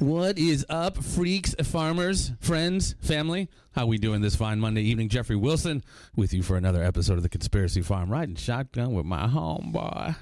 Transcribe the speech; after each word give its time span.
What 0.00 0.38
is 0.38 0.66
up, 0.68 1.02
freaks, 1.02 1.54
farmers, 1.62 2.32
friends, 2.40 2.96
family? 3.00 3.48
How 3.72 3.86
we 3.86 3.96
doing 3.98 4.22
this 4.22 4.34
fine 4.34 4.58
Monday 4.58 4.82
evening? 4.82 5.08
Jeffrey 5.08 5.36
Wilson 5.36 5.84
with 6.16 6.34
you 6.34 6.42
for 6.42 6.56
another 6.56 6.82
episode 6.82 7.16
of 7.16 7.22
the 7.22 7.28
Conspiracy 7.28 7.80
Farm, 7.80 8.10
riding 8.10 8.34
shotgun 8.34 8.92
with 8.92 9.06
my 9.06 9.26
homeboy, 9.28 10.16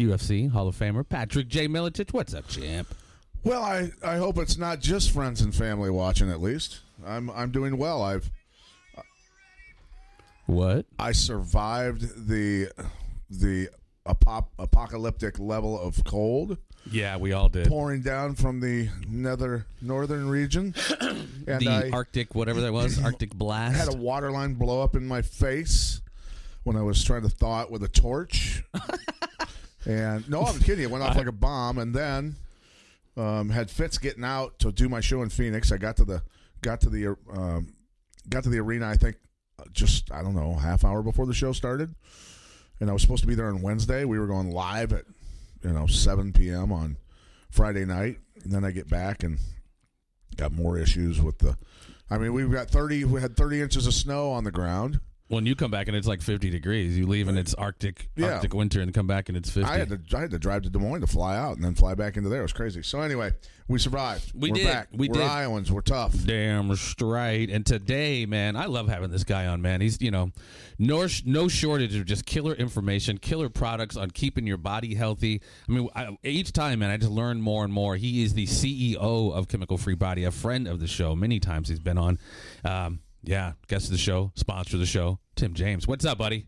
UFC 0.00 0.50
Hall 0.50 0.66
of 0.66 0.76
Famer 0.76 1.08
Patrick 1.08 1.46
J. 1.48 1.68
Miletich. 1.68 2.12
What's 2.12 2.34
up, 2.34 2.48
champ? 2.48 2.88
Well, 3.44 3.62
I, 3.62 3.90
I 4.04 4.16
hope 4.16 4.38
it's 4.38 4.58
not 4.58 4.80
just 4.80 5.12
friends 5.12 5.40
and 5.40 5.54
family 5.54 5.90
watching. 5.90 6.28
At 6.30 6.40
least 6.40 6.80
I'm 7.06 7.30
I'm 7.30 7.52
doing 7.52 7.78
well. 7.78 8.02
I've 8.02 8.28
What? 10.46 10.86
I 10.98 11.12
survived 11.12 12.26
the 12.28 12.70
the 13.30 13.68
apop- 14.04 14.48
apocalyptic 14.58 15.38
level 15.38 15.80
of 15.80 16.02
cold 16.04 16.58
Yeah, 16.90 17.16
we 17.16 17.32
all 17.32 17.48
did. 17.48 17.68
pouring 17.68 18.02
down 18.02 18.34
from 18.34 18.60
the 18.60 18.88
nether 19.08 19.66
northern 19.80 20.28
region, 20.28 20.74
and 21.46 21.60
the 21.60 21.70
I 21.86 21.90
Arctic, 21.90 22.34
whatever 22.34 22.60
that 22.60 22.72
was, 22.72 23.02
Arctic 23.02 23.34
blast. 23.34 23.76
had 23.76 23.88
a 23.88 23.96
water 23.96 24.30
line 24.30 24.54
blow 24.54 24.82
up 24.82 24.96
in 24.96 25.06
my 25.06 25.22
face 25.22 26.00
when 26.64 26.76
I 26.76 26.82
was 26.82 27.02
trying 27.04 27.22
to 27.22 27.28
thaw 27.28 27.62
it 27.62 27.70
with 27.70 27.82
a 27.82 27.88
torch. 27.88 28.64
and 29.86 30.28
no, 30.28 30.42
I'm 30.42 30.58
kidding. 30.58 30.84
It 30.84 30.90
went 30.90 31.04
off 31.04 31.16
like 31.16 31.26
a 31.26 31.32
bomb, 31.32 31.78
and 31.78 31.94
then 31.94 32.36
um, 33.16 33.50
had 33.50 33.70
fits 33.70 33.98
getting 33.98 34.24
out 34.24 34.58
to 34.60 34.72
do 34.72 34.88
my 34.88 35.00
show 35.00 35.22
in 35.22 35.28
Phoenix. 35.28 35.72
I 35.72 35.76
got 35.76 35.96
to 35.98 36.04
the 36.04 36.22
got 36.62 36.80
to 36.82 36.90
the 36.90 37.16
um, 37.32 37.74
got 38.28 38.44
to 38.44 38.50
the 38.50 38.58
arena. 38.58 38.88
I 38.88 38.96
think 38.96 39.16
uh, 39.58 39.64
just 39.72 40.10
I 40.12 40.22
don't 40.22 40.34
know 40.34 40.54
half 40.54 40.84
hour 40.84 41.02
before 41.02 41.26
the 41.26 41.34
show 41.34 41.52
started, 41.52 41.94
and 42.80 42.90
I 42.90 42.92
was 42.92 43.02
supposed 43.02 43.22
to 43.22 43.28
be 43.28 43.34
there 43.34 43.48
on 43.48 43.62
Wednesday. 43.62 44.04
We 44.04 44.18
were 44.18 44.26
going 44.26 44.50
live 44.50 44.92
at 44.92 45.04
you 45.62 45.70
know 45.70 45.86
7 45.86 46.32
p.m. 46.32 46.72
on 46.72 46.96
Friday 47.50 47.84
night, 47.84 48.18
and 48.42 48.52
then 48.52 48.64
I 48.64 48.70
get 48.70 48.88
back 48.88 49.22
and 49.22 49.38
got 50.36 50.52
more 50.52 50.78
issues 50.78 51.20
with 51.20 51.38
the. 51.38 51.56
I 52.10 52.18
mean, 52.18 52.34
we've 52.34 52.50
got 52.50 52.68
30. 52.68 53.04
We 53.04 53.20
had 53.20 53.36
30 53.36 53.62
inches 53.62 53.86
of 53.86 53.94
snow 53.94 54.32
on 54.32 54.44
the 54.44 54.50
ground. 54.50 55.00
When 55.32 55.46
you 55.46 55.56
come 55.56 55.70
back 55.70 55.88
and 55.88 55.96
it's 55.96 56.06
like 56.06 56.20
50 56.20 56.50
degrees, 56.50 56.96
you 56.98 57.06
leave 57.06 57.26
and 57.26 57.38
it's 57.38 57.54
Arctic, 57.54 58.10
Yeah. 58.16 58.34
Arctic 58.34 58.52
winter, 58.52 58.82
and 58.82 58.92
come 58.92 59.06
back 59.06 59.30
and 59.30 59.38
it's 59.38 59.50
50. 59.50 59.68
I 59.68 59.78
had 59.78 59.88
to 59.88 60.16
I 60.16 60.20
had 60.20 60.30
to 60.32 60.38
drive 60.38 60.62
to 60.62 60.70
Des 60.70 60.78
Moines 60.78 61.00
to 61.00 61.06
fly 61.06 61.36
out 61.38 61.56
and 61.56 61.64
then 61.64 61.74
fly 61.74 61.94
back 61.94 62.18
into 62.18 62.28
there. 62.28 62.40
It 62.40 62.42
was 62.42 62.52
crazy. 62.52 62.82
So 62.82 63.00
anyway, 63.00 63.32
we 63.66 63.78
survived. 63.78 64.32
We 64.34 64.50
We're 64.50 64.56
did. 64.56 64.66
Back. 64.66 64.88
We 64.92 65.08
We're 65.08 65.14
did. 65.14 65.22
Iowans. 65.22 65.72
We're 65.72 65.80
tough. 65.80 66.14
Damn 66.26 66.74
straight. 66.76 67.48
And 67.48 67.64
today, 67.64 68.26
man, 68.26 68.56
I 68.56 68.66
love 68.66 68.88
having 68.88 69.10
this 69.10 69.24
guy 69.24 69.46
on, 69.46 69.62
man. 69.62 69.80
He's, 69.80 70.02
you 70.02 70.10
know, 70.10 70.32
no, 70.78 71.06
no 71.24 71.48
shortage 71.48 71.96
of 71.96 72.04
just 72.04 72.26
killer 72.26 72.52
information, 72.52 73.16
killer 73.16 73.48
products 73.48 73.96
on 73.96 74.10
keeping 74.10 74.46
your 74.46 74.58
body 74.58 74.94
healthy. 74.94 75.40
I 75.66 75.72
mean, 75.72 75.88
I, 75.96 76.16
each 76.22 76.52
time, 76.52 76.80
man, 76.80 76.90
I 76.90 76.98
just 76.98 77.10
learn 77.10 77.40
more 77.40 77.64
and 77.64 77.72
more. 77.72 77.96
He 77.96 78.22
is 78.22 78.34
the 78.34 78.46
CEO 78.46 79.32
of 79.32 79.48
Chemical 79.48 79.78
Free 79.78 79.94
Body, 79.94 80.24
a 80.24 80.30
friend 80.30 80.68
of 80.68 80.78
the 80.78 80.86
show. 80.86 81.16
Many 81.16 81.40
times 81.40 81.70
he's 81.70 81.80
been 81.80 81.96
on. 81.96 82.18
Um, 82.66 83.00
yeah, 83.24 83.52
guest 83.68 83.86
of 83.86 83.92
the 83.92 83.98
show, 83.98 84.32
sponsor 84.34 84.76
of 84.76 84.80
the 84.80 84.86
show, 84.86 85.20
Tim 85.36 85.54
James. 85.54 85.86
What's 85.88 86.04
up, 86.04 86.18
buddy? 86.18 86.46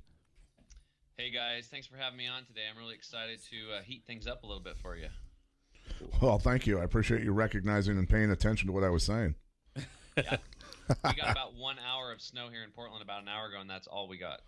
Hey 1.17 1.31
guys, 1.31 1.69
thanks 1.71 1.87
for 1.87 1.97
having 1.97 2.19
me 2.19 2.27
on 2.27 2.45
today. 2.45 2.63
I'm 2.71 2.77
really 2.77 2.95
excited 2.95 3.39
to 3.51 3.77
uh, 3.79 3.83
heat 3.83 4.03
things 4.07 4.27
up 4.27 4.43
a 4.43 4.47
little 4.47 4.63
bit 4.63 4.77
for 4.77 4.97
you. 4.97 5.07
Well, 6.21 6.39
thank 6.39 6.67
you. 6.67 6.81
I 6.81 6.85
appreciate 6.85 7.23
you 7.23 7.33
recognizing 7.33 7.99
and 7.99 8.09
paying 8.09 8.31
attention 8.31 8.67
to 8.67 8.73
what 8.73 8.85
I 8.85 8.89
was 8.89 9.03
saying. 9.05 9.35
We 10.87 11.15
got 11.15 11.31
about 11.33 11.55
one 11.55 11.77
hour 11.79 12.13
of 12.13 12.21
snow 12.21 12.49
here 12.51 12.63
in 12.63 12.71
Portland 12.71 13.03
about 13.03 13.23
an 13.23 13.29
hour 13.29 13.47
ago, 13.47 13.59
and 13.59 13.71
that's 13.71 13.87
all 13.87 14.07
we 14.07 14.19
got. 14.19 14.41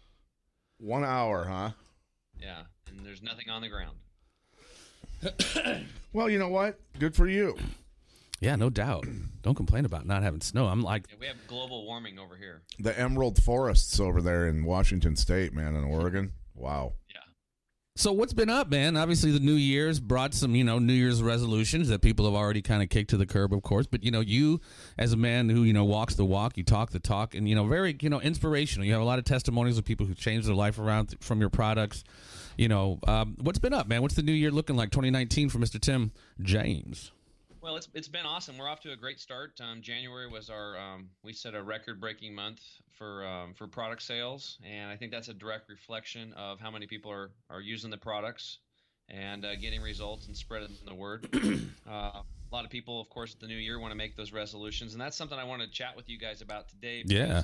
One 0.76 1.02
hour, 1.02 1.44
huh? 1.44 1.70
Yeah, 2.38 2.64
and 2.88 3.06
there's 3.06 3.22
nothing 3.22 3.48
on 3.48 3.62
the 3.62 3.68
ground. 3.68 3.96
Well, 6.12 6.28
you 6.30 6.38
know 6.38 6.48
what? 6.48 6.78
Good 6.98 7.14
for 7.14 7.26
you. 7.26 7.56
Yeah, 8.40 8.56
no 8.56 8.68
doubt. 8.70 9.06
Don't 9.42 9.54
complain 9.54 9.84
about 9.84 10.06
not 10.06 10.22
having 10.22 10.40
snow. 10.40 10.66
I'm 10.66 10.82
like, 10.82 11.06
Yeah, 11.10 11.16
we 11.20 11.26
have 11.26 11.36
global 11.48 11.86
warming 11.86 12.18
over 12.18 12.36
here. 12.36 12.62
The 12.78 12.98
emerald 12.98 13.42
forests 13.42 13.98
over 13.98 14.20
there 14.20 14.46
in 14.46 14.64
Washington 14.64 15.16
State, 15.16 15.54
man, 15.54 15.74
in 15.74 15.84
Oregon. 15.84 16.32
Wow. 16.54 16.94
Yeah. 17.08 17.20
So 17.98 18.12
what's 18.12 18.34
been 18.34 18.50
up, 18.50 18.68
man? 18.68 18.94
Obviously, 18.94 19.30
the 19.30 19.40
New 19.40 19.54
Year's 19.54 20.00
brought 20.00 20.34
some, 20.34 20.54
you 20.54 20.64
know, 20.64 20.78
New 20.78 20.92
Year's 20.92 21.22
resolutions 21.22 21.88
that 21.88 22.02
people 22.02 22.26
have 22.26 22.34
already 22.34 22.60
kind 22.60 22.82
of 22.82 22.90
kicked 22.90 23.08
to 23.10 23.16
the 23.16 23.24
curb, 23.24 23.54
of 23.54 23.62
course. 23.62 23.86
But 23.86 24.04
you 24.04 24.10
know, 24.10 24.20
you 24.20 24.60
as 24.98 25.14
a 25.14 25.16
man 25.16 25.48
who 25.48 25.62
you 25.62 25.72
know 25.72 25.84
walks 25.84 26.14
the 26.14 26.24
walk, 26.26 26.58
you 26.58 26.62
talk 26.62 26.90
the 26.90 26.98
talk, 27.00 27.34
and 27.34 27.48
you 27.48 27.54
know, 27.54 27.64
very 27.66 27.96
you 28.02 28.10
know 28.10 28.20
inspirational. 28.20 28.84
You 28.84 28.92
have 28.92 29.00
a 29.00 29.06
lot 29.06 29.18
of 29.18 29.24
testimonies 29.24 29.78
of 29.78 29.86
people 29.86 30.04
who 30.04 30.12
changed 30.12 30.46
their 30.46 30.54
life 30.54 30.78
around 30.78 31.06
th- 31.06 31.22
from 31.22 31.40
your 31.40 31.48
products. 31.48 32.04
You 32.58 32.68
know, 32.68 32.98
um, 33.06 33.36
what's 33.40 33.58
been 33.58 33.72
up, 33.72 33.88
man? 33.88 34.02
What's 34.02 34.14
the 34.14 34.22
new 34.22 34.32
year 34.32 34.50
looking 34.50 34.76
like? 34.76 34.90
2019 34.90 35.48
for 35.48 35.58
Mr. 35.58 35.80
Tim 35.80 36.12
James. 36.42 37.12
Well, 37.66 37.74
it's 37.74 37.88
it's 37.94 38.06
been 38.06 38.26
awesome. 38.26 38.58
We're 38.58 38.68
off 38.68 38.78
to 38.82 38.92
a 38.92 38.96
great 38.96 39.18
start. 39.18 39.60
Um, 39.60 39.82
January 39.82 40.28
was 40.28 40.50
our 40.50 40.78
um, 40.78 41.08
we 41.24 41.32
set 41.32 41.56
a 41.56 41.60
record-breaking 41.60 42.32
month 42.32 42.60
for 42.96 43.26
um, 43.26 43.54
for 43.54 43.66
product 43.66 44.02
sales, 44.02 44.56
and 44.64 44.88
I 44.88 44.94
think 44.94 45.10
that's 45.10 45.26
a 45.26 45.34
direct 45.34 45.68
reflection 45.68 46.32
of 46.34 46.60
how 46.60 46.70
many 46.70 46.86
people 46.86 47.10
are 47.10 47.32
are 47.50 47.60
using 47.60 47.90
the 47.90 47.96
products 47.96 48.60
and 49.08 49.44
uh, 49.44 49.56
getting 49.56 49.82
results 49.82 50.28
and 50.28 50.36
spreading 50.36 50.68
the 50.86 50.94
word. 50.94 51.26
uh, 51.90 51.90
a 51.90 52.22
lot 52.52 52.64
of 52.64 52.70
people, 52.70 53.00
of 53.00 53.08
course, 53.08 53.34
at 53.34 53.40
the 53.40 53.48
new 53.48 53.56
year 53.56 53.80
want 53.80 53.90
to 53.90 53.98
make 53.98 54.16
those 54.16 54.32
resolutions, 54.32 54.92
and 54.92 55.00
that's 55.00 55.16
something 55.16 55.36
I 55.36 55.42
want 55.42 55.60
to 55.62 55.68
chat 55.68 55.96
with 55.96 56.08
you 56.08 56.20
guys 56.20 56.42
about 56.42 56.68
today. 56.68 57.02
Yeah. 57.04 57.42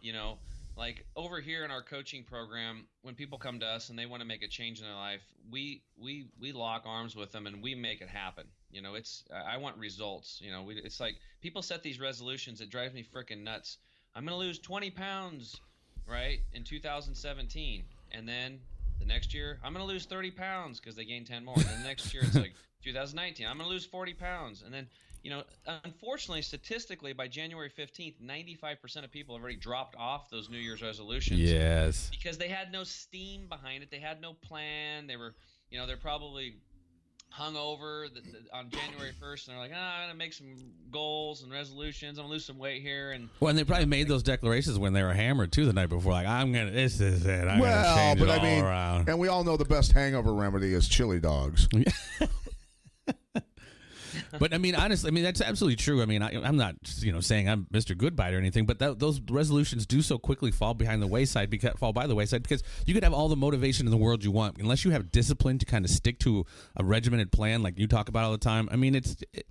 You 0.00 0.14
know, 0.14 0.38
like 0.78 1.04
over 1.14 1.42
here 1.42 1.66
in 1.66 1.70
our 1.70 1.82
coaching 1.82 2.24
program, 2.24 2.86
when 3.02 3.14
people 3.14 3.36
come 3.36 3.60
to 3.60 3.66
us 3.66 3.90
and 3.90 3.98
they 3.98 4.06
want 4.06 4.22
to 4.22 4.26
make 4.26 4.42
a 4.42 4.48
change 4.48 4.78
in 4.78 4.86
their 4.86 4.94
life, 4.94 5.20
we 5.50 5.82
we 6.02 6.30
we 6.40 6.52
lock 6.52 6.84
arms 6.86 7.14
with 7.14 7.32
them 7.32 7.46
and 7.46 7.62
we 7.62 7.74
make 7.74 8.00
it 8.00 8.08
happen. 8.08 8.46
You 8.70 8.82
know, 8.82 8.94
it's 8.94 9.24
I 9.32 9.56
want 9.56 9.76
results. 9.78 10.40
You 10.42 10.52
know, 10.52 10.62
we, 10.62 10.74
it's 10.76 11.00
like 11.00 11.16
people 11.40 11.62
set 11.62 11.82
these 11.82 11.98
resolutions. 12.00 12.60
It 12.60 12.70
drives 12.70 12.94
me 12.94 13.02
freaking 13.04 13.42
nuts. 13.42 13.78
I'm 14.14 14.24
gonna 14.24 14.36
lose 14.36 14.58
20 14.58 14.90
pounds, 14.90 15.60
right, 16.06 16.40
in 16.52 16.64
2017, 16.64 17.84
and 18.12 18.28
then 18.28 18.58
the 18.98 19.06
next 19.06 19.32
year 19.32 19.58
I'm 19.64 19.72
gonna 19.72 19.84
lose 19.84 20.04
30 20.04 20.30
pounds 20.32 20.80
because 20.80 20.96
they 20.96 21.04
gain 21.04 21.24
10 21.24 21.44
more. 21.44 21.54
And 21.56 21.64
the 21.66 21.84
next 21.86 22.12
year 22.12 22.24
it's 22.24 22.34
like 22.34 22.52
2019, 22.84 23.46
I'm 23.46 23.56
gonna 23.58 23.68
lose 23.68 23.84
40 23.86 24.14
pounds, 24.14 24.62
and 24.64 24.72
then 24.72 24.86
you 25.24 25.30
know, 25.30 25.42
unfortunately, 25.84 26.42
statistically, 26.42 27.12
by 27.12 27.26
January 27.26 27.68
15th, 27.68 28.14
95% 28.24 29.02
of 29.04 29.10
people 29.10 29.34
have 29.34 29.42
already 29.42 29.58
dropped 29.58 29.96
off 29.96 30.30
those 30.30 30.48
New 30.48 30.58
Year's 30.58 30.80
resolutions 30.80 31.40
Yes. 31.40 32.08
because 32.08 32.38
they 32.38 32.46
had 32.46 32.70
no 32.70 32.84
steam 32.84 33.48
behind 33.48 33.82
it. 33.82 33.90
They 33.90 33.98
had 33.98 34.20
no 34.20 34.34
plan. 34.34 35.08
They 35.08 35.16
were, 35.16 35.34
you 35.70 35.78
know, 35.78 35.88
they're 35.88 35.96
probably 35.96 36.54
hung 37.30 37.56
over 37.56 38.06
the, 38.12 38.20
the, 38.20 38.38
on 38.56 38.70
January 38.70 39.12
1st 39.22 39.46
and 39.48 39.54
they're 39.56 39.62
like, 39.62 39.70
ah, 39.74 39.94
I'm 39.96 40.06
going 40.06 40.12
to 40.12 40.18
make 40.18 40.32
some 40.32 40.46
goals 40.90 41.42
and 41.42 41.52
resolutions. 41.52 42.18
I'm 42.18 42.24
going 42.24 42.28
to 42.30 42.32
lose 42.32 42.44
some 42.44 42.58
weight 42.58 42.82
here. 42.82 43.12
And 43.12 43.28
Well, 43.40 43.50
and 43.50 43.58
they 43.58 43.64
probably 43.64 43.86
made 43.86 44.08
those 44.08 44.22
declarations 44.22 44.78
when 44.78 44.92
they 44.92 45.02
were 45.02 45.12
hammered 45.12 45.52
too 45.52 45.64
the 45.66 45.72
night 45.72 45.88
before. 45.88 46.12
Like, 46.12 46.26
I'm 46.26 46.52
gonna, 46.52 46.70
this 46.70 47.00
is 47.00 47.26
it. 47.26 47.40
I'm 47.42 47.60
gonna 47.60 47.60
well, 47.60 48.16
but 48.16 48.28
it 48.28 48.30
I 48.30 48.36
all 48.38 48.42
mean, 48.42 48.64
around. 48.64 49.08
and 49.08 49.18
we 49.18 49.28
all 49.28 49.44
know 49.44 49.56
the 49.56 49.64
best 49.64 49.92
hangover 49.92 50.32
remedy 50.32 50.72
is 50.74 50.88
chili 50.88 51.20
dogs. 51.20 51.68
But 54.38 54.54
I 54.54 54.58
mean, 54.58 54.74
honestly, 54.74 55.08
I 55.08 55.10
mean 55.10 55.24
that's 55.24 55.40
absolutely 55.40 55.76
true. 55.76 56.02
I 56.02 56.06
mean, 56.06 56.22
I, 56.22 56.30
I'm 56.42 56.56
not, 56.56 56.74
you 56.98 57.12
know, 57.12 57.20
saying 57.20 57.48
I'm 57.48 57.66
Mr. 57.72 57.96
Goodbye 57.96 58.32
or 58.32 58.38
anything, 58.38 58.66
but 58.66 58.78
that, 58.78 58.98
those 58.98 59.20
resolutions 59.20 59.86
do 59.86 60.02
so 60.02 60.18
quickly 60.18 60.50
fall 60.50 60.74
behind 60.74 61.02
the 61.02 61.06
wayside, 61.06 61.50
because, 61.50 61.72
fall 61.78 61.92
by 61.92 62.06
the 62.06 62.14
wayside, 62.14 62.42
because 62.42 62.62
you 62.86 62.94
could 62.94 63.04
have 63.04 63.14
all 63.14 63.28
the 63.28 63.36
motivation 63.36 63.86
in 63.86 63.90
the 63.90 63.96
world 63.96 64.22
you 64.24 64.30
want, 64.30 64.58
unless 64.58 64.84
you 64.84 64.90
have 64.90 65.10
discipline 65.10 65.58
to 65.58 65.66
kind 65.66 65.84
of 65.84 65.90
stick 65.90 66.18
to 66.20 66.44
a 66.76 66.84
regimented 66.84 67.32
plan, 67.32 67.62
like 67.62 67.78
you 67.78 67.86
talk 67.86 68.08
about 68.08 68.24
all 68.24 68.32
the 68.32 68.38
time. 68.38 68.68
I 68.70 68.76
mean, 68.76 68.94
it's 68.94 69.16
it, 69.32 69.46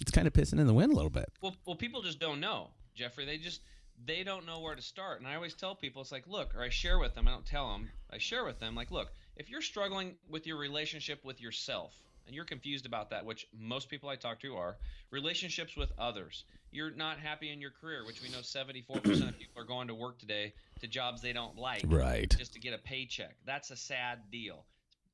it's 0.00 0.10
kind 0.10 0.26
of 0.26 0.32
pissing 0.32 0.58
in 0.58 0.66
the 0.66 0.74
wind 0.74 0.92
a 0.92 0.96
little 0.96 1.10
bit. 1.10 1.30
well, 1.40 1.54
well, 1.66 1.76
people 1.76 2.02
just 2.02 2.18
don't 2.18 2.40
know, 2.40 2.70
Jeffrey. 2.94 3.24
They 3.24 3.38
just, 3.38 3.60
they 4.04 4.24
don't 4.24 4.46
know 4.46 4.60
where 4.60 4.74
to 4.74 4.82
start. 4.82 5.20
And 5.20 5.28
I 5.28 5.36
always 5.36 5.54
tell 5.54 5.74
people, 5.74 6.02
it's 6.02 6.12
like, 6.12 6.26
look, 6.26 6.54
or 6.56 6.62
I 6.62 6.68
share 6.70 6.98
with 6.98 7.14
them, 7.14 7.28
I 7.28 7.30
don't 7.30 7.46
tell 7.46 7.72
them, 7.72 7.88
I 8.10 8.18
share 8.18 8.44
with 8.44 8.58
them, 8.58 8.74
like, 8.74 8.90
look, 8.90 9.12
if 9.36 9.48
you're 9.48 9.62
struggling 9.62 10.16
with 10.28 10.46
your 10.46 10.56
relationship 10.58 11.24
with 11.24 11.40
yourself, 11.40 11.94
and 12.26 12.34
you're 12.34 12.44
confused 12.44 12.86
about 12.86 13.10
that, 13.10 13.24
which 13.24 13.46
most 13.58 13.88
people 13.88 14.08
I 14.08 14.16
talk 14.16 14.40
to 14.40 14.56
are, 14.56 14.76
relationships 15.10 15.76
with 15.76 15.90
others. 15.98 16.44
You're 16.70 16.90
not 16.94 17.18
happy 17.18 17.52
in 17.52 17.60
your 17.60 17.70
career, 17.70 18.04
which 18.06 18.22
we 18.22 18.28
know 18.30 18.38
74% 18.38 19.28
of 19.28 19.38
people 19.38 19.60
are 19.60 19.66
going 19.66 19.88
to 19.88 19.94
work 19.94 20.18
today 20.18 20.54
to 20.80 20.86
jobs 20.86 21.20
they 21.20 21.32
don't 21.32 21.56
like, 21.56 21.84
Right. 21.86 22.34
just 22.38 22.54
to 22.54 22.60
get 22.60 22.74
a 22.74 22.78
paycheck. 22.78 23.36
That's 23.44 23.70
a 23.70 23.76
sad 23.76 24.30
deal. 24.30 24.64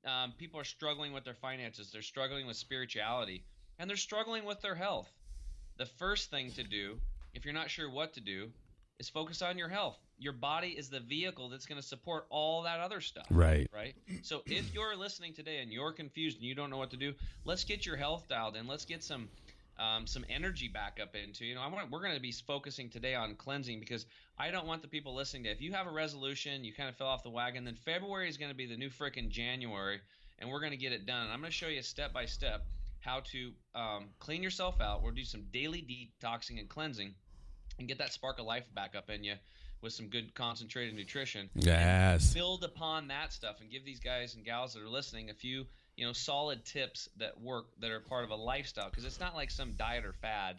Um, 0.07 0.33
people 0.39 0.61
are 0.61 0.65
struggling 0.65 1.13
with 1.13 1.25
their 1.25 1.35
finances, 1.35 1.91
they're 1.93 2.03
struggling 2.03 2.47
with 2.47 2.57
spirituality, 2.57 3.45
and 3.79 3.91
they're 3.91 3.97
struggling 3.97 4.45
with 4.45 4.61
their 4.61 4.75
health. 4.77 5.11
The 5.77 5.87
first 5.87 6.31
thing 6.31 6.53
to 6.53 6.63
do 6.63 6.99
if 7.35 7.45
you're 7.45 7.55
not 7.55 7.71
sure 7.71 7.91
what 7.91 8.15
to 8.15 8.21
do, 8.21 8.51
is 8.99 9.09
focus 9.09 9.43
on 9.43 9.59
your 9.59 9.69
health. 9.69 9.99
Your 10.19 10.33
body 10.33 10.69
is 10.69 10.89
the 10.89 11.01
vehicle 11.01 11.49
that's 11.49 11.67
going 11.67 11.81
to 11.81 11.87
support 11.87 12.27
all 12.31 12.63
that 12.63 12.81
other 12.81 13.01
stuff. 13.01 13.27
Right. 13.31 13.71
Right. 13.73 13.95
So 14.23 14.43
if 14.47 14.75
you're 14.75 14.97
listening 14.97 15.35
today 15.35 15.59
and 15.59 15.73
you're 15.73 15.93
confused 15.93 16.39
and 16.39 16.47
you 16.47 16.55
don't 16.55 16.71
know 16.71 16.79
what 16.79 16.91
to 16.91 16.97
do, 16.97 17.15
let's 17.45 17.65
get 17.65 17.87
your 17.87 17.97
health 17.97 18.27
dialed 18.29 18.57
in. 18.57 18.67
Let's 18.67 18.85
get 18.85 19.05
some 19.05 19.29
um, 19.79 20.07
some 20.07 20.25
energy 20.29 20.69
back 20.69 20.99
up 21.01 21.15
into. 21.15 21.45
You 21.45 21.55
know, 21.55 21.61
I 21.61 21.69
want 21.69 21.91
we're 21.91 22.03
going 22.03 22.15
to 22.15 22.21
be 22.21 22.33
focusing 22.33 22.89
today 22.89 23.15
on 23.15 23.35
cleansing 23.37 23.79
because 23.81 24.07
I 24.37 24.51
don't 24.51 24.67
want 24.67 24.83
the 24.83 24.89
people 24.89 25.15
listening 25.15 25.45
to. 25.45 25.51
If 25.51 25.61
you 25.61 25.73
have 25.73 25.87
a 25.87 25.93
resolution, 25.93 26.65
you 26.65 26.75
kind 26.75 26.89
of 26.89 26.97
fell 26.97 27.07
off 27.07 27.23
the 27.23 27.31
wagon, 27.31 27.65
then 27.65 27.77
February 27.77 28.29
is 28.29 28.37
going 28.37 28.51
to 28.51 28.57
be 28.57 28.67
the 28.67 28.77
new 28.77 28.91
frickin' 28.91 29.29
January, 29.29 30.01
and 30.39 30.51
we're 30.51 30.61
going 30.61 30.73
to 30.73 30.77
get 30.79 30.93
it 30.93 31.07
done. 31.07 31.25
And 31.25 31.33
I'm 31.33 31.41
going 31.41 31.51
to 31.51 31.57
show 31.57 31.69
you 31.69 31.83
step 31.83 32.13
by 32.13 32.27
step 32.27 32.67
how 33.01 33.21
to 33.21 33.53
um, 33.75 34.07
clean 34.19 34.43
yourself 34.43 34.81
out. 34.81 35.03
We'll 35.03 35.13
do 35.13 35.25
some 35.25 35.45
daily 35.53 35.83
detoxing 35.83 36.59
and 36.59 36.69
cleansing, 36.69 37.15
and 37.79 37.89
get 37.89 37.99
that 37.99 38.13
spark 38.13 38.39
of 38.39 38.47
life 38.47 38.65
back 38.75 38.95
up 38.97 39.11
in 39.11 39.25
you 39.25 39.35
with 39.81 39.93
some 39.93 40.09
good 40.09 40.35
concentrated 40.35 40.95
nutrition. 40.95 41.49
Yes. 41.55 42.35
Build 42.35 42.65
upon 42.65 43.09
that 43.09 43.33
stuff 43.33 43.61
and 43.61 43.71
give 43.71 43.85
these 43.85 44.01
guys 44.01 44.35
and 44.35 44.45
gals 44.45 44.75
that 44.75 44.83
are 44.83 44.89
listening 44.89 45.31
a 45.31 45.35
few 45.35 45.67
you 45.97 46.07
know 46.07 46.13
solid 46.13 46.65
tips 46.65 47.09
that 47.17 47.41
work 47.41 47.67
that 47.81 47.91
are 47.91 48.01
part 48.01 48.25
of 48.25 48.31
a 48.31 48.35
lifestyle 48.37 48.89
because 48.89 49.05
it's 49.05 49.19
not 49.21 49.35
like 49.35 49.51
some 49.51 49.73
diet 49.77 50.05
or 50.05 50.13
fad 50.13 50.57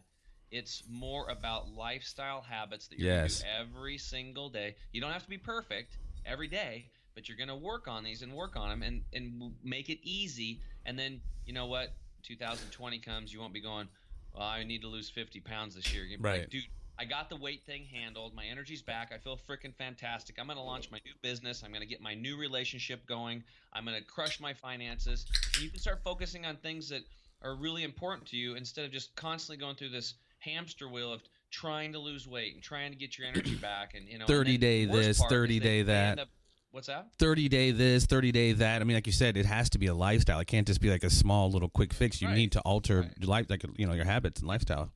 it's 0.52 0.84
more 0.90 1.30
about 1.30 1.70
lifestyle 1.70 2.42
habits 2.42 2.88
that 2.88 3.00
you're 3.00 3.08
Yes. 3.08 3.42
going 3.42 3.54
to 3.54 3.64
do 3.64 3.70
every 3.78 3.98
single 3.98 4.50
day 4.50 4.76
you 4.92 5.00
don't 5.00 5.14
have 5.14 5.24
to 5.24 5.30
be 5.30 5.38
perfect 5.38 5.98
every 6.26 6.50
day 6.50 6.88
but 7.16 7.30
you're 7.30 7.38
going 7.38 7.48
to 7.48 7.56
work 7.56 7.88
on 7.88 8.04
these 8.04 8.22
and 8.22 8.34
work 8.34 8.58
on 8.58 8.68
them 8.68 8.84
and 8.84 9.02
and 9.14 9.54
make 9.64 9.90
it 9.90 10.00
easy 10.04 10.60
and 10.86 11.00
then 11.00 11.22
you 11.46 11.54
know 11.54 11.68
what 11.68 11.94
2020 12.24 13.00
comes 13.00 13.32
you 13.34 13.40
won't 13.40 13.54
be 13.54 13.62
going 13.62 13.88
well, 14.34 14.46
I 14.46 14.64
need 14.64 14.82
to 14.82 14.88
lose 14.88 15.10
50 15.10 15.40
pounds 15.40 15.74
this 15.74 15.92
year. 15.92 16.04
Right. 16.20 16.42
Like, 16.42 16.50
Dude, 16.52 16.64
I 17.00 17.06
got 17.06 17.30
the 17.30 17.38
weight 17.38 17.64
thing 17.66 17.86
handled. 17.86 18.36
My 18.36 18.46
energy's 18.46 18.82
back. 18.82 19.12
I 19.16 19.18
feel 19.18 19.40
freaking 19.50 19.74
fantastic. 19.74 20.36
I'm 20.38 20.48
going 20.48 20.58
to 20.58 20.64
launch 20.64 20.92
my 20.92 21.00
new 21.06 21.14
business. 21.22 21.64
I'm 21.64 21.72
going 21.72 21.82
to 21.82 21.88
get 21.88 22.02
my 22.02 22.14
new 22.14 22.36
relationship 22.38 23.06
going. 23.08 23.42
I'm 23.72 23.86
going 23.86 23.98
to 23.98 24.04
crush 24.06 24.42
my 24.42 24.54
finances. 24.54 25.26
And 25.54 25.64
you 25.64 25.70
can 25.70 25.80
start 25.80 26.02
focusing 26.04 26.46
on 26.46 26.58
things 26.58 26.90
that 26.90 27.04
are 27.42 27.56
really 27.56 27.84
important 27.84 28.28
to 28.28 28.38
you 28.38 28.56
instead 28.56 28.84
of 28.84 28.92
just 28.92 29.16
constantly 29.16 29.58
going 29.64 29.76
through 29.78 29.90
this 29.92 30.16
hamster 30.40 30.90
wheel 30.90 31.14
of 31.14 31.22
trying 31.52 31.94
to 31.94 32.00
lose 32.00 32.28
weight 32.28 32.54
and 32.54 32.62
trying 32.62 32.92
to 32.92 32.98
get 32.98 33.18
your 33.18 33.28
energy 33.28 33.56
back 33.62 33.96
and 33.96 34.06
you 34.08 34.18
know 34.20 34.26
30 34.26 34.58
day 34.58 34.84
this, 34.86 35.22
30 35.30 35.60
day 35.60 35.82
that. 35.84 36.20
up- 36.20 36.28
what's 36.72 36.86
that 36.88 37.08
30 37.18 37.50
day 37.50 37.72
this 37.72 38.06
30 38.06 38.32
day 38.32 38.52
that 38.52 38.80
i 38.80 38.86
mean 38.86 38.94
like 38.96 39.08
you 39.08 39.12
said 39.12 39.36
it 39.36 39.46
has 39.48 39.72
to 39.72 39.80
be 39.80 39.88
a 39.88 39.94
lifestyle 39.94 40.40
it 40.40 40.46
can't 40.46 40.68
just 40.68 40.80
be 40.80 40.92
like 40.92 41.04
a 41.04 41.10
small 41.10 41.50
little 41.50 41.68
quick 41.70 41.92
fix 41.92 42.22
you 42.22 42.28
Right. 42.28 42.36
need 42.38 42.52
to 42.52 42.60
alter 42.62 43.02
Right. 43.02 43.14
your 43.20 43.28
life 43.28 43.50
like 43.50 43.64
you 43.78 43.88
know 43.88 43.94
your 43.94 44.06
habits 44.06 44.40
and 44.42 44.48
lifestyle 44.48 44.92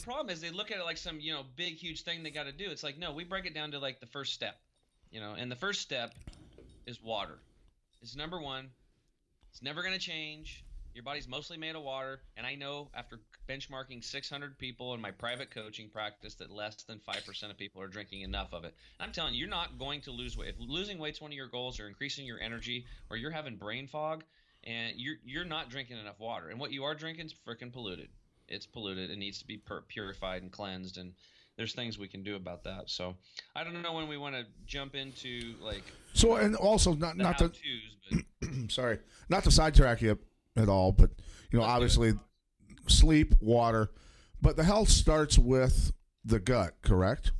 The 0.00 0.04
problem 0.04 0.30
is 0.30 0.40
they 0.40 0.50
look 0.50 0.70
at 0.70 0.78
it 0.78 0.84
like 0.84 0.98
some 0.98 1.20
you 1.20 1.32
know 1.32 1.42
big 1.56 1.74
huge 1.74 2.02
thing 2.02 2.22
they 2.22 2.30
got 2.30 2.46
to 2.46 2.52
do. 2.52 2.70
It's 2.70 2.82
like 2.82 2.98
no, 2.98 3.12
we 3.12 3.24
break 3.24 3.46
it 3.46 3.54
down 3.54 3.70
to 3.70 3.78
like 3.78 4.00
the 4.00 4.06
first 4.06 4.34
step, 4.34 4.56
you 5.10 5.20
know, 5.20 5.34
and 5.38 5.50
the 5.50 5.56
first 5.56 5.80
step 5.80 6.12
is 6.86 7.02
water. 7.02 7.38
It's 8.02 8.16
number 8.16 8.40
one. 8.40 8.70
It's 9.50 9.62
never 9.62 9.82
going 9.82 9.94
to 9.94 10.00
change. 10.00 10.64
Your 10.92 11.04
body's 11.04 11.28
mostly 11.28 11.56
made 11.56 11.76
of 11.76 11.82
water, 11.82 12.20
and 12.36 12.44
I 12.44 12.56
know 12.56 12.90
after 12.94 13.20
benchmarking 13.48 14.02
600 14.02 14.58
people 14.58 14.92
in 14.94 15.00
my 15.00 15.12
private 15.12 15.52
coaching 15.52 15.88
practice 15.88 16.34
that 16.34 16.50
less 16.50 16.82
than 16.82 16.98
five 16.98 17.24
percent 17.24 17.52
of 17.52 17.58
people 17.58 17.80
are 17.80 17.86
drinking 17.86 18.22
enough 18.22 18.52
of 18.52 18.64
it. 18.64 18.74
And 18.98 19.06
I'm 19.06 19.12
telling 19.12 19.34
you, 19.34 19.40
you're 19.40 19.48
not 19.48 19.78
going 19.78 20.00
to 20.02 20.10
lose 20.10 20.36
weight. 20.36 20.48
If 20.48 20.56
losing 20.58 20.98
weight's 20.98 21.20
one 21.20 21.30
of 21.30 21.36
your 21.36 21.46
goals, 21.46 21.78
or 21.78 21.86
increasing 21.86 22.26
your 22.26 22.40
energy, 22.40 22.86
or 23.08 23.16
you're 23.16 23.30
having 23.30 23.54
brain 23.54 23.86
fog, 23.86 24.24
and 24.64 24.94
you're 24.96 25.16
you're 25.24 25.44
not 25.44 25.70
drinking 25.70 25.98
enough 25.98 26.18
water, 26.18 26.48
and 26.48 26.58
what 26.58 26.72
you 26.72 26.82
are 26.82 26.94
drinking 26.96 27.26
is 27.26 27.34
freaking 27.46 27.72
polluted 27.72 28.08
it's 28.50 28.66
polluted. 28.66 29.10
It 29.10 29.18
needs 29.18 29.38
to 29.38 29.46
be 29.46 29.56
pur- 29.56 29.84
purified 29.88 30.42
and 30.42 30.50
cleansed, 30.52 30.98
and 30.98 31.12
there's 31.56 31.72
things 31.72 31.98
we 31.98 32.08
can 32.08 32.22
do 32.22 32.36
about 32.36 32.64
that. 32.64 32.90
So 32.90 33.16
I 33.54 33.64
don't 33.64 33.80
know 33.82 33.92
when 33.92 34.08
we 34.08 34.16
want 34.16 34.34
to 34.34 34.44
jump 34.66 34.94
into 34.94 35.54
like 35.60 35.84
So, 36.12 36.36
and 36.36 36.56
also 36.56 36.94
not 36.94 37.16
not 37.16 37.38
to 37.38 37.52
but 38.10 38.50
sorry, 38.70 38.98
not 39.28 39.44
to 39.44 39.50
sidetrack 39.50 40.02
you 40.02 40.18
at 40.56 40.68
all, 40.68 40.92
but 40.92 41.10
you 41.50 41.58
know, 41.58 41.64
Let's 41.64 41.74
obviously, 41.74 42.12
sleep, 42.88 43.34
water, 43.40 43.90
but 44.40 44.56
the 44.56 44.64
health 44.64 44.88
starts 44.88 45.38
with 45.38 45.92
the 46.24 46.40
gut, 46.40 46.74
correct? 46.82 47.32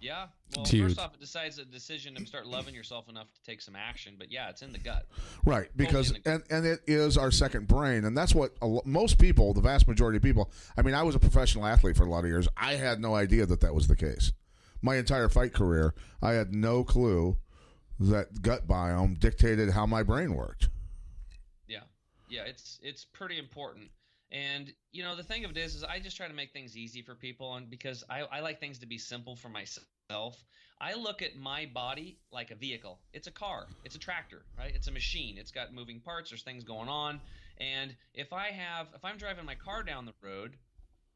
yeah. 0.00 0.26
Well, 0.56 0.66
huge. 0.66 0.82
first 0.84 0.98
off, 0.98 1.14
it 1.14 1.20
decides 1.20 1.58
a 1.58 1.64
decision 1.64 2.14
to 2.14 2.26
start 2.26 2.46
loving 2.46 2.74
yourself 2.74 3.08
enough 3.08 3.32
to 3.32 3.42
take 3.42 3.60
some 3.62 3.76
action. 3.76 4.16
But 4.18 4.30
yeah, 4.30 4.50
it's 4.50 4.62
in 4.62 4.72
the 4.72 4.78
gut. 4.78 5.06
Right, 5.44 5.68
because 5.76 6.12
the- 6.12 6.20
and 6.30 6.42
and 6.50 6.66
it 6.66 6.80
is 6.86 7.16
our 7.16 7.30
second 7.30 7.68
brain, 7.68 8.04
and 8.04 8.16
that's 8.16 8.34
what 8.34 8.54
a, 8.60 8.78
most 8.84 9.18
people, 9.18 9.54
the 9.54 9.60
vast 9.60 9.88
majority 9.88 10.16
of 10.16 10.22
people. 10.22 10.50
I 10.76 10.82
mean, 10.82 10.94
I 10.94 11.02
was 11.02 11.14
a 11.14 11.18
professional 11.18 11.66
athlete 11.66 11.96
for 11.96 12.04
a 12.04 12.10
lot 12.10 12.24
of 12.24 12.30
years. 12.30 12.48
I 12.56 12.74
had 12.74 13.00
no 13.00 13.14
idea 13.14 13.46
that 13.46 13.60
that 13.60 13.74
was 13.74 13.88
the 13.88 13.96
case. 13.96 14.32
My 14.82 14.96
entire 14.96 15.28
fight 15.28 15.52
career, 15.54 15.94
I 16.20 16.32
had 16.32 16.52
no 16.54 16.84
clue 16.84 17.36
that 18.00 18.42
gut 18.42 18.66
biome 18.66 19.18
dictated 19.18 19.70
how 19.70 19.86
my 19.86 20.02
brain 20.02 20.34
worked. 20.34 20.68
Yeah, 21.68 21.82
yeah, 22.28 22.42
it's 22.44 22.78
it's 22.82 23.04
pretty 23.04 23.38
important. 23.38 23.90
And 24.32 24.72
you 24.92 25.02
know, 25.02 25.14
the 25.14 25.22
thing 25.22 25.44
of 25.44 25.50
it 25.50 25.56
is, 25.58 25.74
is 25.74 25.84
I 25.84 26.00
just 26.00 26.16
try 26.16 26.26
to 26.26 26.34
make 26.34 26.52
things 26.52 26.76
easy 26.76 27.02
for 27.02 27.14
people, 27.14 27.54
and 27.54 27.68
because 27.68 28.02
I, 28.08 28.22
I 28.22 28.40
like 28.40 28.60
things 28.60 28.78
to 28.78 28.86
be 28.86 28.96
simple 28.98 29.36
for 29.36 29.50
myself, 29.50 29.86
I 30.80 30.94
look 30.94 31.22
at 31.22 31.36
my 31.36 31.66
body 31.72 32.18
like 32.32 32.50
a 32.50 32.54
vehicle. 32.54 32.98
It's 33.12 33.26
a 33.26 33.30
car, 33.30 33.66
it's 33.84 33.94
a 33.94 33.98
tractor, 33.98 34.42
right? 34.58 34.72
It's 34.74 34.88
a 34.88 34.92
machine. 34.92 35.38
It's 35.38 35.50
got 35.50 35.72
moving 35.72 36.00
parts. 36.00 36.30
There's 36.30 36.42
things 36.42 36.64
going 36.64 36.88
on, 36.88 37.20
and 37.58 37.94
if 38.14 38.32
I 38.32 38.48
have, 38.48 38.88
if 38.94 39.04
I'm 39.04 39.16
driving 39.16 39.44
my 39.44 39.54
car 39.54 39.82
down 39.82 40.06
the 40.06 40.14
road, 40.22 40.56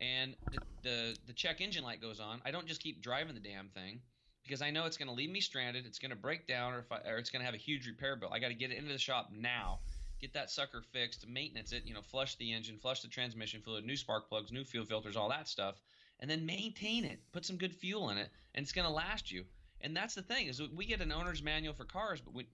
and 0.00 0.34
the 0.52 0.58
the, 0.82 1.16
the 1.26 1.32
check 1.32 1.60
engine 1.60 1.84
light 1.84 2.00
goes 2.00 2.20
on, 2.20 2.40
I 2.44 2.50
don't 2.50 2.66
just 2.66 2.82
keep 2.82 3.02
driving 3.02 3.34
the 3.34 3.40
damn 3.40 3.68
thing 3.68 4.00
because 4.44 4.62
I 4.62 4.70
know 4.70 4.86
it's 4.86 4.96
going 4.96 5.08
to 5.08 5.14
leave 5.14 5.30
me 5.30 5.40
stranded. 5.40 5.84
It's 5.86 5.98
going 5.98 6.10
to 6.10 6.16
break 6.16 6.46
down, 6.46 6.74
or 6.74 6.78
if 6.78 6.92
I, 6.92 6.98
or 7.10 7.18
it's 7.18 7.30
going 7.30 7.40
to 7.40 7.46
have 7.46 7.54
a 7.54 7.58
huge 7.58 7.86
repair 7.86 8.16
bill. 8.16 8.30
I 8.32 8.38
got 8.38 8.48
to 8.48 8.54
get 8.54 8.70
it 8.70 8.78
into 8.78 8.92
the 8.92 8.98
shop 8.98 9.30
now 9.32 9.80
get 10.20 10.32
that 10.34 10.50
sucker 10.50 10.82
fixed, 10.92 11.28
maintenance 11.28 11.72
it, 11.72 11.82
you 11.84 11.94
know, 11.94 12.02
flush 12.02 12.36
the 12.36 12.52
engine, 12.52 12.78
flush 12.78 13.02
the 13.02 13.08
transmission 13.08 13.60
fluid, 13.62 13.84
new 13.84 13.96
spark 13.96 14.28
plugs, 14.28 14.52
new 14.52 14.64
fuel 14.64 14.84
filters, 14.84 15.16
all 15.16 15.28
that 15.28 15.48
stuff, 15.48 15.74
and 16.20 16.30
then 16.30 16.46
maintain 16.46 17.04
it. 17.04 17.20
Put 17.32 17.44
some 17.44 17.56
good 17.56 17.74
fuel 17.74 18.10
in 18.10 18.18
it, 18.18 18.28
and 18.54 18.62
it's 18.62 18.72
going 18.72 18.86
to 18.86 18.92
last 18.92 19.30
you. 19.30 19.44
And 19.80 19.96
that's 19.96 20.14
the 20.14 20.22
thing 20.22 20.46
is 20.46 20.60
we 20.74 20.86
get 20.86 21.00
an 21.00 21.12
owner's 21.12 21.42
manual 21.42 21.74
for 21.74 21.84
cars, 21.84 22.20
but 22.20 22.34
we 22.34 22.48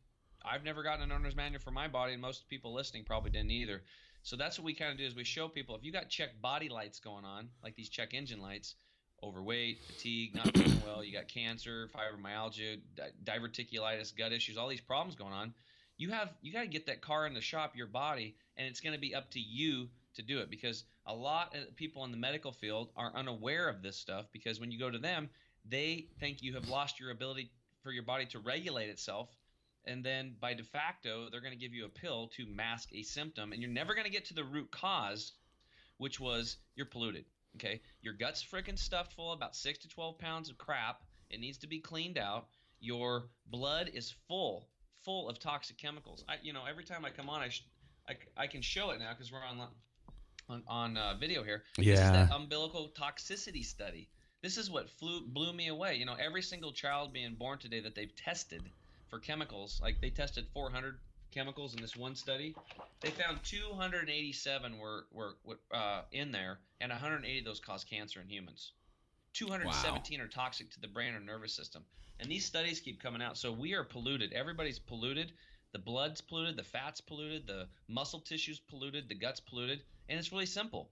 I've 0.44 0.64
never 0.64 0.82
gotten 0.82 1.04
an 1.04 1.12
owner's 1.12 1.36
manual 1.36 1.60
for 1.60 1.70
my 1.70 1.86
body, 1.86 2.14
and 2.14 2.22
most 2.22 2.48
people 2.48 2.74
listening 2.74 3.04
probably 3.04 3.30
didn't 3.30 3.52
either. 3.52 3.82
So 4.24 4.36
that's 4.36 4.58
what 4.58 4.64
we 4.64 4.74
kind 4.74 4.90
of 4.90 4.98
do 4.98 5.04
is 5.04 5.14
we 5.14 5.24
show 5.24 5.48
people 5.48 5.76
if 5.76 5.84
you 5.84 5.92
got 5.92 6.08
check 6.08 6.40
body 6.40 6.68
lights 6.68 6.98
going 7.00 7.24
on, 7.24 7.48
like 7.62 7.76
these 7.76 7.88
check 7.88 8.14
engine 8.14 8.40
lights, 8.40 8.74
overweight, 9.22 9.84
fatigue, 9.84 10.34
not 10.34 10.56
feeling 10.56 10.82
well, 10.84 11.04
you 11.04 11.12
got 11.12 11.28
cancer, 11.28 11.88
fibromyalgia, 11.94 12.80
di- 12.96 13.10
diverticulitis, 13.24 14.16
gut 14.16 14.32
issues, 14.32 14.56
all 14.56 14.68
these 14.68 14.80
problems 14.80 15.14
going 15.14 15.32
on 15.32 15.54
you 16.02 16.10
have 16.10 16.30
you 16.42 16.52
got 16.52 16.62
to 16.62 16.66
get 16.66 16.86
that 16.86 17.00
car 17.00 17.26
in 17.26 17.34
the 17.34 17.40
shop 17.40 17.76
your 17.76 17.86
body 17.86 18.34
and 18.56 18.66
it's 18.66 18.80
going 18.80 18.94
to 18.94 19.00
be 19.00 19.14
up 19.14 19.30
to 19.30 19.40
you 19.40 19.88
to 20.14 20.22
do 20.22 20.40
it 20.40 20.50
because 20.50 20.84
a 21.06 21.14
lot 21.14 21.54
of 21.54 21.74
people 21.76 22.04
in 22.04 22.10
the 22.10 22.16
medical 22.16 22.52
field 22.52 22.90
are 22.96 23.12
unaware 23.14 23.68
of 23.68 23.82
this 23.82 23.96
stuff 23.96 24.26
because 24.32 24.60
when 24.60 24.70
you 24.70 24.78
go 24.78 24.90
to 24.90 24.98
them 24.98 25.28
they 25.68 26.06
think 26.18 26.42
you 26.42 26.54
have 26.54 26.68
lost 26.68 26.98
your 26.98 27.10
ability 27.10 27.50
for 27.82 27.92
your 27.92 28.02
body 28.02 28.26
to 28.26 28.40
regulate 28.40 28.88
itself. 28.88 29.28
And 29.84 30.04
then 30.04 30.34
by 30.40 30.54
de 30.54 30.64
facto 30.64 31.28
they're 31.30 31.40
going 31.40 31.52
to 31.52 31.58
give 31.58 31.74
you 31.74 31.84
a 31.84 31.88
pill 31.88 32.28
to 32.36 32.46
mask 32.46 32.88
a 32.92 33.02
symptom 33.02 33.52
and 33.52 33.60
you're 33.60 33.70
never 33.70 33.94
going 33.94 34.06
to 34.06 34.12
get 34.12 34.26
to 34.26 34.34
the 34.34 34.44
root 34.44 34.70
cause 34.70 35.32
which 35.98 36.18
was 36.18 36.56
you're 36.74 36.86
polluted 36.86 37.24
okay? 37.56 37.80
Your 38.00 38.14
gut's 38.14 38.42
freaking 38.42 38.78
stuffed 38.78 39.12
full 39.12 39.32
about 39.32 39.54
6 39.54 39.78
to 39.80 39.88
12 39.88 40.18
pounds 40.18 40.50
of 40.50 40.58
crap. 40.58 41.02
It 41.30 41.40
needs 41.40 41.58
to 41.58 41.66
be 41.66 41.80
cleaned 41.80 42.18
out. 42.18 42.46
Your 42.80 43.28
blood 43.46 43.90
is 43.92 44.14
full 44.28 44.68
full 45.04 45.28
of 45.28 45.38
toxic 45.38 45.76
chemicals. 45.78 46.24
I, 46.28 46.36
you 46.42 46.52
know, 46.52 46.62
every 46.68 46.84
time 46.84 47.04
I 47.04 47.10
come 47.10 47.28
on, 47.28 47.42
I, 47.42 47.48
sh- 47.48 47.66
I, 48.08 48.14
I 48.36 48.46
can 48.46 48.62
show 48.62 48.90
it 48.90 49.00
now 49.00 49.10
because 49.12 49.32
we're 49.32 49.44
on 49.44 49.58
on, 50.52 50.62
on 50.68 50.96
uh, 50.96 51.14
video 51.18 51.42
here. 51.42 51.64
This 51.76 51.86
is 51.86 51.92
Yeah. 51.92 52.12
that 52.12 52.32
umbilical 52.32 52.90
toxicity 52.90 53.64
study. 53.64 54.08
This 54.42 54.58
is 54.58 54.70
what 54.70 54.90
flew 54.90 55.26
blew 55.26 55.52
me 55.52 55.68
away. 55.68 55.96
You 55.96 56.04
know, 56.04 56.14
every 56.14 56.42
single 56.42 56.72
child 56.72 57.12
being 57.12 57.34
born 57.34 57.58
today 57.58 57.80
that 57.80 57.94
they've 57.94 58.14
tested 58.14 58.62
for 59.08 59.18
chemicals, 59.18 59.80
like 59.82 60.00
they 60.00 60.10
tested 60.10 60.46
400 60.52 60.98
chemicals 61.30 61.74
in 61.74 61.80
this 61.80 61.96
one 61.96 62.14
study, 62.16 62.54
they 63.00 63.10
found 63.10 63.42
287 63.44 64.78
were 64.78 65.06
were 65.12 65.36
uh, 65.72 66.02
in 66.12 66.32
there, 66.32 66.58
and 66.80 66.90
180 66.90 67.38
of 67.38 67.44
those 67.44 67.60
cause 67.60 67.84
cancer 67.84 68.20
in 68.20 68.28
humans. 68.28 68.72
217 69.34 70.20
are 70.20 70.28
toxic 70.28 70.70
to 70.72 70.80
the 70.80 70.88
brain 70.88 71.14
or 71.14 71.20
nervous 71.20 71.54
system. 71.54 71.84
And 72.20 72.30
these 72.30 72.44
studies 72.44 72.80
keep 72.80 73.00
coming 73.00 73.22
out. 73.22 73.38
So 73.38 73.50
we 73.50 73.72
are 73.74 73.82
polluted. 73.82 74.32
Everybody's 74.32 74.78
polluted. 74.78 75.32
The 75.72 75.78
blood's 75.78 76.20
polluted, 76.20 76.56
the 76.56 76.62
fat's 76.62 77.00
polluted, 77.00 77.46
the 77.46 77.66
muscle 77.88 78.20
tissue's 78.20 78.60
polluted, 78.60 79.08
the 79.08 79.14
gut's 79.14 79.40
polluted, 79.40 79.82
and 80.08 80.18
it's 80.18 80.30
really 80.30 80.46
simple. 80.46 80.90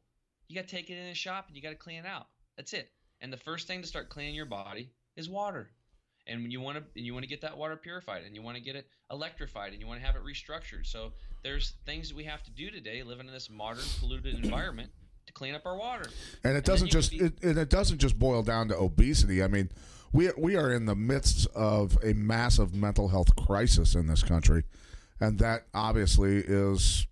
You 0.48 0.56
got 0.56 0.66
to 0.68 0.74
take 0.74 0.90
it 0.90 0.98
in 0.98 1.06
the 1.06 1.14
shop 1.14 1.46
and 1.48 1.56
you 1.56 1.62
got 1.62 1.70
to 1.70 1.76
clean 1.76 1.98
it 1.98 2.06
out. 2.06 2.28
That's 2.56 2.72
it. 2.72 2.90
And 3.20 3.32
the 3.32 3.36
first 3.36 3.66
thing 3.66 3.82
to 3.82 3.86
start 3.86 4.08
cleaning 4.08 4.34
your 4.34 4.46
body 4.46 4.90
is 5.16 5.28
water. 5.28 5.70
And 6.26 6.52
you 6.52 6.60
want 6.60 6.78
to 6.78 6.84
and 6.96 7.04
you 7.04 7.12
want 7.12 7.24
to 7.24 7.28
get 7.28 7.40
that 7.42 7.56
water 7.56 7.76
purified 7.76 8.24
and 8.24 8.34
you 8.34 8.42
want 8.42 8.56
to 8.56 8.62
get 8.62 8.76
it 8.76 8.86
electrified 9.10 9.72
and 9.72 9.80
you 9.80 9.86
want 9.86 10.00
to 10.00 10.06
have 10.06 10.16
it 10.16 10.22
restructured. 10.24 10.86
So 10.86 11.12
there's 11.42 11.74
things 11.86 12.08
that 12.08 12.16
we 12.16 12.24
have 12.24 12.42
to 12.44 12.50
do 12.50 12.70
today 12.70 13.02
living 13.02 13.26
in 13.26 13.32
this 13.32 13.50
modern 13.50 13.84
polluted 13.98 14.34
environment 14.42 14.90
to 15.26 15.32
clean 15.32 15.54
up 15.54 15.66
our 15.66 15.76
water. 15.76 16.08
and 16.44 16.56
it 16.56 16.64
doesn't 16.64 16.88
can 16.88 16.92
just 16.92 17.10
be- 17.10 17.18
it, 17.18 17.42
and 17.42 17.58
it 17.58 17.68
doesn't 17.68 17.98
just 17.98 18.18
boil 18.18 18.42
down 18.42 18.68
to 18.68 18.76
obesity. 18.76 19.42
I 19.42 19.48
mean, 19.48 19.70
we 20.12 20.30
we 20.36 20.56
are 20.56 20.72
in 20.72 20.86
the 20.86 20.96
midst 20.96 21.46
of 21.54 21.98
a 22.02 22.12
massive 22.14 22.74
mental 22.74 23.08
health 23.08 23.34
crisis 23.36 23.94
in 23.94 24.06
this 24.06 24.22
country, 24.22 24.64
and 25.20 25.38
that 25.38 25.66
obviously 25.74 26.38
is, 26.38 27.06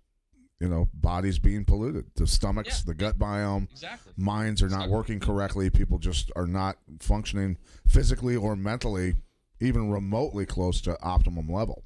you 0.59 0.67
know, 0.67 0.89
bodies 0.93 1.39
being 1.39 1.63
polluted, 1.65 2.05
the 2.15 2.27
stomachs, 2.27 2.79
Yeah. 2.79 2.83
the 2.87 2.93
gut 2.95 3.17
biome, 3.17 3.69
Exactly. 3.71 4.13
minds 4.17 4.61
are 4.61 4.69
not 4.69 4.89
working 4.89 5.19
correctly. 5.19 5.69
People 5.69 5.97
just 5.99 6.31
are 6.35 6.47
not 6.47 6.77
functioning 6.99 7.57
physically 7.87 8.35
or 8.35 8.55
mentally, 8.55 9.15
even 9.59 9.89
remotely 9.89 10.45
close 10.45 10.81
to 10.81 11.01
optimum 11.01 11.47
level. 11.49 11.83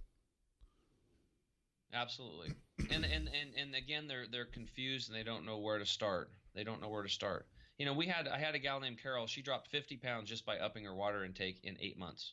Absolutely. 1.93 2.53
And, 2.89 3.05
and 3.05 3.29
and 3.29 3.53
and 3.55 3.75
again, 3.75 4.07
they're 4.07 4.25
they're 4.31 4.45
confused 4.45 5.09
and 5.09 5.17
they 5.17 5.23
don't 5.23 5.45
know 5.45 5.59
where 5.59 5.77
to 5.77 5.85
start. 5.85 6.31
They 6.55 6.63
don't 6.63 6.81
know 6.81 6.89
where 6.89 7.03
to 7.03 7.09
start. 7.09 7.45
You 7.83 7.89
know, 7.89 7.95
we 7.95 8.07
had 8.07 8.29
I 8.29 8.39
had 8.39 8.55
a 8.55 8.59
gal 8.59 8.79
named 8.79 9.03
Carol. 9.03 9.27
She 9.27 9.41
dropped 9.41 9.67
50 9.67 9.97
pounds 9.97 10.29
just 10.29 10.45
by 10.45 10.57
upping 10.57 10.85
her 10.85 10.95
water 10.95 11.25
intake 11.25 11.59
in 11.65 11.75
eight 11.81 11.99
months. 11.99 12.31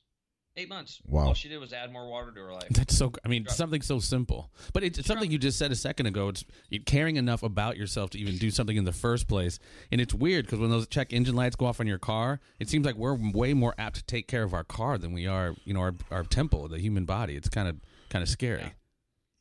Eight 0.57 0.69
months. 0.69 1.03
Wow. 1.05 1.27
All 1.27 1.35
she 1.35 1.49
did 1.49 1.59
was 1.59 1.73
add 1.73 1.93
more 1.93 2.09
water 2.09 2.31
to 2.31 2.41
her 2.41 2.53
life. 2.53 2.69
That's 2.71 2.97
so. 2.97 3.11
I 3.25 3.29
mean, 3.29 3.43
Drop- 3.43 3.57
something 3.57 3.83
so 3.83 3.99
simple, 3.99 4.53
but 4.73 4.85
it's 4.85 5.05
something 5.05 5.29
you 5.29 5.39
just 5.39 5.59
said 5.59 5.73
a 5.73 5.75
second 5.75 6.07
ago. 6.07 6.29
It's 6.29 6.45
you 6.69 6.81
caring 6.81 7.17
enough 7.17 7.43
about 7.43 7.77
yourself 7.77 8.11
to 8.11 8.19
even 8.21 8.39
do 8.39 8.53
something 8.53 8.77
in 8.77 8.85
the 8.85 8.93
first 8.93 9.27
place. 9.27 9.59
And 9.91 10.01
it's 10.01 10.15
weird 10.15 10.47
because 10.47 10.61
when 10.61 10.71
those 10.71 10.87
check 10.87 11.13
engine 11.13 11.35
lights 11.35 11.57
go 11.57 11.67
off 11.67 11.81
on 11.81 11.89
your 11.89 11.99
car, 11.99 12.39
it 12.61 12.69
seems 12.69 12.87
like 12.87 12.95
we're 12.95 13.15
way 13.15 13.53
more 13.53 13.75
apt 13.77 13.97
to 13.97 14.05
take 14.05 14.29
care 14.29 14.45
of 14.45 14.55
our 14.55 14.63
car 14.63 14.99
than 14.99 15.13
we 15.13 15.27
are, 15.27 15.57
you 15.65 15.75
know, 15.75 15.81
our 15.81 15.97
our 16.13 16.23
temple, 16.23 16.69
the 16.69 16.79
human 16.79 17.07
body. 17.07 17.35
It's 17.35 17.49
kind 17.49 17.67
of 17.67 17.81
kind 18.09 18.23
of 18.23 18.29
scary. 18.29 18.61
Yeah. 18.61 18.71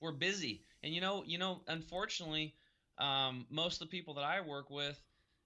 We're 0.02 0.14
busy, 0.14 0.64
and 0.82 0.92
you 0.92 1.02
know, 1.02 1.24
you 1.24 1.38
know, 1.38 1.62
unfortunately, 1.68 2.56
um, 2.98 3.46
most 3.52 3.80
of 3.80 3.88
the 3.88 3.92
people 3.96 4.16
that 4.16 4.24
I 4.24 4.42
work 4.42 4.72
with, 4.72 5.00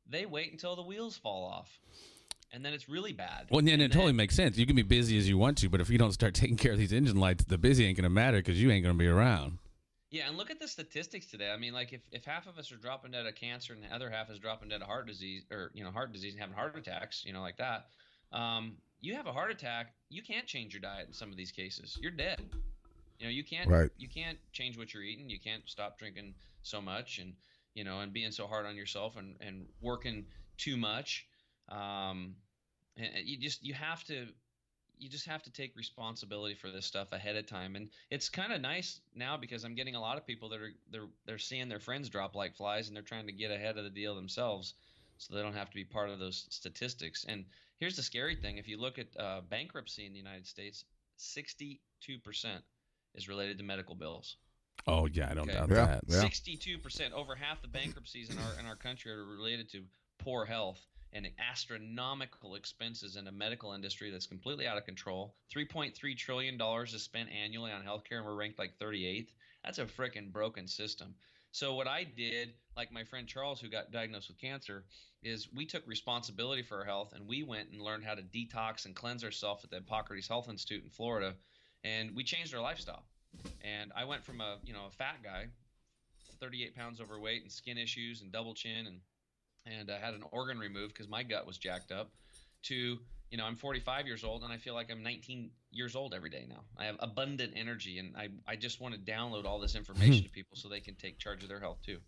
they 0.10 0.26
wait 0.26 0.52
until 0.52 0.76
the 0.76 0.84
wheels 0.84 1.18
fall 1.18 1.46
off, 1.46 1.80
and 2.52 2.64
then 2.64 2.74
it's 2.74 2.88
really 2.90 3.14
bad. 3.14 3.48
Well, 3.50 3.60
and 3.60 3.70
And 3.70 3.82
it 3.82 3.92
totally 3.92 4.14
makes 4.14 4.36
sense. 4.36 4.58
You 4.58 4.66
can 4.66 4.76
be 4.76 4.84
busy 4.84 5.18
as 5.18 5.28
you 5.28 5.38
want 5.38 5.58
to, 5.60 5.70
but 5.70 5.82
if 5.82 5.90
you 5.90 5.98
don't 5.98 6.12
start 6.12 6.34
taking 6.36 6.58
care 6.58 6.74
of 6.74 6.78
these 6.78 6.94
engine 6.94 7.18
lights, 7.18 7.44
the 7.46 7.58
busy 7.58 7.86
ain't 7.86 7.98
going 7.98 8.04
to 8.04 8.10
matter 8.10 8.38
because 8.38 8.62
you 8.62 8.72
ain't 8.72 8.84
going 8.84 8.96
to 8.96 9.00
be 9.00 9.08
around. 9.08 9.58
Yeah, 10.12 10.28
and 10.28 10.38
look 10.38 10.52
at 10.52 10.60
the 10.60 10.68
statistics 10.68 11.26
today. 11.26 11.50
I 11.50 11.58
mean, 11.58 11.74
like 11.74 11.92
if, 11.92 12.02
if 12.12 12.24
half 12.24 12.46
of 12.46 12.60
us 12.60 12.72
are 12.72 12.78
dropping 12.78 13.12
dead 13.12 13.26
of 13.26 13.34
cancer 13.34 13.74
and 13.74 13.82
the 13.82 13.88
other 13.94 14.12
half 14.12 14.30
is 14.30 14.38
dropping 14.38 14.70
dead 14.70 14.82
of 14.82 14.88
heart 14.88 15.08
disease 15.08 15.44
or 15.50 15.72
you 15.74 15.84
know 15.84 15.90
heart 15.90 16.14
disease 16.14 16.34
and 16.34 16.42
having 16.42 16.56
heart 16.56 16.78
attacks, 16.78 17.24
you 17.26 17.34
know, 17.34 17.42
like 17.42 17.58
that, 17.58 17.88
um, 18.32 18.74
you 19.02 19.16
have 19.16 19.26
a 19.26 19.32
heart 19.34 19.50
attack, 19.50 19.94
you 20.10 20.22
can't 20.22 20.46
change 20.46 20.72
your 20.72 20.82
diet 20.82 21.08
in 21.08 21.14
some 21.14 21.32
of 21.32 21.36
these 21.38 21.52
cases. 21.52 21.98
You're 22.00 22.12
dead. 22.12 22.42
You 23.20 23.26
know, 23.26 23.32
you 23.32 23.44
can't 23.44 23.68
Right. 23.68 23.90
you 23.98 24.08
can't 24.08 24.38
change 24.52 24.78
what 24.78 24.94
you're 24.94 25.02
eating. 25.02 25.32
You 25.32 25.40
can't 25.40 25.64
stop 25.66 25.98
drinking 25.98 26.36
so 26.62 26.80
much 26.80 27.18
and 27.18 27.34
you 27.74 27.84
know 27.84 28.00
and 28.00 28.14
being 28.14 28.32
so 28.32 28.48
hard 28.48 28.66
on 28.66 28.76
yourself 28.76 29.16
and 29.18 29.36
and 29.42 29.66
working 29.82 30.26
too 30.58 30.78
much. 30.78 31.26
Um, 31.70 32.36
and 32.98 33.10
you 33.26 33.38
just 33.38 33.64
you 33.66 33.74
have 33.74 34.04
to 34.06 34.28
you 34.98 35.10
just 35.10 35.26
have 35.26 35.44
to 35.44 35.52
take 35.52 35.76
responsibility 35.76 36.56
for 36.56 36.70
this 36.70 36.86
stuff 36.86 37.12
ahead 37.12 37.36
of 37.36 37.46
time. 37.46 37.76
And 37.76 37.90
it's 38.10 38.30
kind 38.30 38.54
of 38.54 38.62
nice 38.62 39.02
now 39.16 39.38
because 39.38 39.64
i'm 39.64 39.76
getting 39.76 39.96
a 39.96 40.02
lot 40.02 40.18
of 40.18 40.26
people 40.26 40.50
that 40.50 40.62
are 40.62 40.72
they're 40.92 41.10
they're 41.26 41.38
seeing 41.38 41.68
their 41.70 41.80
friends 41.80 42.10
drop 42.10 42.36
like 42.36 42.56
flies 42.56 42.88
and 42.88 42.96
they're 42.96 43.04
trying 43.04 43.28
to 43.28 43.34
get 43.34 43.52
ahead 43.52 43.78
of 43.78 43.84
the 43.84 43.90
deal 43.90 44.16
themselves 44.16 44.76
so 45.18 45.36
they 45.36 45.42
don't 45.42 45.56
have 45.56 45.70
to 45.70 45.76
be 45.76 45.86
part 45.86 46.10
of 46.10 46.20
those 46.20 46.48
statistics. 46.50 47.26
And 47.28 47.46
here's 47.78 47.96
the 47.96 48.04
scary 48.04 48.36
thing. 48.36 48.58
If 48.58 48.68
you 48.68 48.78
look 48.80 48.98
at 49.00 49.08
uh, 49.18 49.42
bankruptcy 49.50 50.06
in 50.06 50.14
the 50.14 50.20
united 50.20 50.48
states 50.48 50.86
62% 51.20 51.80
is 53.16 53.30
related 53.30 53.58
to 53.58 53.64
medical 53.64 53.96
bills 53.96 54.38
Oh 54.86 55.06
yeah, 55.08 55.30
I 55.32 55.34
don't 55.34 55.50
Okay. 55.50 55.58
doubt 55.60 55.70
Yeah. 55.70 55.86
that. 55.86 56.04
Yeah. 56.08 56.22
Sixty-two 56.22 56.78
percent, 56.80 57.14
over 57.14 57.36
half 57.36 57.62
the 57.62 57.68
bankruptcies 57.68 58.30
in 58.30 58.38
our 58.38 58.60
in 58.60 58.66
our 58.66 58.76
country 58.76 59.12
are 59.12 59.24
related 59.26 59.70
to 59.72 59.84
poor 60.20 60.46
health 60.46 60.86
and 61.14 61.30
astronomical 61.38 62.56
expenses 62.56 63.16
in 63.16 63.28
a 63.28 63.32
medical 63.32 63.74
industry 63.74 64.10
that's 64.10 64.26
completely 64.26 64.66
out 64.68 64.78
of 64.78 64.86
control. 64.86 65.36
Three 65.50 65.66
point 65.66 65.96
three 65.96 66.16
trillion 66.16 66.58
dollars 66.58 66.94
is 66.94 67.04
spent 67.04 67.30
annually 67.32 67.72
on 67.72 67.84
healthcare, 67.84 68.18
and 68.18 68.26
we're 68.26 68.36
ranked 68.36 68.60
like 68.60 68.78
thirty-eighth. 68.78 69.34
That's 69.64 69.80
a 69.80 69.86
freaking 69.86 70.32
broken 70.32 70.68
system. 70.68 71.16
So 71.52 71.76
what 71.76 71.88
I 71.88 72.04
did, 72.04 72.56
like 72.76 72.92
my 72.92 73.04
friend 73.04 73.28
Charles, 73.28 73.62
who 73.62 73.70
got 73.70 73.92
diagnosed 73.92 74.28
with 74.28 74.40
cancer, 74.40 74.86
is 75.22 75.48
we 75.54 75.68
took 75.68 75.86
responsibility 75.88 76.64
for 76.64 76.80
our 76.80 76.84
health 76.84 77.14
and 77.14 77.28
we 77.28 77.44
went 77.44 77.70
and 77.70 77.80
learned 77.80 78.04
how 78.04 78.16
to 78.16 78.24
detox 78.24 78.86
and 78.86 78.96
cleanse 78.96 79.24
ourselves 79.24 79.64
at 79.64 79.70
the 79.70 79.76
Hippocrates 79.78 80.28
Health 80.28 80.50
Institute 80.50 80.84
in 80.84 80.90
Florida, 80.90 81.36
and 81.84 82.16
we 82.16 82.24
changed 82.24 82.56
our 82.56 82.62
lifestyle. 82.62 83.06
And 83.62 83.92
I 83.96 84.06
went 84.06 84.24
from 84.24 84.42
a 84.42 84.58
you 84.66 84.74
know 84.74 84.86
a 84.88 84.92
fat 84.92 85.18
guy, 85.24 85.48
38 86.40 86.76
pounds 86.76 87.02
overweight 87.02 87.44
and 87.44 87.52
skin 87.52 87.78
issues 87.78 88.22
and 88.22 88.32
double 88.32 88.54
chin 88.54 88.88
and 88.88 89.00
and 89.66 89.90
I 89.90 89.98
had 89.98 90.14
an 90.14 90.24
organ 90.32 90.60
removed 90.60 90.94
because 90.94 91.08
my 91.08 91.24
gut 91.24 91.48
was 91.48 91.58
jacked 91.58 91.92
up. 91.92 92.12
To 92.64 92.98
you 93.30 93.38
know 93.38 93.46
I'm 93.46 93.56
45 93.56 94.08
years 94.08 94.24
old 94.24 94.44
and 94.44 94.52
I 94.52 94.58
feel 94.58 94.74
like 94.74 94.92
I'm 94.92 95.04
19 95.04 95.50
years 95.72 95.96
old 95.96 96.14
every 96.14 96.30
day 96.30 96.46
now. 96.48 96.64
I 96.78 96.86
have 96.86 96.96
abundant 97.00 97.54
energy 97.56 98.00
and 98.00 98.16
I 98.16 98.30
I 98.48 98.56
just 98.56 98.80
want 98.80 98.94
to 98.94 99.00
download 99.00 99.46
all 99.46 99.60
this 99.60 99.74
hmm. 99.74 99.80
information 99.80 100.24
to 100.24 100.30
people 100.30 100.58
so 100.58 100.70
they 100.70 100.80
can 100.80 100.96
take 100.96 101.20
charge 101.20 101.44
of 101.44 101.50
their 101.50 101.60
health 101.60 101.80
too. 101.86 102.00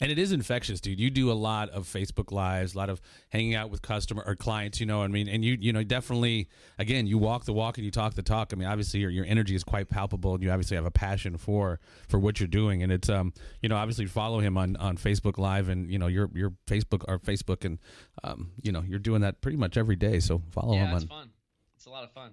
And 0.00 0.10
it 0.10 0.18
is 0.18 0.32
infectious, 0.32 0.80
dude. 0.80 0.98
You 0.98 1.10
do 1.10 1.30
a 1.30 1.34
lot 1.34 1.70
of 1.70 1.86
Facebook 1.86 2.32
lives, 2.32 2.74
a 2.74 2.78
lot 2.78 2.90
of 2.90 3.00
hanging 3.30 3.54
out 3.54 3.70
with 3.70 3.80
customer 3.80 4.24
or 4.26 4.34
clients, 4.34 4.80
you 4.80 4.86
know. 4.86 5.02
I 5.02 5.08
mean, 5.08 5.28
and 5.28 5.44
you, 5.44 5.56
you 5.60 5.72
know, 5.72 5.82
definitely, 5.82 6.48
again, 6.78 7.06
you 7.06 7.18
walk 7.18 7.44
the 7.44 7.52
walk 7.52 7.78
and 7.78 7.84
you 7.84 7.90
talk 7.90 8.14
the 8.14 8.22
talk. 8.22 8.50
I 8.52 8.56
mean, 8.56 8.68
obviously, 8.68 9.00
your, 9.00 9.10
your 9.10 9.24
energy 9.24 9.54
is 9.54 9.64
quite 9.64 9.88
palpable, 9.88 10.34
and 10.34 10.42
you 10.42 10.50
obviously 10.50 10.76
have 10.76 10.86
a 10.86 10.90
passion 10.90 11.36
for 11.36 11.80
for 12.08 12.18
what 12.18 12.40
you're 12.40 12.48
doing. 12.48 12.82
And 12.82 12.92
it's, 12.92 13.08
um, 13.08 13.32
you 13.62 13.68
know, 13.68 13.76
obviously 13.76 14.06
follow 14.06 14.40
him 14.40 14.58
on, 14.58 14.76
on 14.76 14.96
Facebook 14.96 15.38
Live, 15.38 15.68
and 15.68 15.90
you 15.90 15.98
know, 15.98 16.08
your 16.08 16.30
your 16.34 16.54
Facebook 16.66 17.04
or 17.06 17.18
Facebook, 17.20 17.64
and 17.64 17.78
um, 18.24 18.50
you 18.62 18.72
know, 18.72 18.82
you're 18.86 18.98
doing 18.98 19.20
that 19.22 19.40
pretty 19.40 19.58
much 19.58 19.76
every 19.76 19.96
day. 19.96 20.20
So 20.20 20.42
follow 20.50 20.74
yeah, 20.74 20.88
him 20.88 20.94
it's 20.94 21.04
on. 21.04 21.08
fun. 21.08 21.30
It's 21.76 21.86
a 21.86 21.90
lot 21.90 22.04
of 22.04 22.10
fun. 22.12 22.32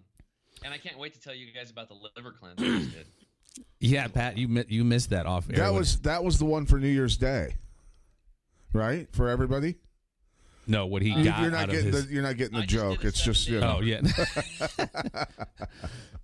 And 0.64 0.74
I 0.74 0.78
can't 0.78 0.98
wait 0.98 1.14
to 1.14 1.20
tell 1.20 1.36
you 1.36 1.46
guys 1.54 1.70
about 1.70 1.90
the 1.90 1.96
liver 2.16 2.32
cleanse 2.32 2.62
I 2.62 2.66
just 2.66 2.92
did. 2.92 3.06
Yeah, 3.80 4.08
Pat, 4.08 4.38
you 4.38 4.64
you 4.70 4.84
missed 4.84 5.12
that 5.12 5.26
off 5.26 5.50
air. 5.50 5.58
That 5.58 5.74
was 5.74 6.00
that 6.02 6.24
was 6.24 6.40
the 6.40 6.46
one 6.46 6.66
for 6.66 6.80
New 6.80 6.88
Year's 6.90 7.18
Day, 7.18 7.56
right? 8.74 9.08
For 9.14 9.30
everybody. 9.30 9.76
no 10.68 10.88
what 10.88 11.02
he 11.04 11.10
You- 11.10 11.24
got 11.24 11.42
you're 11.42 11.52
not 11.52 11.64
out 11.64 11.70
of 11.70 11.76
getting 11.76 11.92
his. 11.94 12.08
the 12.08 12.14
you're 12.14 12.24
not 12.24 12.38
getting 12.38 12.60
the 12.60 12.66
just 12.66 12.72
did 12.74 12.80
joke. 12.80 13.04
it 13.06 13.08
It's 13.10 13.24
just 13.24 13.48
you 13.48 13.60
know. 13.60 13.78
Oh 13.78 13.82
yeah. 13.82 14.02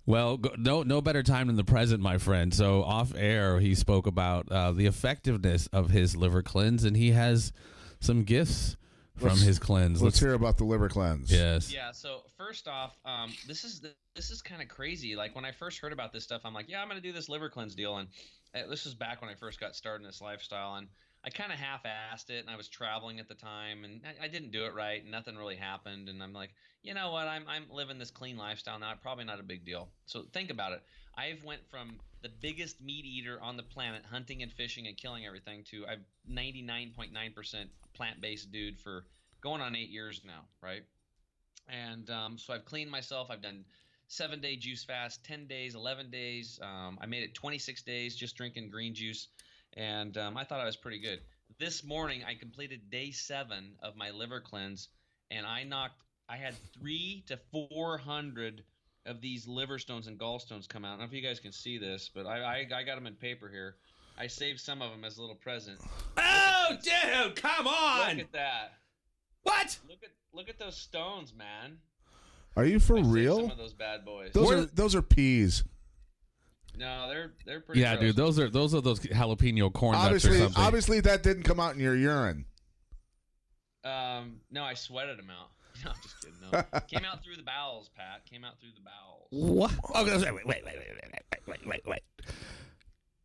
well, 0.06 0.36
go, 0.36 0.50
no 0.58 0.82
no 0.82 1.00
better 1.00 1.22
time 1.22 1.46
than 1.46 1.56
the 1.56 1.64
present, 1.64 2.02
my 2.02 2.18
friend. 2.18 2.52
So 2.52 2.82
off 2.82 3.12
air, 3.16 3.60
he 3.60 3.74
spoke 3.74 4.06
about 4.06 4.50
uh, 4.50 4.72
the 4.72 4.86
effectiveness 4.86 5.68
of 5.68 5.90
his 5.90 6.16
liver 6.16 6.42
cleanse, 6.42 6.84
and 6.84 6.96
he 6.96 7.12
has 7.12 7.52
some 8.00 8.24
gifts 8.24 8.76
from 9.22 9.30
Let's- 9.30 9.42
his 9.42 9.58
cleanse. 9.58 10.02
Let's 10.02 10.18
hear 10.20 10.34
about 10.34 10.58
the 10.58 10.64
liver 10.64 10.88
cleanse. 10.88 11.30
Yes. 11.32 11.72
Yeah. 11.72 11.92
So 11.92 12.22
first 12.36 12.68
off, 12.68 12.98
um, 13.04 13.32
this 13.46 13.64
is 13.64 13.80
this 14.14 14.30
is 14.30 14.42
kind 14.42 14.60
of 14.60 14.68
crazy. 14.68 15.16
Like 15.16 15.34
when 15.34 15.44
I 15.44 15.52
first 15.52 15.78
heard 15.78 15.92
about 15.92 16.12
this 16.12 16.24
stuff, 16.24 16.42
I'm 16.44 16.52
like, 16.54 16.68
yeah, 16.68 16.82
I'm 16.82 16.88
gonna 16.88 17.00
do 17.00 17.12
this 17.12 17.28
liver 17.28 17.48
cleanse 17.48 17.74
deal, 17.74 17.96
and 17.96 18.08
uh, 18.54 18.68
this 18.68 18.84
was 18.84 18.94
back 18.94 19.22
when 19.22 19.30
I 19.30 19.34
first 19.34 19.58
got 19.58 19.74
started 19.74 20.02
in 20.04 20.06
this 20.08 20.20
lifestyle, 20.20 20.74
and 20.74 20.88
I 21.24 21.30
kind 21.30 21.52
of 21.52 21.58
half-assed 21.58 22.30
it, 22.30 22.40
and 22.40 22.50
I 22.50 22.56
was 22.56 22.68
traveling 22.68 23.20
at 23.20 23.28
the 23.28 23.34
time, 23.34 23.84
and 23.84 24.00
I, 24.04 24.24
I 24.24 24.28
didn't 24.28 24.50
do 24.50 24.64
it 24.66 24.74
right, 24.74 25.00
and 25.00 25.10
nothing 25.10 25.36
really 25.36 25.54
happened, 25.56 26.08
and 26.08 26.20
I'm 26.20 26.32
like, 26.32 26.50
you 26.82 26.94
know 26.94 27.12
what, 27.12 27.28
I'm 27.28 27.44
I'm 27.48 27.64
living 27.70 27.98
this 27.98 28.10
clean 28.10 28.36
lifestyle 28.36 28.78
now, 28.78 28.92
probably 29.00 29.24
not 29.24 29.38
a 29.40 29.44
big 29.44 29.64
deal. 29.64 29.88
So 30.06 30.24
think 30.32 30.50
about 30.50 30.72
it. 30.72 30.82
I've 31.16 31.44
went 31.44 31.60
from 31.70 32.00
the 32.22 32.28
biggest 32.40 32.80
meat 32.80 33.04
eater 33.04 33.38
on 33.40 33.56
the 33.56 33.62
planet, 33.62 34.02
hunting 34.10 34.42
and 34.42 34.52
fishing 34.52 34.86
and 34.86 34.96
killing 34.96 35.26
everything, 35.26 35.64
to 35.70 35.84
I'm 35.86 36.04
99.9% 36.30 37.10
plant-based 37.94 38.52
dude 38.52 38.78
for 38.78 39.04
going 39.40 39.60
on 39.60 39.74
eight 39.74 39.90
years 39.90 40.22
now, 40.24 40.44
right? 40.62 40.82
And 41.68 42.08
um, 42.10 42.38
so 42.38 42.54
I've 42.54 42.64
cleaned 42.64 42.90
myself. 42.90 43.28
I've 43.30 43.42
done 43.42 43.64
seven 44.06 44.40
day 44.40 44.56
juice 44.56 44.84
fast, 44.84 45.24
10 45.24 45.46
days, 45.46 45.74
11 45.74 46.10
days. 46.10 46.60
Um, 46.62 46.98
I 47.00 47.06
made 47.06 47.24
it 47.24 47.34
26 47.34 47.82
days 47.82 48.14
just 48.14 48.36
drinking 48.36 48.70
green 48.70 48.94
juice. 48.94 49.28
And 49.74 50.16
um, 50.16 50.36
I 50.36 50.44
thought 50.44 50.60
I 50.60 50.66
was 50.66 50.76
pretty 50.76 51.00
good. 51.00 51.20
This 51.58 51.84
morning, 51.84 52.22
I 52.26 52.34
completed 52.34 52.90
day 52.90 53.10
seven 53.10 53.72
of 53.82 53.96
my 53.96 54.10
liver 54.10 54.40
cleanse, 54.40 54.88
and 55.30 55.46
I 55.46 55.64
knocked, 55.64 56.02
I 56.28 56.36
had 56.36 56.54
three 56.78 57.24
to 57.26 57.38
400 57.50 58.62
of 59.06 59.20
these 59.20 59.46
liver 59.48 59.78
stones 59.78 60.06
and 60.06 60.18
gallstones 60.18 60.68
come 60.68 60.84
out. 60.84 60.88
I 60.88 60.90
don't 60.92 60.98
know 61.00 61.04
if 61.06 61.12
you 61.12 61.22
guys 61.22 61.40
can 61.40 61.52
see 61.52 61.78
this, 61.78 62.10
but 62.14 62.26
I, 62.26 62.40
I, 62.40 62.66
I 62.76 62.82
got 62.84 62.94
them 62.94 63.06
in 63.06 63.14
paper 63.14 63.48
here. 63.48 63.76
I 64.18 64.26
saved 64.26 64.60
some 64.60 64.82
of 64.82 64.90
them 64.90 65.04
as 65.04 65.16
a 65.18 65.20
little 65.20 65.36
present. 65.36 65.78
Oh, 66.16 66.76
dude, 66.82 67.34
come 67.36 67.66
on! 67.66 68.10
Look 68.10 68.18
at 68.26 68.32
that. 68.32 68.72
What? 69.42 69.78
Look 69.88 69.98
at 70.04 70.10
look 70.32 70.48
at 70.48 70.58
those 70.58 70.76
stones, 70.76 71.32
man. 71.34 71.78
Are 72.56 72.64
you 72.64 72.78
for 72.78 72.98
I 72.98 73.02
saved 73.02 73.12
real? 73.12 73.40
Some 73.40 73.50
of 73.50 73.58
those 73.58 73.72
bad 73.72 74.04
boys. 74.04 74.32
Those 74.32 74.46
Where- 74.46 74.58
are 74.58 74.64
those 74.66 74.94
are 74.94 75.02
peas. 75.02 75.64
No, 76.78 77.08
they're 77.08 77.32
they're 77.44 77.60
pretty. 77.60 77.80
Yeah, 77.80 77.96
gross. 77.96 78.00
dude, 78.08 78.16
those 78.16 78.38
are 78.38 78.48
those 78.48 78.74
are 78.74 78.80
those 78.80 79.00
jalapeno 79.00 79.72
corn 79.72 79.92
nuts 79.94 80.04
or 80.04 80.06
Obviously, 80.06 80.38
something. 80.38 80.62
obviously 80.62 81.00
that 81.00 81.22
didn't 81.22 81.42
come 81.42 81.58
out 81.58 81.74
in 81.74 81.80
your 81.80 81.96
urine. 81.96 82.44
Um, 83.84 84.40
no, 84.50 84.62
I 84.62 84.74
sweated 84.74 85.18
them 85.18 85.30
out. 85.30 85.48
No, 85.84 85.90
I'm 85.90 85.96
just 86.02 86.20
kidding. 86.20 86.36
No, 86.52 86.80
came 86.86 87.04
out 87.04 87.24
through 87.24 87.36
the 87.36 87.42
bowels, 87.42 87.90
Pat. 87.96 88.24
Came 88.30 88.44
out 88.44 88.60
through 88.60 88.70
the 88.74 88.82
bowels. 88.82 89.28
What? 89.30 89.72
Okay, 89.96 90.32
wait, 90.32 90.46
wait, 90.46 90.46
wait, 90.46 90.64
wait, 90.64 90.76
wait, 90.78 91.12
wait, 91.12 91.40
wait, 91.46 91.66
wait, 91.66 91.82
wait. 91.86 92.02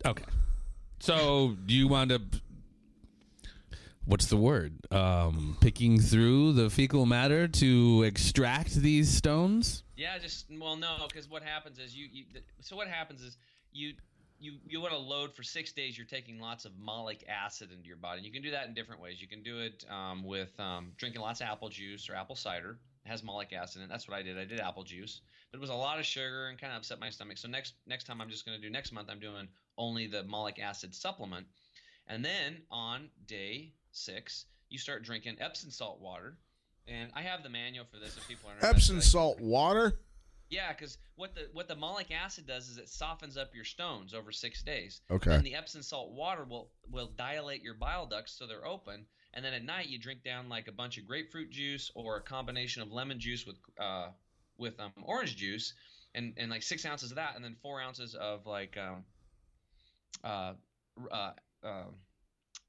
Okay. 0.06 0.24
So, 1.00 1.56
do 1.66 1.74
you 1.74 1.88
wind 1.88 2.12
up? 2.12 2.22
what's 4.08 4.26
the 4.28 4.38
word? 4.38 4.74
Um, 4.92 5.58
picking 5.62 6.00
through 6.00 6.54
the 6.54 6.70
fecal 6.70 7.06
matter 7.06 7.48
to 7.48 8.04
extract 8.04 8.74
these 8.76 9.10
stones. 9.10 9.84
Yeah, 9.96 10.18
just 10.18 10.46
well, 10.60 10.76
no, 10.76 11.06
because 11.08 11.30
what 11.30 11.44
happens 11.44 11.78
is 11.78 11.96
you, 11.96 12.08
you. 12.12 12.24
So 12.62 12.76
what 12.76 12.88
happens 12.88 13.22
is 13.22 13.38
you 13.72 13.94
you 14.40 14.54
you 14.68 14.82
want 14.82 14.94
to 14.94 15.00
load 15.00 15.34
for 15.34 15.44
six 15.44 15.72
days. 15.72 15.98
You're 15.98 16.08
taking 16.08 16.40
lots 16.40 16.66
of 16.66 16.72
malic 16.80 17.24
acid 17.28 17.72
into 17.72 17.88
your 17.88 17.98
body. 17.98 18.18
And 18.18 18.26
you 18.26 18.32
can 18.32 18.42
do 18.42 18.52
that 18.52 18.68
in 18.68 18.74
different 18.74 19.02
ways. 19.02 19.22
You 19.22 19.28
can 19.28 19.44
do 19.44 19.60
it 19.60 19.86
um, 19.90 20.24
with 20.24 20.58
um, 20.60 20.92
drinking 20.98 21.22
lots 21.22 21.42
of 21.42 21.48
apple 21.48 21.70
juice 21.70 22.10
or 22.10 22.16
apple 22.16 22.36
cider. 22.36 22.78
It 23.06 23.10
has 23.10 23.24
malic 23.24 23.54
acid 23.54 23.78
in 23.78 23.86
it. 23.86 23.90
That's 23.90 24.08
what 24.08 24.18
I 24.18 24.22
did. 24.22 24.38
I 24.38 24.46
did 24.46 24.60
apple 24.60 24.84
juice, 24.84 25.22
but 25.52 25.58
it 25.58 25.62
was 25.62 25.70
a 25.70 25.76
lot 25.76 26.00
of 26.00 26.06
sugar 26.06 26.48
and 26.48 26.60
kind 26.60 26.74
of 26.74 26.78
upset 26.78 27.00
my 27.00 27.10
stomach. 27.10 27.38
So 27.38 27.48
next 27.48 27.74
next 27.88 28.06
time 28.06 28.22
I'm 28.22 28.30
just 28.30 28.46
going 28.46 28.60
to 28.60 28.62
do 28.62 28.72
next 28.72 28.92
month. 28.92 29.10
I'm 29.10 29.20
doing 29.20 29.48
only 29.78 30.08
the 30.08 30.24
malic 30.24 30.60
acid 30.60 30.94
supplement, 30.94 31.48
and 32.08 32.24
then 32.24 32.58
on 32.70 33.10
day 33.28 33.74
six 33.92 34.46
you 34.70 34.78
start 34.78 35.04
drinking 35.04 35.38
Epsom 35.40 35.72
salt 35.72 36.00
water. 36.02 36.38
And 36.90 37.12
I 37.14 37.22
have 37.22 37.44
the 37.44 37.50
manual 37.50 37.86
for 37.92 38.00
this 38.00 38.16
if 38.16 38.26
people 38.30 38.50
are 38.50 38.54
interested. 38.54 38.76
Epsom 38.78 39.02
salt 39.02 39.42
water. 39.42 40.00
Yeah, 40.50 40.72
because 40.72 40.98
what 41.16 41.36
the 41.36 41.50
what 41.54 41.68
the 41.68 41.76
malic 41.76 42.12
acid 42.12 42.48
does 42.48 42.70
is 42.70 42.78
it 42.78 42.88
softens 42.88 43.38
up 43.38 43.54
your 43.54 43.66
stones 43.66 44.14
over 44.14 44.32
six 44.32 44.64
days. 44.64 45.02
Okay. 45.12 45.34
And 45.34 45.46
the 45.46 45.56
Epsom 45.56 45.82
salt 45.82 46.12
water 46.12 46.46
will 46.46 46.70
will 46.90 47.12
dilate 47.18 47.64
your 47.64 47.74
bile 47.74 48.06
ducts 48.06 48.34
so 48.38 48.48
they're 48.48 48.66
open. 48.66 49.06
And 49.34 49.44
then 49.44 49.54
at 49.54 49.64
night 49.64 49.88
you 49.88 50.00
drink 50.00 50.24
down 50.24 50.50
like 50.50 50.68
a 50.68 50.72
bunch 50.72 50.98
of 50.98 51.06
grapefruit 51.06 51.52
juice 51.52 51.92
or 51.96 52.18
a 52.18 52.22
combination 52.22 52.82
of 52.82 52.92
lemon 52.92 53.20
juice 53.20 53.46
with 53.46 53.58
uh 53.80 54.10
with 54.58 54.80
um, 54.80 54.92
orange 55.04 55.36
juice, 55.36 55.74
and 56.16 56.34
and 56.38 56.50
like 56.50 56.64
six 56.64 56.86
ounces 56.86 57.12
of 57.12 57.18
that, 57.18 57.36
and 57.36 57.44
then 57.44 57.56
four 57.62 57.82
ounces 57.82 58.16
of 58.16 58.46
like 58.46 58.78
um 58.78 59.04
uh 60.24 60.54
uh. 61.12 61.32
uh 61.64 61.84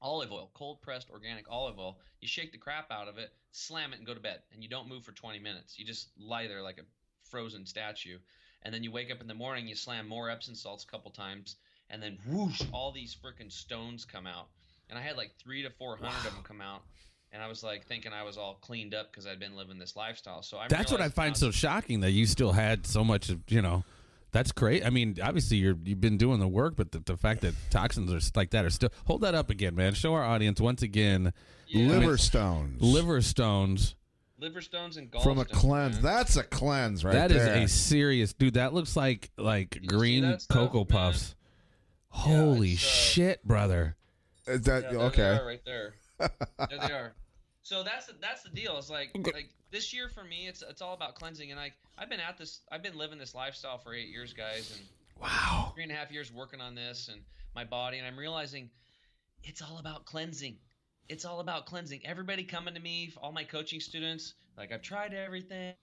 olive 0.01 0.31
oil, 0.31 0.49
cold 0.53 0.81
pressed 0.81 1.09
organic 1.09 1.45
olive 1.49 1.77
oil. 1.77 1.99
You 2.21 2.27
shake 2.27 2.53
the 2.53 2.57
crap 2.57 2.89
out 2.89 3.07
of 3.09 3.17
it, 3.17 3.31
slam 3.51 3.91
it, 3.91 3.97
and 3.97 4.07
go 4.07 4.13
to 4.13 4.19
bed. 4.19 4.39
And 4.53 4.63
you 4.63 4.69
don't 4.69 4.87
move 4.87 5.03
for 5.03 5.11
20 5.11 5.39
minutes. 5.39 5.77
You 5.77 5.85
just 5.85 6.09
lie 6.17 6.47
there 6.47 6.61
like 6.61 6.77
a 6.77 6.85
frozen 7.29 7.65
statue. 7.65 8.17
And 8.63 8.73
then 8.73 8.83
you 8.83 8.91
wake 8.91 9.11
up 9.11 9.21
in 9.21 9.27
the 9.27 9.33
morning, 9.33 9.67
you 9.67 9.75
slam 9.75 10.07
more 10.07 10.29
Epsom 10.29 10.53
salts 10.55 10.83
a 10.83 10.87
couple 10.87 11.11
times, 11.11 11.55
and 11.89 12.03
then 12.03 12.17
whoosh, 12.27 12.61
all 12.73 12.91
these 12.91 13.15
freaking 13.15 13.51
stones 13.51 14.03
come 14.05 14.27
out. 14.27 14.47
And 14.89 14.99
I 14.99 15.01
had 15.01 15.15
like 15.15 15.31
three 15.41 15.63
to 15.63 15.69
400 15.69 16.07
of 16.09 16.23
them 16.23 16.43
come 16.43 16.59
out. 16.61 16.81
And 17.31 17.41
I 17.43 17.47
was 17.47 17.63
like 17.63 17.85
thinking 17.85 18.11
I 18.11 18.23
was 18.23 18.37
all 18.37 18.55
cleaned 18.55 18.93
up 18.95 19.11
because 19.11 19.27
I'd 19.27 19.39
been 19.39 19.55
living 19.55 19.77
this 19.77 19.95
lifestyle. 19.95 20.41
So 20.41 20.57
I 20.57 20.67
That's 20.67 20.91
what 20.91 20.99
I 20.99 21.09
find 21.09 21.29
now- 21.31 21.35
so 21.39 21.51
shocking 21.51 21.99
that 22.01 22.11
you 22.11 22.25
still 22.25 22.51
had 22.51 22.85
so 22.87 23.03
much 23.03 23.29
of 23.29 23.39
you 23.49 23.61
know. 23.61 23.83
That's 24.31 24.51
great. 24.51 24.85
I 24.85 24.89
mean, 24.91 25.17
obviously 25.23 25.57
you're 25.57 25.77
you've 25.85 26.01
been 26.01 26.17
doing 26.17 26.39
the 26.39 26.47
work, 26.47 26.75
but 26.75 26.91
the, 26.91 26.99
the 26.99 27.17
fact 27.17 27.41
that 27.41 27.53
toxins 27.71 28.11
are 28.11 28.19
like 28.37 28.49
that 28.51 28.65
are 28.65 28.69
still 28.69 28.89
hold 29.05 29.21
that 29.21 29.35
up 29.35 29.49
again, 29.51 29.75
man. 29.75 29.93
Show 29.93 30.13
our 30.13 30.23
audience 30.23 30.59
once 30.59 30.81
again 30.81 31.31
Yeah. 31.67 31.87
Liver 31.87 32.17
stones. 32.17 32.81
liver 32.81 33.21
stones. 33.21 33.95
Liver 34.39 34.61
stones 34.61 34.97
and 34.97 35.11
gallstones. 35.11 35.23
from 35.23 35.39
a 35.39 35.45
cleanse. 35.45 35.95
man. 35.95 36.03
That's 36.03 36.35
a 36.37 36.43
cleanse 36.43 37.03
right 37.05 37.13
That 37.13 37.31
is 37.31 37.37
there. 37.43 37.57
a 37.63 37.67
serious 37.67 38.33
dude. 38.33 38.55
That 38.55 38.73
looks 38.73 38.95
like 38.95 39.29
like 39.37 39.75
see 39.81 39.87
green 39.87 40.39
stuff, 40.39 40.55
cocoa 40.57 40.77
man? 40.79 40.85
puffs. 40.87 41.35
Holy 42.09 42.71
it's, 42.73 42.83
uh, 42.83 42.87
shit, 42.87 43.43
brother! 43.47 43.95
Is 44.47 44.61
that 44.63 44.83
Yeah, 44.85 44.89
there 44.91 44.99
okay? 45.01 45.21
They 45.21 45.27
are 45.37 45.45
right 45.45 45.65
there. 45.65 45.93
there 46.19 46.29
they 46.69 46.93
are. 46.93 47.13
So 47.61 47.83
that's 47.83 48.07
the, 48.07 48.13
that's 48.19 48.41
the 48.41 48.49
deal. 48.49 48.79
It's 48.79 48.89
like 48.89 49.11
like 49.31 49.49
this 49.69 49.93
year 49.93 50.09
for 50.09 50.23
me, 50.23 50.47
it's 50.47 50.63
it's 50.67 50.81
all 50.81 50.95
about 50.95 51.13
cleansing. 51.13 51.51
And 51.51 51.59
like 51.59 51.73
I've 51.99 52.09
been 52.09 52.19
at 52.19 52.35
this, 52.35 52.61
I've 52.71 52.81
been 52.81 52.97
living 52.97 53.19
this 53.19 53.35
lifestyle 53.35 53.77
for 53.77 53.93
eight 53.93 54.07
years, 54.07 54.33
guys, 54.33 54.75
and 54.75 54.87
Wow. 55.21 55.73
three 55.75 55.83
and 55.83 55.91
a 55.91 55.95
half 55.95 56.11
years 56.11 56.31
working 56.33 56.61
on 56.61 56.73
this 56.73 57.09
and 57.11 57.21
my 57.53 57.65
body, 57.65 57.99
and 57.99 58.07
I'm 58.07 58.17
realizing 58.17 58.71
it's 59.43 59.61
all 59.61 59.77
about 59.77 60.05
cleansing. 60.05 60.57
It's 61.09 61.25
all 61.25 61.39
about 61.39 61.65
cleansing. 61.65 62.01
Everybody 62.05 62.43
coming 62.43 62.75
to 62.75 62.79
me, 62.79 63.11
all 63.21 63.31
my 63.31 63.43
coaching 63.43 63.79
students, 63.79 64.35
like 64.57 64.71
I've 64.71 64.83
tried 64.83 65.13
everything. 65.13 65.73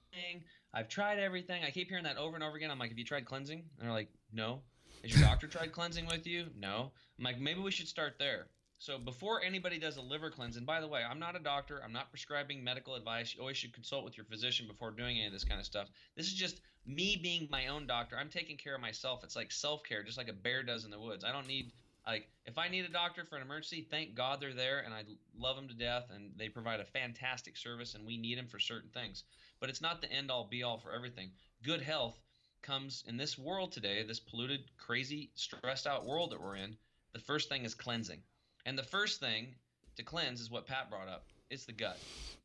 I've 0.73 0.89
tried 0.89 1.19
everything. 1.19 1.65
I 1.65 1.71
keep 1.71 1.89
hearing 1.89 2.05
that 2.05 2.17
over 2.17 2.37
and 2.37 2.45
over 2.45 2.57
again. 2.57 2.71
I'm 2.71 2.79
like, 2.79 2.91
have 2.91 2.99
you 2.99 3.05
tried 3.05 3.25
cleansing? 3.25 3.59
And 3.59 3.89
they're 3.89 3.95
like, 3.95 4.09
no. 4.33 4.61
Has 5.03 5.13
your 5.13 5.27
doctor 5.27 5.47
tried 5.47 5.73
cleansing 5.73 6.07
with 6.07 6.27
you? 6.27 6.47
No. 6.57 6.93
I'm 7.19 7.25
like, 7.25 7.41
maybe 7.41 7.61
we 7.61 7.71
should 7.71 7.89
start 7.89 8.15
there. 8.19 8.47
So 8.79 8.99
before 8.99 9.43
anybody 9.43 9.79
does 9.79 9.97
a 9.97 10.03
liver 10.03 10.31
cleanse, 10.31 10.57
and 10.57 10.67
by 10.67 10.81
the 10.81 10.87
way, 10.87 11.01
I'm 11.03 11.19
not 11.19 11.35
a 11.35 11.41
doctor. 11.41 11.81
I'm 11.83 11.93
not 11.93 12.11
prescribing 12.11 12.63
medical 12.63 12.95
advice. 12.95 13.35
You 13.35 13.41
always 13.41 13.57
should 13.57 13.73
consult 13.73 14.05
with 14.05 14.17
your 14.17 14.27
physician 14.27 14.67
before 14.69 14.91
doing 14.91 15.17
any 15.17 15.27
of 15.27 15.33
this 15.33 15.45
kind 15.45 15.59
of 15.59 15.67
stuff. 15.67 15.89
This 16.17 16.27
is 16.27 16.35
just 16.35 16.61
me 16.87 17.19
being 17.21 17.49
my 17.51 17.69
own 17.69 17.87
doctor. 17.87 18.17
I'm 18.19 18.29
taking 18.29 18.57
care 18.59 18.75
of 18.75 18.83
myself. 18.83 19.25
It's 19.25 19.35
like 19.35 19.51
self 19.51 19.83
care, 19.83 20.03
just 20.03 20.19
like 20.19 20.29
a 20.29 20.35
bear 20.35 20.63
does 20.63 20.85
in 20.85 20.91
the 20.91 21.01
woods. 21.01 21.25
I 21.25 21.33
don't 21.33 21.49
need 21.49 21.73
like 22.07 22.29
if 22.45 22.59
I 22.59 22.69
need 22.69 22.85
a 22.85 22.89
doctor 22.93 23.25
for 23.25 23.37
an 23.37 23.43
emergency, 23.43 23.83
thank 23.91 24.15
God 24.15 24.41
they're 24.41 24.55
there, 24.55 24.81
and 24.81 24.95
I 24.95 25.03
love 25.37 25.57
them 25.57 25.69
to 25.69 25.75
death, 25.75 26.11
and 26.15 26.31
they 26.37 26.49
provide 26.49 26.81
a 26.81 26.85
fantastic 26.85 27.57
service, 27.57 27.95
and 27.95 28.07
we 28.07 28.17
need 28.17 28.39
them 28.39 28.47
for 28.47 28.59
certain 28.59 28.91
things. 28.91 29.25
But 29.61 29.71
it's 29.71 29.81
not 29.81 30.01
the 30.01 30.13
end 30.13 30.31
all 30.31 30.45
be 30.45 30.63
all 30.63 30.79
for 30.79 30.93
everything. 30.93 31.31
Good 31.63 31.83
health 31.83 32.17
comes 32.63 33.05
in 33.07 33.17
this 33.17 33.39
world 33.39 33.73
today, 33.73 34.03
this 34.03 34.21
polluted, 34.21 34.61
crazy, 34.77 35.31
stressed 35.35 35.87
out 35.87 36.07
world 36.07 36.31
that 36.33 36.41
we're 36.41 36.57
in. 36.57 36.77
The 37.13 37.19
first 37.19 37.49
thing 37.49 37.65
is 37.65 37.75
cleansing, 37.75 38.23
and 38.67 38.79
the 38.79 38.83
first 38.83 39.21
thing 39.21 39.55
to 39.97 40.03
cleanse 40.03 40.41
is 40.41 40.51
what 40.51 40.67
Pat 40.67 40.91
brought 40.91 41.09
up. 41.09 41.27
It's 41.51 41.65
the 41.65 41.73
gut, 41.73 42.03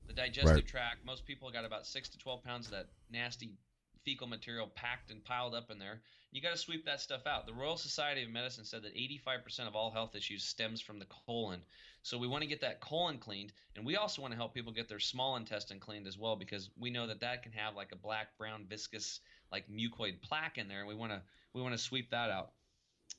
the 0.07 0.13
digestive 0.13 0.55
Right. 0.55 0.67
tract. 0.67 1.05
Most 1.05 1.25
people 1.25 1.51
got 1.51 1.65
about 1.65 1.85
six 1.85 2.09
to 2.09 2.17
twelve 2.17 2.43
pounds 2.43 2.65
of 2.67 2.71
that 2.71 2.87
nasty 3.11 3.57
fecal 4.03 4.27
material 4.27 4.67
packed 4.67 5.11
and 5.11 5.23
piled 5.23 5.53
up 5.53 5.69
in 5.71 5.79
there. 5.79 6.01
You 6.31 6.41
got 6.41 6.51
to 6.51 6.57
sweep 6.57 6.85
that 6.85 7.01
stuff 7.01 7.27
out. 7.27 7.45
The 7.45 7.53
Royal 7.53 7.77
Society 7.77 8.23
of 8.23 8.29
Medicine 8.29 8.63
said 8.63 8.83
that 8.83 8.95
85% 8.95 9.67
of 9.67 9.75
all 9.75 9.91
health 9.91 10.15
issues 10.15 10.43
stems 10.43 10.81
from 10.81 10.97
the 10.97 11.07
colon. 11.25 11.61
So 12.03 12.17
we 12.17 12.27
want 12.27 12.41
to 12.41 12.47
get 12.47 12.61
that 12.61 12.79
colon 12.79 13.17
cleaned, 13.17 13.53
and 13.75 13.85
we 13.85 13.97
also 13.97 14.21
want 14.21 14.31
to 14.31 14.37
help 14.37 14.53
people 14.53 14.71
get 14.71 14.87
their 14.87 14.99
small 14.99 15.35
intestine 15.35 15.79
cleaned 15.79 16.07
as 16.07 16.17
well 16.17 16.35
because 16.35 16.69
we 16.79 16.89
know 16.89 17.05
that 17.07 17.19
that 17.19 17.43
can 17.43 17.51
have 17.51 17.75
like 17.75 17.91
a 17.91 17.97
black, 17.97 18.37
brown, 18.37 18.65
viscous, 18.67 19.19
like 19.51 19.69
mucoid 19.69 20.21
plaque 20.21 20.57
in 20.57 20.67
there, 20.67 20.79
and 20.79 20.87
we 20.87 20.95
want 20.95 21.11
to 21.11 21.21
we 21.53 21.61
want 21.61 21.73
to 21.73 21.77
sweep 21.77 22.09
that 22.11 22.29
out. 22.29 22.51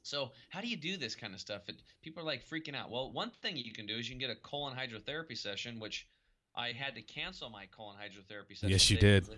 So 0.03 0.33
how 0.49 0.61
do 0.61 0.69
you 0.69 0.77
do 0.77 0.97
this 0.97 1.15
kind 1.15 1.35
of 1.35 1.41
stuff? 1.41 1.63
It, 1.69 1.77
people 2.03 2.23
are 2.23 2.27
like 2.27 2.49
freaking 2.49 2.75
out. 2.75 2.91
Well, 2.91 3.13
one 3.13 3.31
thing 3.43 3.57
you 3.57 3.73
can 3.73 3.87
do 3.87 3.97
is 3.97 4.09
you 4.09 4.15
can 4.15 4.21
get 4.21 4.31
a 4.31 4.41
colon 4.41 4.77
hydrotherapy 4.77 5.37
session, 5.37 5.79
which 5.79 6.09
I 6.57 6.73
had 6.73 6.95
to 6.97 7.03
cancel 7.03 7.51
my 7.51 7.67
colon 7.67 7.97
hydrotherapy 7.97 8.57
session. 8.57 8.71
Yes, 8.71 8.91
you 8.91 8.99
did. 8.99 9.29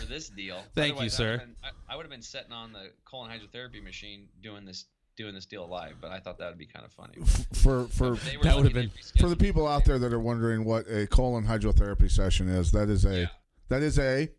For, 0.00 0.06
for 0.06 0.12
this 0.12 0.28
deal. 0.28 0.62
Thank 0.74 0.88
you, 0.88 0.92
Otherwise, 0.94 1.14
I 1.14 1.16
sir. 1.16 1.30
would've 1.32 1.46
been- 1.46 1.56
I, 1.88 1.92
I 1.92 1.96
would 1.96 2.02
have 2.04 2.10
been 2.10 2.22
sitting 2.22 2.52
on 2.52 2.72
the 2.72 2.90
colon 3.04 3.30
hydrotherapy 3.30 3.82
machine 3.82 4.28
doing 4.42 4.64
this 4.64 4.86
doing 5.16 5.34
this 5.34 5.44
deal 5.44 5.66
live, 5.68 5.96
but 6.00 6.10
I 6.10 6.18
thought 6.18 6.38
that 6.38 6.48
would 6.48 6.56
be 6.58 6.64
kind 6.66 6.84
of 6.86 6.92
funny. 6.92 7.18
for 7.62 7.86
for 7.88 8.12
They 8.16 8.36
That 8.42 8.56
would've 8.56 8.72
been- 8.72 8.90
for 9.18 9.28
the 9.28 9.36
people 9.36 9.66
out 9.66 9.84
there 9.84 9.98
that 9.98 10.12
are 10.12 10.20
wondering 10.20 10.64
what 10.64 10.86
a 10.88 11.06
colon 11.06 11.44
hydrotherapy 11.44 12.10
session 12.10 12.48
is, 12.48 12.72
that 12.72 12.88
is 12.88 13.04
a 13.04 13.20
Yeah. 13.22 13.26
that 13.68 13.82
is 13.82 13.98
a 13.98 14.30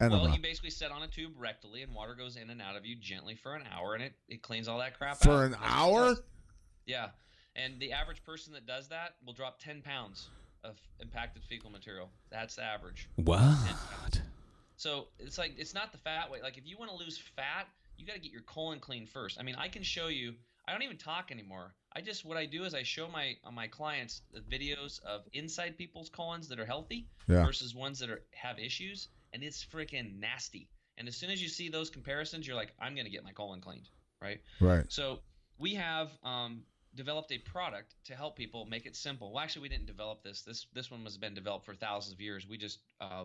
enema. 0.00 0.22
Well, 0.24 0.34
you 0.34 0.40
basically 0.40 0.70
sit 0.70 0.92
on 0.92 1.02
a 1.02 1.08
tube 1.08 1.32
rectally, 1.36 1.82
and 1.82 1.92
water 1.94 2.14
goes 2.14 2.36
in 2.36 2.50
and 2.50 2.62
out 2.62 2.76
of 2.76 2.86
you 2.86 2.94
gently 2.96 3.34
for 3.34 3.54
an 3.56 3.64
hour, 3.72 3.94
and 3.94 4.02
it, 4.04 4.12
it 4.28 4.40
cleans 4.42 4.68
all 4.68 4.78
that 4.78 4.96
crap 4.96 5.12
out. 5.16 5.22
for 5.22 5.44
an 5.44 5.52
That's 5.52 5.62
hour. 5.64 6.16
Yeah, 6.86 7.08
and 7.56 7.80
the 7.80 7.92
average 7.92 8.22
person 8.24 8.52
that 8.52 8.66
does 8.66 8.88
that 8.88 9.16
will 9.26 9.32
drop 9.34 9.58
ten 9.58 9.82
pounds 9.82 10.28
of 10.64 10.76
impacted 11.00 11.42
fecal 11.44 11.70
material. 11.70 12.10
That's 12.30 12.56
the 12.56 12.62
average. 12.64 13.08
What? 13.16 14.20
So 14.76 15.08
it's 15.18 15.38
like 15.38 15.54
it's 15.58 15.74
not 15.74 15.92
the 15.92 15.98
fat 15.98 16.30
weight. 16.30 16.42
Like 16.42 16.56
if 16.56 16.66
you 16.66 16.78
want 16.78 16.90
to 16.90 16.96
lose 16.96 17.18
fat, 17.18 17.68
you 17.96 18.06
got 18.06 18.14
to 18.14 18.20
get 18.20 18.32
your 18.32 18.42
colon 18.42 18.80
clean 18.80 19.06
first. 19.06 19.38
I 19.38 19.42
mean, 19.42 19.56
I 19.56 19.68
can 19.68 19.82
show 19.82 20.08
you. 20.08 20.34
I 20.66 20.72
don't 20.72 20.82
even 20.82 20.96
talk 20.96 21.30
anymore. 21.30 21.74
I 21.94 22.00
just 22.00 22.24
what 22.24 22.36
I 22.36 22.46
do 22.46 22.64
is 22.64 22.74
I 22.74 22.82
show 22.82 23.08
my 23.08 23.34
on 23.44 23.54
my 23.54 23.66
clients 23.66 24.22
the 24.32 24.40
videos 24.40 25.02
of 25.04 25.22
inside 25.32 25.76
people's 25.76 26.08
colons 26.08 26.48
that 26.48 26.60
are 26.60 26.64
healthy 26.64 27.08
Yeah. 27.28 27.44
versus 27.44 27.74
ones 27.74 27.98
that 27.98 28.08
are 28.10 28.22
have 28.32 28.58
issues, 28.58 29.08
and 29.32 29.42
it's 29.42 29.64
freaking 29.64 30.18
nasty. 30.18 30.68
And 30.96 31.08
as 31.08 31.16
soon 31.16 31.30
as 31.30 31.42
you 31.42 31.48
see 31.48 31.68
those 31.68 31.90
comparisons, 31.90 32.46
you're 32.46 32.56
like, 32.56 32.72
I'm 32.78 32.94
gonna 32.94 33.10
get 33.10 33.24
my 33.24 33.32
colon 33.32 33.60
cleaned, 33.60 33.88
right? 34.22 34.40
Right. 34.60 34.84
So 34.90 35.20
we 35.58 35.74
have 35.74 36.10
um, 36.22 36.62
developed 36.94 37.32
a 37.32 37.38
product 37.38 37.94
to 38.04 38.14
help 38.14 38.36
people 38.36 38.66
make 38.66 38.86
it 38.86 38.96
simple. 38.96 39.32
Well, 39.32 39.42
actually, 39.42 39.62
we 39.62 39.68
didn't 39.68 39.86
develop 39.86 40.22
this. 40.22 40.42
This 40.42 40.66
this 40.74 40.90
one 40.90 41.02
has 41.04 41.16
been 41.16 41.34
developed 41.34 41.66
for 41.66 41.74
thousands 41.74 42.14
of 42.14 42.20
years. 42.20 42.46
We 42.48 42.58
just 42.58 42.78
uh, 43.00 43.24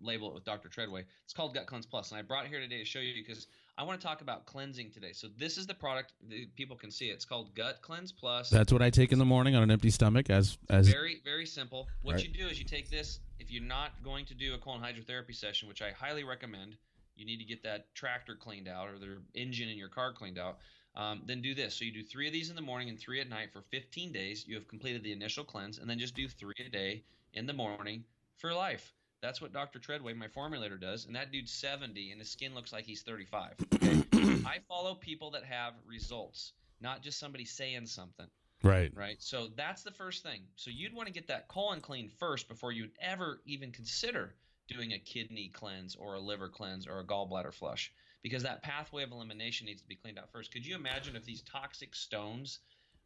label 0.00 0.28
it 0.28 0.34
with 0.34 0.44
Dr. 0.44 0.68
Treadway. 0.68 1.04
It's 1.24 1.34
called 1.34 1.54
Gut 1.54 1.66
Cleanse 1.66 1.86
Plus, 1.86 2.10
and 2.10 2.18
I 2.18 2.22
brought 2.22 2.44
it 2.44 2.48
here 2.48 2.60
today 2.60 2.78
to 2.78 2.84
show 2.84 3.00
you 3.00 3.12
because 3.14 3.46
I 3.76 3.84
want 3.84 4.00
to 4.00 4.06
talk 4.06 4.20
about 4.20 4.46
cleansing 4.46 4.90
today. 4.90 5.12
So 5.12 5.28
this 5.38 5.58
is 5.58 5.66
the 5.66 5.74
product. 5.74 6.12
The 6.28 6.46
people 6.56 6.76
can 6.76 6.90
see 6.90 7.10
it. 7.10 7.12
It's 7.12 7.24
called 7.24 7.54
Gut 7.54 7.80
Cleanse 7.82 8.12
Plus. 8.12 8.50
That's 8.50 8.72
what 8.72 8.82
I 8.82 8.90
take 8.90 9.12
in 9.12 9.18
the 9.18 9.24
morning 9.24 9.54
on 9.54 9.62
an 9.62 9.70
empty 9.70 9.90
stomach. 9.90 10.30
As 10.30 10.58
as 10.70 10.88
Very, 10.88 11.20
very 11.24 11.46
simple. 11.46 11.88
What 12.02 12.16
Right. 12.16 12.24
you 12.24 12.32
do 12.32 12.48
is 12.48 12.58
you 12.58 12.64
take 12.64 12.90
this. 12.90 13.20
If 13.38 13.50
you're 13.50 13.62
not 13.62 14.02
going 14.02 14.24
to 14.26 14.34
do 14.34 14.54
a 14.54 14.58
colon 14.58 14.80
hydrotherapy 14.80 15.34
session, 15.34 15.68
which 15.68 15.82
I 15.82 15.90
highly 15.90 16.24
recommend, 16.24 16.76
you 17.16 17.26
need 17.26 17.38
to 17.38 17.44
get 17.44 17.62
that 17.64 17.94
tractor 17.94 18.34
cleaned 18.34 18.68
out 18.68 18.88
or 18.88 18.98
the 18.98 19.18
engine 19.34 19.68
in 19.68 19.76
your 19.76 19.88
car 19.88 20.12
cleaned 20.12 20.38
out. 20.38 20.58
Um, 20.94 21.22
then 21.24 21.40
do 21.40 21.54
this. 21.54 21.74
So 21.74 21.84
you 21.84 21.92
do 21.92 22.02
three 22.02 22.26
of 22.26 22.32
these 22.32 22.50
in 22.50 22.56
the 22.56 22.62
morning 22.62 22.88
and 22.88 22.98
three 22.98 23.20
at 23.20 23.28
night 23.28 23.52
for 23.52 23.62
15 23.70 24.12
days. 24.12 24.44
You 24.46 24.56
have 24.56 24.68
completed 24.68 25.02
the 25.02 25.12
initial 25.12 25.44
cleanse, 25.44 25.78
and 25.78 25.88
then 25.88 25.98
just 25.98 26.14
do 26.14 26.28
three 26.28 26.54
a 26.64 26.68
day 26.68 27.02
in 27.32 27.46
the 27.46 27.52
morning 27.52 28.04
for 28.36 28.52
life. 28.52 28.92
That's 29.22 29.40
what 29.40 29.52
Dr. 29.52 29.78
Treadway, 29.78 30.12
my 30.14 30.26
formulator, 30.26 30.78
does, 30.78 31.06
and 31.06 31.14
that 31.14 31.30
dude's 31.30 31.52
70, 31.52 32.10
and 32.10 32.20
his 32.20 32.28
skin 32.28 32.54
looks 32.54 32.72
like 32.72 32.84
he's 32.84 33.02
35. 33.02 33.54
Okay? 33.74 34.02
I 34.44 34.58
follow 34.68 34.96
people 34.96 35.30
that 35.30 35.44
have 35.44 35.74
results, 35.86 36.52
not 36.80 37.02
just 37.02 37.18
somebody 37.18 37.44
saying 37.44 37.86
something. 37.86 38.26
Right. 38.64 38.92
right? 38.94 39.16
So 39.20 39.48
that's 39.56 39.82
the 39.82 39.90
first 39.90 40.22
thing. 40.22 40.42
So 40.56 40.70
you'd 40.70 40.94
want 40.94 41.06
to 41.06 41.12
get 41.12 41.28
that 41.28 41.48
colon 41.48 41.80
clean 41.80 42.10
first 42.18 42.48
before 42.48 42.72
you'd 42.72 42.92
ever 43.00 43.40
even 43.46 43.72
consider 43.72 44.34
doing 44.68 44.92
a 44.92 44.98
kidney 44.98 45.50
cleanse 45.52 45.96
or 45.96 46.14
a 46.14 46.20
liver 46.20 46.48
cleanse 46.48 46.86
or 46.86 47.00
a 47.00 47.04
gallbladder 47.04 47.52
flush 47.52 47.92
because 48.22 48.42
that 48.44 48.62
pathway 48.62 49.02
of 49.02 49.10
elimination 49.12 49.66
needs 49.66 49.82
to 49.82 49.88
be 49.88 49.96
cleaned 49.96 50.18
out 50.18 50.30
first. 50.30 50.52
Could 50.52 50.64
you 50.64 50.74
imagine 50.74 51.16
if 51.16 51.24
these 51.24 51.42
toxic 51.42 51.94
stones 51.94 52.60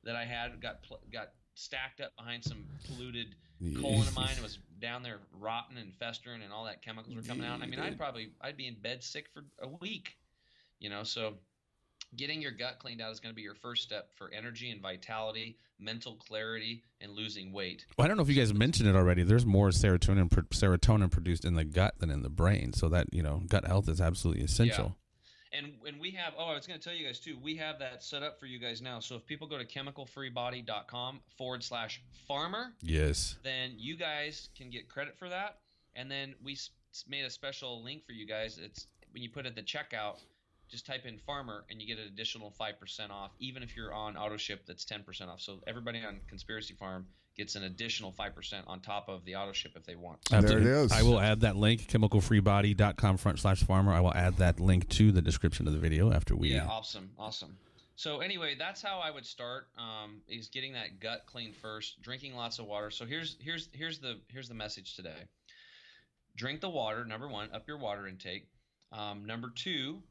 that 0.05 0.17
I 0.17 0.25
had 0.25 0.61
got 0.61 0.81
got 1.13 1.31
stacked 1.55 2.01
up 2.01 2.15
behind 2.17 2.45
some 2.45 2.65
polluted 2.87 3.35
colon 3.81 4.07
of 4.07 4.15
mine 4.15 4.33
and 4.35 4.43
was 4.43 4.59
down 4.79 5.03
there 5.03 5.19
rotten 5.41 5.79
and 5.79 5.95
festering 5.95 6.43
and 6.43 6.53
all 6.53 6.65
that 6.65 6.83
chemicals 6.83 7.17
were 7.17 7.23
coming 7.23 7.47
out? 7.47 7.63
I 7.63 7.67
mean, 7.67 7.81
I'd 7.81 7.99
probably 7.99 8.31
I'd 8.41 8.57
be 8.57 8.67
in 8.67 8.75
bed 8.75 9.03
sick 9.03 9.27
for 9.33 9.45
a 9.61 9.69
week. 9.81 10.17
You 10.79 10.91
know, 10.91 11.05
so 11.05 11.35
getting 12.15 12.43
your 12.43 12.53
gut 12.53 12.79
cleaned 12.79 13.01
out 13.01 13.11
is 13.11 13.21
going 13.21 13.33
to 13.33 13.37
be 13.37 13.43
your 13.43 13.55
first 13.55 13.83
step 13.83 14.11
for 14.15 14.31
energy 14.33 14.71
and 14.71 14.81
vitality, 14.81 15.57
mental 15.79 16.17
clarity, 16.17 16.83
and 17.01 17.13
losing 17.13 17.53
weight. 17.53 17.87
Well, 17.97 18.05
I 18.05 18.09
don't 18.09 18.17
know 18.17 18.23
if 18.23 18.29
you 18.29 18.35
guys 18.35 18.53
mentioned 18.53 18.89
it 18.89 18.95
already. 18.95 19.23
There's 19.23 19.47
more 19.47 19.71
serotonin 19.71 20.29
serotonin 20.29 21.11
produced 21.11 21.45
in 21.45 21.55
the 21.55 21.65
gut 21.65 21.99
than 21.99 22.11
in 22.11 22.23
the 22.23 22.29
brain, 22.29 22.73
so 22.75 22.89
that 22.91 23.13
you 23.13 23.23
know 23.23 23.43
gut 23.49 23.67
health 23.67 23.89
is 23.89 24.01
absolutely 24.01 24.45
essential. 24.45 24.97
And 25.57 25.73
and 25.87 26.01
we 26.01 26.11
have 26.12 26.35
oh 26.38 26.47
I 26.47 26.55
was 26.55 26.66
going 26.66 26.79
to 26.79 26.85
tell 26.85 26.95
you 26.97 27.07
guys 27.07 27.19
too 27.21 27.37
we 27.42 27.57
have 27.57 27.79
that 27.79 28.03
set 28.03 28.23
up 28.23 28.38
for 28.38 28.47
you 28.47 28.59
guys 28.59 28.83
now. 28.83 29.01
So 29.01 29.14
if 29.16 29.25
people 29.27 29.47
go 29.47 29.57
to 29.59 29.64
chemicalfreebody.com 29.64 31.21
forward 31.37 31.62
slash 31.64 32.03
farmer, 32.29 32.73
Yes. 32.83 33.37
then 33.42 33.73
you 33.77 33.97
guys 33.97 34.49
can 34.57 34.71
get 34.71 34.88
credit 34.88 35.16
for 35.19 35.29
that. 35.29 35.59
And 35.95 36.11
then 36.11 36.35
we 36.42 36.57
made 37.09 37.25
a 37.25 37.31
special 37.31 37.83
link 37.83 38.05
for 38.05 38.12
you 38.12 38.27
guys. 38.27 38.59
It's 38.62 38.87
when 39.12 39.23
you 39.23 39.31
put 39.31 39.47
it 39.47 39.51
at 39.51 39.55
the 39.57 39.62
checkout, 39.62 40.16
just 40.69 40.85
type 40.87 41.07
in 41.07 41.19
farmer 41.19 41.64
and 41.71 41.81
you 41.81 41.87
get 41.87 41.99
an 42.03 42.09
additional 42.09 42.53
5% 42.61 43.11
off, 43.11 43.31
even 43.38 43.62
if 43.62 43.77
you're 43.77 43.95
on 43.95 44.16
auto 44.16 44.37
ship, 44.37 44.62
that's 44.66 44.85
10% 44.85 45.29
off. 45.29 45.40
So 45.40 45.61
everybody 45.66 46.01
on 46.05 46.21
Conspiracy 46.29 46.75
Farm 46.75 47.07
gets 47.37 47.55
an 47.55 47.64
additional 47.64 48.12
5% 48.12 48.62
on 48.66 48.81
top 48.81 49.09
of 49.09 49.25
the 49.25 49.37
auto 49.37 49.53
ship 49.53 49.72
if 49.77 49.85
they 49.85 49.96
want. 49.96 50.18
There 50.31 50.40
it 50.40 50.44
Absolutely. 50.44 50.70
is. 50.70 50.92
I 50.92 51.03
will 51.03 51.20
add 51.20 51.40
that 51.40 51.57
link, 51.57 51.87
chemicalfreebody.com 51.88 53.16
front 53.18 53.38
slash 53.38 53.62
farmer. 53.62 53.92
I 53.92 54.01
will 54.01 54.14
add 54.14 54.38
that 54.38 54.61
link 54.61 54.88
to 54.90 55.12
the 55.12 55.22
description 55.22 55.66
of 55.66 55.72
the 55.72 55.79
video 55.79 56.12
after 56.12 56.35
we. 56.35 56.49
Yeah, 56.49 56.66
awesome, 56.66 57.11
awesome. 57.18 57.57
So 57.96 58.20
anyway, 58.20 58.57
that's 58.59 58.83
how 58.83 58.99
I 58.99 59.11
would 59.11 59.25
start. 59.25 59.68
Um, 59.79 60.20
is 60.29 60.49
getting 60.49 60.75
that 60.75 61.01
gut 61.01 61.22
clean 61.27 61.53
first, 61.53 62.03
drinking 62.03 62.35
lots 62.35 62.59
of 62.59 62.66
water. 62.66 62.90
So 62.90 63.07
here's 63.07 63.37
here's 63.40 63.68
here's 63.72 63.99
the 63.99 64.20
here's 64.29 64.49
the 64.49 64.55
message 64.55 64.96
today. 64.96 65.25
Drink 66.37 66.61
the 66.61 66.68
water. 66.68 67.05
Number 67.07 67.27
one, 67.27 67.49
up 67.55 67.66
your 67.66 67.79
water 67.79 68.07
intake. 68.07 68.49
Um, 68.92 69.25
number 69.25 69.51
two, 69.55 70.03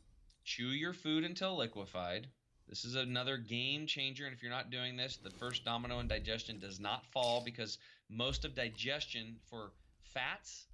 chew 0.44 0.68
your 0.68 0.94
food 0.94 1.24
until 1.24 1.58
liquefied. 1.58 2.28
This 2.68 2.84
is 2.84 2.96
another 2.96 3.38
game 3.38 3.86
changer, 3.86 4.26
and 4.26 4.34
if 4.34 4.42
you're 4.42 4.52
not 4.52 4.72
doing 4.72 4.98
this, 4.98 5.18
the 5.18 5.30
first 5.30 5.64
domino 5.64 6.00
in 6.00 6.08
digestion 6.08 6.60
does 6.60 6.80
not 6.80 7.06
fall 7.06 7.42
because 7.46 7.78
most 8.10 8.44
of 8.44 8.56
digestion 8.56 9.36
for 9.50 9.72
fats 10.02 10.66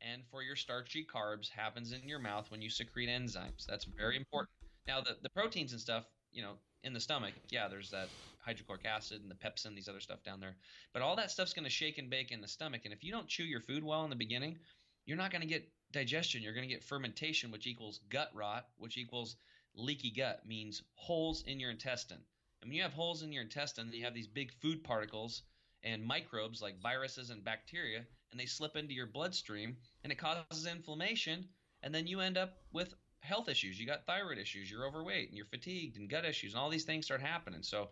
and 0.00 0.22
for 0.30 0.42
your 0.42 0.56
starchy 0.56 1.06
carbs 1.06 1.48
happens 1.48 1.92
in 1.92 2.08
your 2.08 2.18
mouth 2.18 2.50
when 2.50 2.62
you 2.62 2.70
secrete 2.70 3.08
enzymes. 3.08 3.64
That's 3.66 3.84
very 3.84 4.14
mm-hmm. 4.14 4.22
important. 4.22 4.50
Now, 4.86 5.00
the, 5.00 5.16
the 5.22 5.30
proteins 5.30 5.72
and 5.72 5.80
stuff, 5.80 6.04
you 6.32 6.42
know, 6.42 6.54
in 6.84 6.92
the 6.92 7.00
stomach, 7.00 7.34
yeah, 7.50 7.68
there's 7.68 7.90
that 7.90 8.08
hydrochloric 8.40 8.84
acid 8.84 9.22
and 9.22 9.30
the 9.30 9.34
pepsin, 9.34 9.74
these 9.74 9.88
other 9.88 10.00
stuff 10.00 10.22
down 10.22 10.40
there. 10.40 10.56
But 10.92 11.02
all 11.02 11.16
that 11.16 11.30
stuff's 11.30 11.52
going 11.52 11.64
to 11.64 11.70
shake 11.70 11.98
and 11.98 12.10
bake 12.10 12.30
in 12.30 12.40
the 12.40 12.48
stomach. 12.48 12.82
And 12.84 12.92
if 12.92 13.02
you 13.02 13.10
don't 13.10 13.26
chew 13.26 13.44
your 13.44 13.60
food 13.60 13.82
well 13.82 14.04
in 14.04 14.10
the 14.10 14.16
beginning, 14.16 14.58
you're 15.04 15.16
not 15.16 15.30
going 15.30 15.42
to 15.42 15.48
get 15.48 15.68
digestion. 15.92 16.42
You're 16.42 16.54
going 16.54 16.68
to 16.68 16.72
get 16.72 16.84
fermentation, 16.84 17.50
which 17.50 17.66
equals 17.66 18.00
gut 18.10 18.30
rot, 18.34 18.66
which 18.78 18.98
equals 18.98 19.36
leaky 19.76 20.10
gut, 20.10 20.40
means 20.46 20.82
holes 20.94 21.44
in 21.46 21.60
your 21.60 21.70
intestine. 21.70 22.22
And 22.62 22.70
when 22.70 22.76
you 22.76 22.82
have 22.82 22.92
holes 22.92 23.22
in 23.22 23.32
your 23.32 23.42
intestine, 23.42 23.90
you 23.92 24.04
have 24.04 24.14
these 24.14 24.26
big 24.26 24.52
food 24.60 24.82
particles 24.82 25.42
and 25.84 26.04
microbes 26.04 26.60
like 26.60 26.80
viruses 26.80 27.30
and 27.30 27.44
bacteria, 27.44 28.04
and 28.30 28.40
they 28.40 28.46
slip 28.46 28.76
into 28.76 28.94
your 28.94 29.06
bloodstream, 29.06 29.76
and 30.02 30.12
it 30.12 30.18
causes 30.18 30.66
inflammation, 30.66 31.46
and 31.82 31.94
then 31.94 32.06
you 32.06 32.20
end 32.20 32.36
up 32.36 32.56
with 32.72 32.94
health 33.20 33.48
issues. 33.48 33.78
You 33.78 33.86
got 33.86 34.06
thyroid 34.06 34.38
issues, 34.38 34.70
you're 34.70 34.86
overweight, 34.86 35.28
and 35.28 35.36
you're 35.36 35.46
fatigued, 35.46 35.96
and 35.96 36.08
gut 36.08 36.24
issues, 36.24 36.54
and 36.54 36.60
all 36.60 36.70
these 36.70 36.84
things 36.84 37.04
start 37.04 37.20
happening. 37.20 37.62
So, 37.62 37.90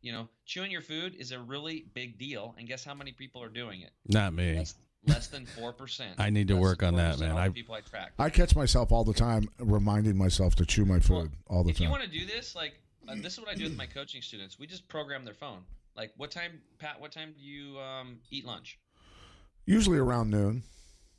you 0.00 0.12
know, 0.12 0.28
chewing 0.44 0.70
your 0.70 0.82
food 0.82 1.14
is 1.14 1.32
a 1.32 1.38
really 1.38 1.86
big 1.94 2.18
deal, 2.18 2.54
and 2.58 2.66
guess 2.66 2.84
how 2.84 2.94
many 2.94 3.12
people 3.12 3.42
are 3.42 3.48
doing 3.48 3.82
it? 3.82 3.92
Not 4.08 4.34
me. 4.34 4.56
Less, 4.56 4.74
less 5.06 5.28
than 5.28 5.46
four 5.46 5.72
percent. 5.72 6.14
I 6.18 6.30
need 6.30 6.48
to 6.48 6.56
work 6.56 6.82
on 6.82 6.96
that, 6.96 7.18
man. 7.18 7.36
I- 7.36 7.48
people 7.48 7.74
I 7.74 7.80
track. 7.80 8.12
I 8.18 8.30
catch 8.30 8.54
myself 8.56 8.92
all 8.92 9.04
the 9.04 9.14
time 9.14 9.48
reminding 9.58 10.16
myself 10.16 10.54
to 10.56 10.66
chew 10.66 10.84
my 10.84 11.00
food 11.00 11.32
all 11.46 11.64
the 11.64 11.72
time. 11.72 11.76
if 11.76 11.80
you 11.80 11.90
want 11.90 12.02
to 12.02 12.08
do 12.08 12.26
this, 12.26 12.54
like 12.54 12.74
uh, 13.08 13.14
this 13.16 13.34
is 13.34 13.40
what 13.40 13.48
I 13.48 13.54
do 13.54 13.64
with 13.64 13.76
my 13.76 13.86
coaching 13.86 14.22
students. 14.22 14.58
We 14.58 14.66
just 14.66 14.88
program 14.88 15.24
their 15.24 15.34
phone. 15.34 15.60
Like, 15.96 16.12
what 16.16 16.30
time, 16.30 16.60
Pat? 16.78 17.00
What 17.00 17.12
time 17.12 17.34
do 17.36 17.42
you 17.42 17.78
um, 17.78 18.18
eat 18.30 18.44
lunch? 18.44 18.78
Usually 19.64 19.98
around 19.98 20.30
noon. 20.30 20.62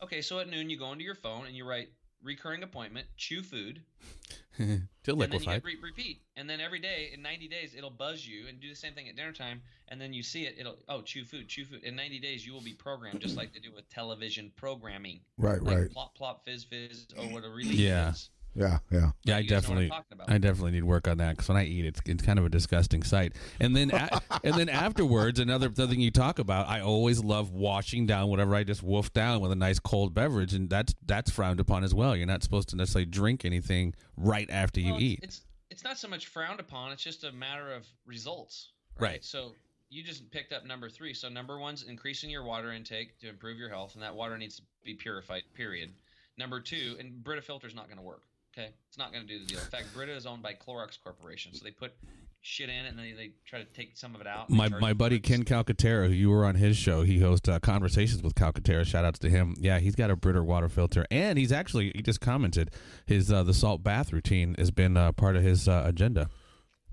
Okay, 0.04 0.22
so 0.22 0.40
at 0.40 0.48
noon 0.48 0.70
you 0.70 0.78
go 0.78 0.92
into 0.92 1.04
your 1.04 1.16
phone 1.16 1.48
and 1.48 1.56
you 1.56 1.68
write 1.68 1.90
recurring 2.24 2.64
appointment, 2.64 3.08
chew 3.18 3.42
food, 3.44 3.82
Till 4.58 4.66
and 4.66 4.88
then 5.04 5.32
you 5.32 5.38
liquefied. 5.40 5.64
re- 5.64 5.78
repeat. 5.82 6.22
And 6.36 6.50
then 6.50 6.60
every 6.60 6.80
day 6.80 7.12
in 7.14 7.22
90 7.22 7.48
days 7.48 7.76
it'll 7.78 7.90
buzz 7.92 8.26
you 8.26 8.48
and 8.48 8.60
do 8.60 8.70
the 8.70 8.76
same 8.76 8.94
thing 8.94 9.08
at 9.08 9.16
dinner 9.16 9.32
time. 9.32 9.62
And 9.90 10.02
then 10.02 10.14
you 10.14 10.24
see 10.24 10.44
it, 10.46 10.56
it'll 10.60 10.78
oh 10.90 11.02
chew 11.02 11.24
food, 11.26 11.48
chew 11.48 11.64
food. 11.66 11.84
In 11.84 11.96
90 11.96 12.20
days 12.20 12.46
you 12.46 12.54
will 12.54 12.62
be 12.64 12.74
programmed 12.74 13.20
just 13.22 13.38
like 13.38 13.54
they 13.54 13.60
do 13.60 13.72
with 13.74 13.88
television 13.90 14.52
programming. 14.56 15.20
Right, 15.38 15.62
Like 15.62 15.78
right. 15.78 15.92
plop 15.92 16.16
plop 16.16 16.44
fizz 16.46 16.64
fizz 16.66 17.08
or 17.18 17.26
what 17.34 17.44
a 17.46 17.50
release 17.50 17.76
Yeah. 17.80 18.12
is. 18.12 18.30
Yeah, 18.58 18.80
yeah. 18.90 19.12
Yeah, 19.24 19.36
I 19.36 19.40
You 19.40 19.50
guys 19.50 19.70
know 19.70 19.76
what 19.76 19.84
I'm 19.84 19.90
definitely. 19.90 20.26
I 20.28 20.38
definitely 20.40 20.72
need 20.72 20.84
work 20.84 21.08
on 21.08 21.20
that 21.20 21.32
because 21.38 21.48
when 21.48 21.58
I 21.58 21.66
eat, 21.66 21.86
it's 21.86 22.02
it's 22.06 22.24
kind 22.24 22.40
of 22.40 22.46
a 22.46 22.50
disgusting 22.50 23.04
sight. 23.04 23.34
And 23.60 23.76
then, 23.76 23.92
a, 23.92 24.20
and 24.44 24.56
then 24.56 24.68
afterwards, 24.68 25.40
another 25.40 25.68
another 25.68 25.88
thing 25.88 26.02
you 26.02 26.10
talk 26.10 26.40
about, 26.40 26.68
I 26.68 26.82
always 26.82 27.24
love 27.24 27.52
washing 27.52 28.08
down 28.08 28.30
whatever 28.30 28.56
I 28.56 28.64
just 28.64 28.82
wolfed 28.82 29.14
down 29.14 29.42
with 29.42 29.52
a 29.52 29.56
nice 29.56 29.78
cold 29.78 30.16
beverage, 30.16 30.54
and 30.54 30.70
that's 30.70 30.96
that's 31.06 31.30
frowned 31.30 31.60
upon 31.60 31.84
as 31.84 31.94
well. 31.94 32.16
You're 32.16 32.26
not 32.26 32.42
supposed 32.42 32.70
to 32.70 32.76
necessarily 32.76 33.06
drink 33.06 33.46
anything 33.46 33.94
right 34.18 34.50
after 34.50 34.80
you 34.80 34.94
Well, 34.94 35.02
eat. 35.02 35.20
It's 35.22 35.42
it's 35.70 35.84
not 35.84 36.00
so 36.00 36.08
much 36.08 36.28
frowned 36.28 36.60
upon. 36.60 36.92
It's 36.92 37.04
just 37.04 37.24
a 37.24 37.32
matter 37.32 37.72
of 37.72 37.86
results. 38.08 38.72
Right. 39.00 39.24
So 39.24 39.54
you 39.90 40.04
just 40.04 40.32
picked 40.32 40.52
up 40.52 40.66
number 40.66 40.90
three. 40.90 41.14
So 41.14 41.30
number 41.30 41.60
one's 41.60 41.84
increasing 41.84 42.32
your 42.32 42.44
water 42.44 42.72
intake 42.72 43.20
to 43.20 43.30
improve 43.30 43.60
your 43.60 43.70
health, 43.70 43.94
and 43.94 44.02
that 44.02 44.16
water 44.16 44.36
needs 44.36 44.56
to 44.56 44.64
be 44.84 44.96
purified. 44.96 45.44
Period. 45.54 45.92
Number 46.38 46.60
two, 46.60 46.96
and 47.00 47.24
Brita 47.24 47.42
filter 47.42 47.68
is 47.68 47.76
not 47.76 47.86
going 47.86 47.98
to 47.98 48.04
work. 48.04 48.24
Okay, 48.58 48.70
it's 48.88 48.98
not 48.98 49.14
going 49.14 49.26
to 49.26 49.32
do 49.32 49.40
the 49.40 49.46
deal. 49.46 49.60
In 49.60 49.66
fact, 49.66 49.94
Brita 49.94 50.16
is 50.16 50.26
owned 50.26 50.42
by 50.42 50.54
Clorox 50.54 50.98
Corporation, 51.04 51.54
so 51.54 51.64
they 51.64 51.72
put 51.72 51.94
shit 52.42 52.70
in 52.70 52.86
it 52.86 52.90
and 52.90 52.98
then 52.98 53.14
they 53.18 53.32
try 53.46 53.60
to 53.60 53.66
take 53.66 53.98
some 53.98 54.16
of 54.16 54.22
it 54.22 54.28
out. 54.28 54.50
my 54.50 54.70
my 54.70 54.94
buddy. 54.94 55.20
Ken 55.20 55.44
Calcaterra, 55.44 56.08
who 56.08 56.14
you 56.14 56.30
were 56.30 56.46
on 56.46 56.56
his 56.56 56.78
show, 56.78 57.04
he 57.04 57.20
hosts 57.20 57.48
uh, 57.50 57.60
conversations 57.60 58.24
with 58.24 58.36
Calcaterra. 58.36 58.86
Shout 58.86 59.06
outs 59.06 59.20
to 59.20 59.30
him. 59.30 59.56
Yeah, 59.60 59.80
he's 59.80 59.96
got 59.96 60.10
a 60.10 60.16
Brita 60.16 60.42
water 60.42 60.70
filter, 60.70 61.06
and 61.12 61.38
he's 61.38 61.52
actually 61.52 61.92
he 61.94 62.02
just 62.02 62.22
commented 62.22 62.72
his 63.06 63.32
uh, 63.32 63.44
the 63.44 63.54
salt 63.54 63.84
bath 63.84 64.12
routine 64.12 64.56
has 64.58 64.72
been 64.72 64.98
uh, 64.98 65.12
part 65.12 65.36
of 65.36 65.44
his 65.44 65.68
uh, 65.68 65.84
agenda. 65.86 66.30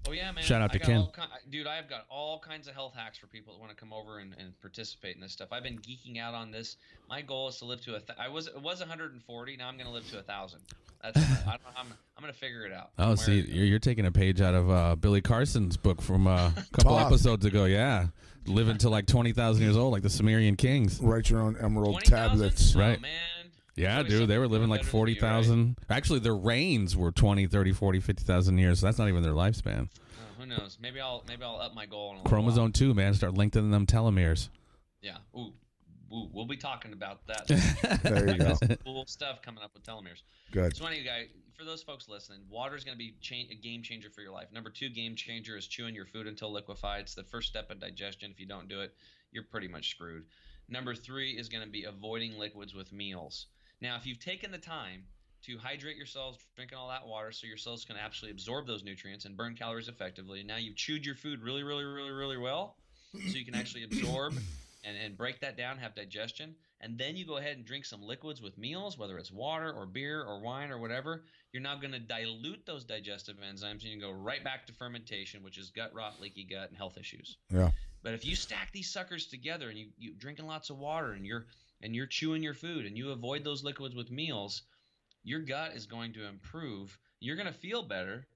Oh 0.06 0.12
yeah, 0.12 0.30
man! 0.32 0.44
Shout 0.44 0.60
out 0.60 0.70
I 0.70 0.74
to 0.74 0.78
Ken. 0.80 0.98
all 0.98 1.12
ki- 1.16 1.22
dude, 1.50 1.66
I 1.66 1.76
have 1.76 1.88
got 1.88 2.04
all 2.10 2.38
kinds 2.38 2.68
of 2.68 2.74
health 2.74 2.92
hacks 2.94 3.16
for 3.16 3.26
people 3.26 3.54
that 3.54 3.60
want 3.60 3.70
to 3.70 3.76
come 3.76 3.92
over 3.92 4.18
and, 4.18 4.34
and 4.38 4.58
participate 4.60 5.14
in 5.14 5.20
this 5.22 5.32
stuff. 5.32 5.48
I've 5.50 5.62
been 5.62 5.78
geeking 5.78 6.18
out 6.20 6.34
on 6.34 6.50
this. 6.50 6.76
My 7.08 7.22
goal 7.22 7.48
is 7.48 7.56
to 7.58 7.64
live 7.64 7.80
to 7.82 7.94
a. 7.94 8.00
Th- 8.00 8.18
I 8.18 8.28
was 8.28 8.46
it 8.48 8.60
was 8.60 8.80
140. 8.80 9.56
Now 9.56 9.68
I'm 9.68 9.76
going 9.76 9.86
to 9.86 9.92
live 9.92 10.08
to 10.10 10.18
a 10.18 10.22
thousand. 10.22 10.60
That's 11.02 11.16
I 11.18 11.20
don't, 11.52 11.60
I'm 11.76 11.86
I'm 12.16 12.22
going 12.22 12.32
to 12.32 12.38
figure 12.38 12.66
it 12.66 12.72
out. 12.72 12.90
Oh, 12.98 13.08
Where- 13.08 13.16
see, 13.16 13.40
you're, 13.40 13.64
you're 13.64 13.78
taking 13.78 14.04
a 14.06 14.12
page 14.12 14.40
out 14.42 14.54
of 14.54 14.70
uh, 14.70 14.94
Billy 14.96 15.22
Carson's 15.22 15.76
book 15.78 16.02
from 16.02 16.26
uh, 16.26 16.50
a 16.56 16.64
couple 16.72 16.98
episodes 16.98 17.44
ago. 17.46 17.64
Yeah, 17.64 18.06
living 18.46 18.76
to 18.78 18.90
like 18.90 19.06
twenty 19.06 19.32
thousand 19.32 19.62
years 19.62 19.76
old, 19.76 19.92
like 19.92 20.02
the 20.02 20.10
Sumerian 20.10 20.56
kings. 20.56 21.00
Write 21.00 21.30
your 21.30 21.40
own 21.40 21.56
emerald 21.60 21.94
20,000? 22.04 22.10
tablets. 22.38 22.76
Oh, 22.76 22.80
Right. 22.80 23.00
man. 23.00 23.10
Yeah, 23.76 24.02
dude, 24.02 24.28
they 24.28 24.38
were 24.38 24.46
living 24.48 24.68
like 24.68 24.80
better 24.80 24.86
than 24.86 24.90
forty 24.92 25.12
you, 25.14 25.20
right? 25.20 25.74
Actually, 25.90 26.20
their 26.20 26.36
reigns 26.36 26.96
were 26.96 27.10
20, 27.10 27.46
30, 27.46 27.72
40, 27.72 28.00
50,000 28.00 28.58
years. 28.58 28.80
So 28.80 28.86
that's 28.86 28.98
not 28.98 29.08
even 29.08 29.22
their 29.22 29.32
lifespan. 29.32 29.88
Oh, 29.90 30.40
who 30.40 30.46
knows? 30.46 30.78
Maybe 30.80 31.00
I'll 31.00 31.24
maybe 31.26 31.42
I'll 31.42 31.56
up 31.56 31.74
my 31.74 31.86
goal. 31.86 32.10
In 32.10 32.14
a 32.14 32.18
little 32.18 32.30
Chromosome 32.30 32.72
two, 32.72 32.94
man, 32.94 33.14
start 33.14 33.36
lengthening 33.36 33.70
them 33.70 33.86
telomeres. 33.86 34.48
Yeah. 35.02 35.16
Ooh. 35.36 35.52
Ooh. 36.12 36.28
We'll 36.32 36.46
be 36.46 36.56
talking 36.56 36.92
about 36.92 37.26
that. 37.26 37.48
There 38.02 38.28
you 38.28 38.38
go. 38.38 38.56
cool 38.84 39.04
stuff 39.06 39.42
coming 39.42 39.64
up 39.64 39.72
with 39.74 39.82
telomeres. 39.82 40.22
Good. 40.52 40.76
So 40.76 40.86
anyway, 40.86 41.04
guy, 41.04 41.26
for 41.58 41.64
those 41.64 41.82
folks 41.82 42.08
listening, 42.08 42.40
water 42.48 42.76
is 42.76 42.84
going 42.84 42.94
to 42.94 42.98
be 42.98 43.16
cha- 43.20 43.50
a 43.50 43.54
game 43.56 43.82
changer 43.82 44.10
for 44.10 44.20
your 44.20 44.30
life. 44.32 44.48
Number 44.52 44.70
two 44.70 44.88
game 44.88 45.16
changer 45.16 45.56
is 45.56 45.66
chewing 45.66 45.94
your 45.94 46.06
food 46.06 46.26
until 46.26 46.52
liquefied. 46.52 47.00
It's 47.02 47.14
the 47.14 47.24
first 47.24 47.48
step 47.48 47.70
of 47.70 47.80
digestion. 47.80 48.30
If 48.30 48.38
you 48.38 48.46
don't 48.46 48.68
do 48.68 48.80
it, 48.82 48.94
you're 49.32 49.44
pretty 49.44 49.66
much 49.66 49.90
screwed. 49.90 50.24
Number 50.68 50.94
three 50.94 51.32
is 51.32 51.48
going 51.48 51.64
to 51.64 51.70
be 51.70 51.84
avoiding 51.84 52.38
liquids 52.38 52.74
with 52.74 52.92
meals. 52.92 53.46
Now, 53.84 53.96
if 53.96 54.06
you've 54.06 54.18
taken 54.18 54.50
the 54.50 54.56
time 54.56 55.02
to 55.42 55.58
hydrate 55.58 55.98
your 55.98 56.06
cells, 56.06 56.38
drinking 56.56 56.78
all 56.78 56.88
that 56.88 57.06
water, 57.06 57.32
so 57.32 57.46
your 57.46 57.58
cells 57.58 57.84
can 57.84 57.96
actually 57.96 58.30
absorb 58.30 58.66
those 58.66 58.82
nutrients 58.82 59.26
and 59.26 59.36
burn 59.36 59.54
calories 59.54 59.88
effectively. 59.88 60.42
Now 60.42 60.56
you've 60.56 60.74
chewed 60.74 61.04
your 61.04 61.16
food 61.16 61.42
really, 61.42 61.62
really, 61.62 61.84
really, 61.84 62.10
really 62.10 62.38
well, 62.38 62.76
so 63.12 63.36
you 63.36 63.44
can 63.44 63.54
actually 63.54 63.84
absorb 63.84 64.32
and, 64.84 64.96
and 64.96 65.18
break 65.18 65.38
that 65.40 65.58
down, 65.58 65.76
have 65.76 65.94
digestion, 65.94 66.54
and 66.80 66.96
then 66.96 67.14
you 67.14 67.26
go 67.26 67.36
ahead 67.36 67.58
and 67.58 67.66
drink 67.66 67.84
some 67.84 68.00
liquids 68.00 68.40
with 68.40 68.56
meals, 68.56 68.96
whether 68.96 69.18
it's 69.18 69.30
water 69.30 69.70
or 69.70 69.84
beer 69.84 70.22
or 70.22 70.40
wine 70.40 70.70
or 70.70 70.78
whatever, 70.78 71.24
you're 71.52 71.62
now 71.62 71.76
going 71.76 71.92
to 71.92 72.00
dilute 72.00 72.64
those 72.64 72.84
digestive 72.84 73.36
enzymes 73.36 73.70
and 73.70 73.82
you 73.82 74.00
can 74.00 74.00
go 74.00 74.12
right 74.12 74.42
back 74.42 74.66
to 74.68 74.72
fermentation, 74.72 75.42
which 75.42 75.58
is 75.58 75.68
gut 75.68 75.92
rot, 75.92 76.14
leaky 76.22 76.44
gut, 76.44 76.70
and 76.70 76.76
health 76.78 76.96
issues. 76.96 77.36
Yeah. 77.50 77.70
But 78.02 78.14
if 78.14 78.24
you 78.24 78.34
stack 78.34 78.72
these 78.72 78.90
suckers 78.90 79.26
together 79.26 79.68
and 79.68 79.78
you 79.78 79.88
you 79.98 80.14
drinking 80.14 80.46
lots 80.46 80.70
of 80.70 80.78
water 80.78 81.12
and 81.12 81.26
you're 81.26 81.46
and 81.84 81.94
you're 81.94 82.06
chewing 82.06 82.42
your 82.42 82.54
food 82.54 82.86
and 82.86 82.96
you 82.96 83.10
avoid 83.10 83.44
those 83.44 83.62
liquids 83.62 83.94
with 83.94 84.10
meals, 84.10 84.62
your 85.22 85.40
gut 85.40 85.72
is 85.76 85.84
going 85.84 86.14
to 86.14 86.26
improve. 86.26 86.98
You're 87.20 87.36
going 87.36 87.46
to 87.46 87.52
feel 87.52 87.82
better, 87.82 88.26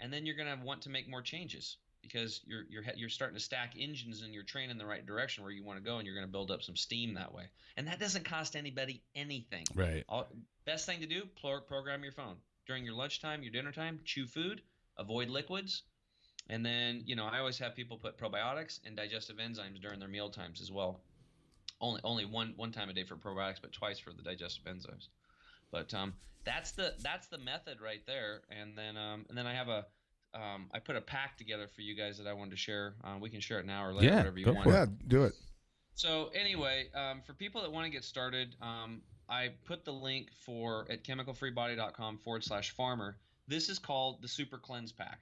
and 0.00 0.10
then 0.10 0.24
you're 0.24 0.36
going 0.36 0.58
to 0.58 0.64
want 0.64 0.82
to 0.82 0.90
make 0.90 1.08
more 1.08 1.22
changes 1.22 1.76
because 2.02 2.40
you're 2.46 2.64
you're 2.70 2.82
you're 2.96 3.08
starting 3.10 3.36
to 3.36 3.42
stack 3.42 3.74
engines 3.78 4.22
and 4.22 4.32
you're 4.32 4.42
training 4.42 4.70
in 4.70 4.78
the 4.78 4.86
right 4.86 5.04
direction 5.04 5.44
where 5.44 5.52
you 5.52 5.64
want 5.64 5.78
to 5.78 5.84
go, 5.84 5.98
and 5.98 6.06
you're 6.06 6.14
going 6.14 6.26
to 6.26 6.32
build 6.32 6.50
up 6.50 6.62
some 6.62 6.76
steam 6.76 7.14
that 7.14 7.32
way. 7.32 7.44
And 7.76 7.86
that 7.86 8.00
doesn't 8.00 8.24
cost 8.24 8.56
anybody 8.56 9.02
anything. 9.14 9.64
Right. 9.74 10.04
All, 10.08 10.26
best 10.64 10.86
thing 10.86 11.00
to 11.00 11.06
do: 11.06 11.22
program 11.68 12.02
your 12.02 12.12
phone 12.12 12.36
during 12.66 12.84
your 12.84 12.94
lunchtime, 12.94 13.42
your 13.42 13.52
dinner 13.52 13.72
time. 13.72 14.00
Chew 14.04 14.26
food, 14.26 14.62
avoid 14.96 15.28
liquids, 15.28 15.82
and 16.48 16.64
then 16.64 17.02
you 17.04 17.16
know 17.16 17.26
I 17.26 17.38
always 17.38 17.58
have 17.58 17.76
people 17.76 17.98
put 17.98 18.16
probiotics 18.16 18.80
and 18.86 18.96
digestive 18.96 19.36
enzymes 19.36 19.80
during 19.82 20.00
their 20.00 20.08
meal 20.08 20.30
times 20.30 20.62
as 20.62 20.72
well. 20.72 21.00
Only 21.80 22.00
only 22.04 22.24
one 22.24 22.54
one 22.56 22.72
time 22.72 22.88
a 22.88 22.92
day 22.92 23.04
for 23.04 23.16
probiotics, 23.16 23.60
but 23.60 23.72
twice 23.72 23.98
for 23.98 24.12
the 24.12 24.22
digestive 24.22 24.64
enzymes. 24.64 25.08
But 25.70 25.94
um, 25.94 26.14
that's 26.44 26.72
the 26.72 26.94
that's 27.02 27.28
the 27.28 27.38
method 27.38 27.80
right 27.80 28.00
there. 28.06 28.40
And 28.50 28.76
then 28.76 28.96
um, 28.96 29.26
and 29.28 29.38
then 29.38 29.46
I 29.46 29.54
have 29.54 29.68
a 29.68 29.86
um, 30.34 30.68
I 30.72 30.78
put 30.80 30.96
a 30.96 31.00
pack 31.00 31.38
together 31.38 31.68
for 31.68 31.82
you 31.82 31.94
guys 31.96 32.18
that 32.18 32.26
I 32.26 32.32
wanted 32.32 32.50
to 32.50 32.56
share. 32.56 32.94
Uh, 33.04 33.16
we 33.20 33.30
can 33.30 33.40
share 33.40 33.60
it 33.60 33.66
now 33.66 33.84
or 33.84 33.92
later, 33.94 34.08
Yeah, 34.08 34.16
whatever 34.16 34.38
you 34.38 34.44
go 34.44 34.52
want. 34.52 34.64
for 34.64 34.72
Yeah, 34.72 34.86
do 35.06 35.24
it. 35.24 35.34
So 35.94 36.30
anyway, 36.34 36.88
um, 36.94 37.22
for 37.26 37.32
people 37.32 37.62
that 37.62 37.72
want 37.72 37.84
to 37.86 37.90
get 37.90 38.04
started, 38.04 38.54
um, 38.60 39.02
I 39.28 39.50
put 39.64 39.84
the 39.84 39.92
link 39.92 40.28
for 40.44 40.86
at 40.90 41.02
chemicalfreebody.com 41.04 42.18
forward 42.18 42.44
slash 42.44 42.70
farmer. 42.70 43.16
This 43.48 43.68
is 43.68 43.78
called 43.78 44.22
the 44.22 44.28
Super 44.28 44.58
Cleanse 44.58 44.92
Pack, 44.92 45.20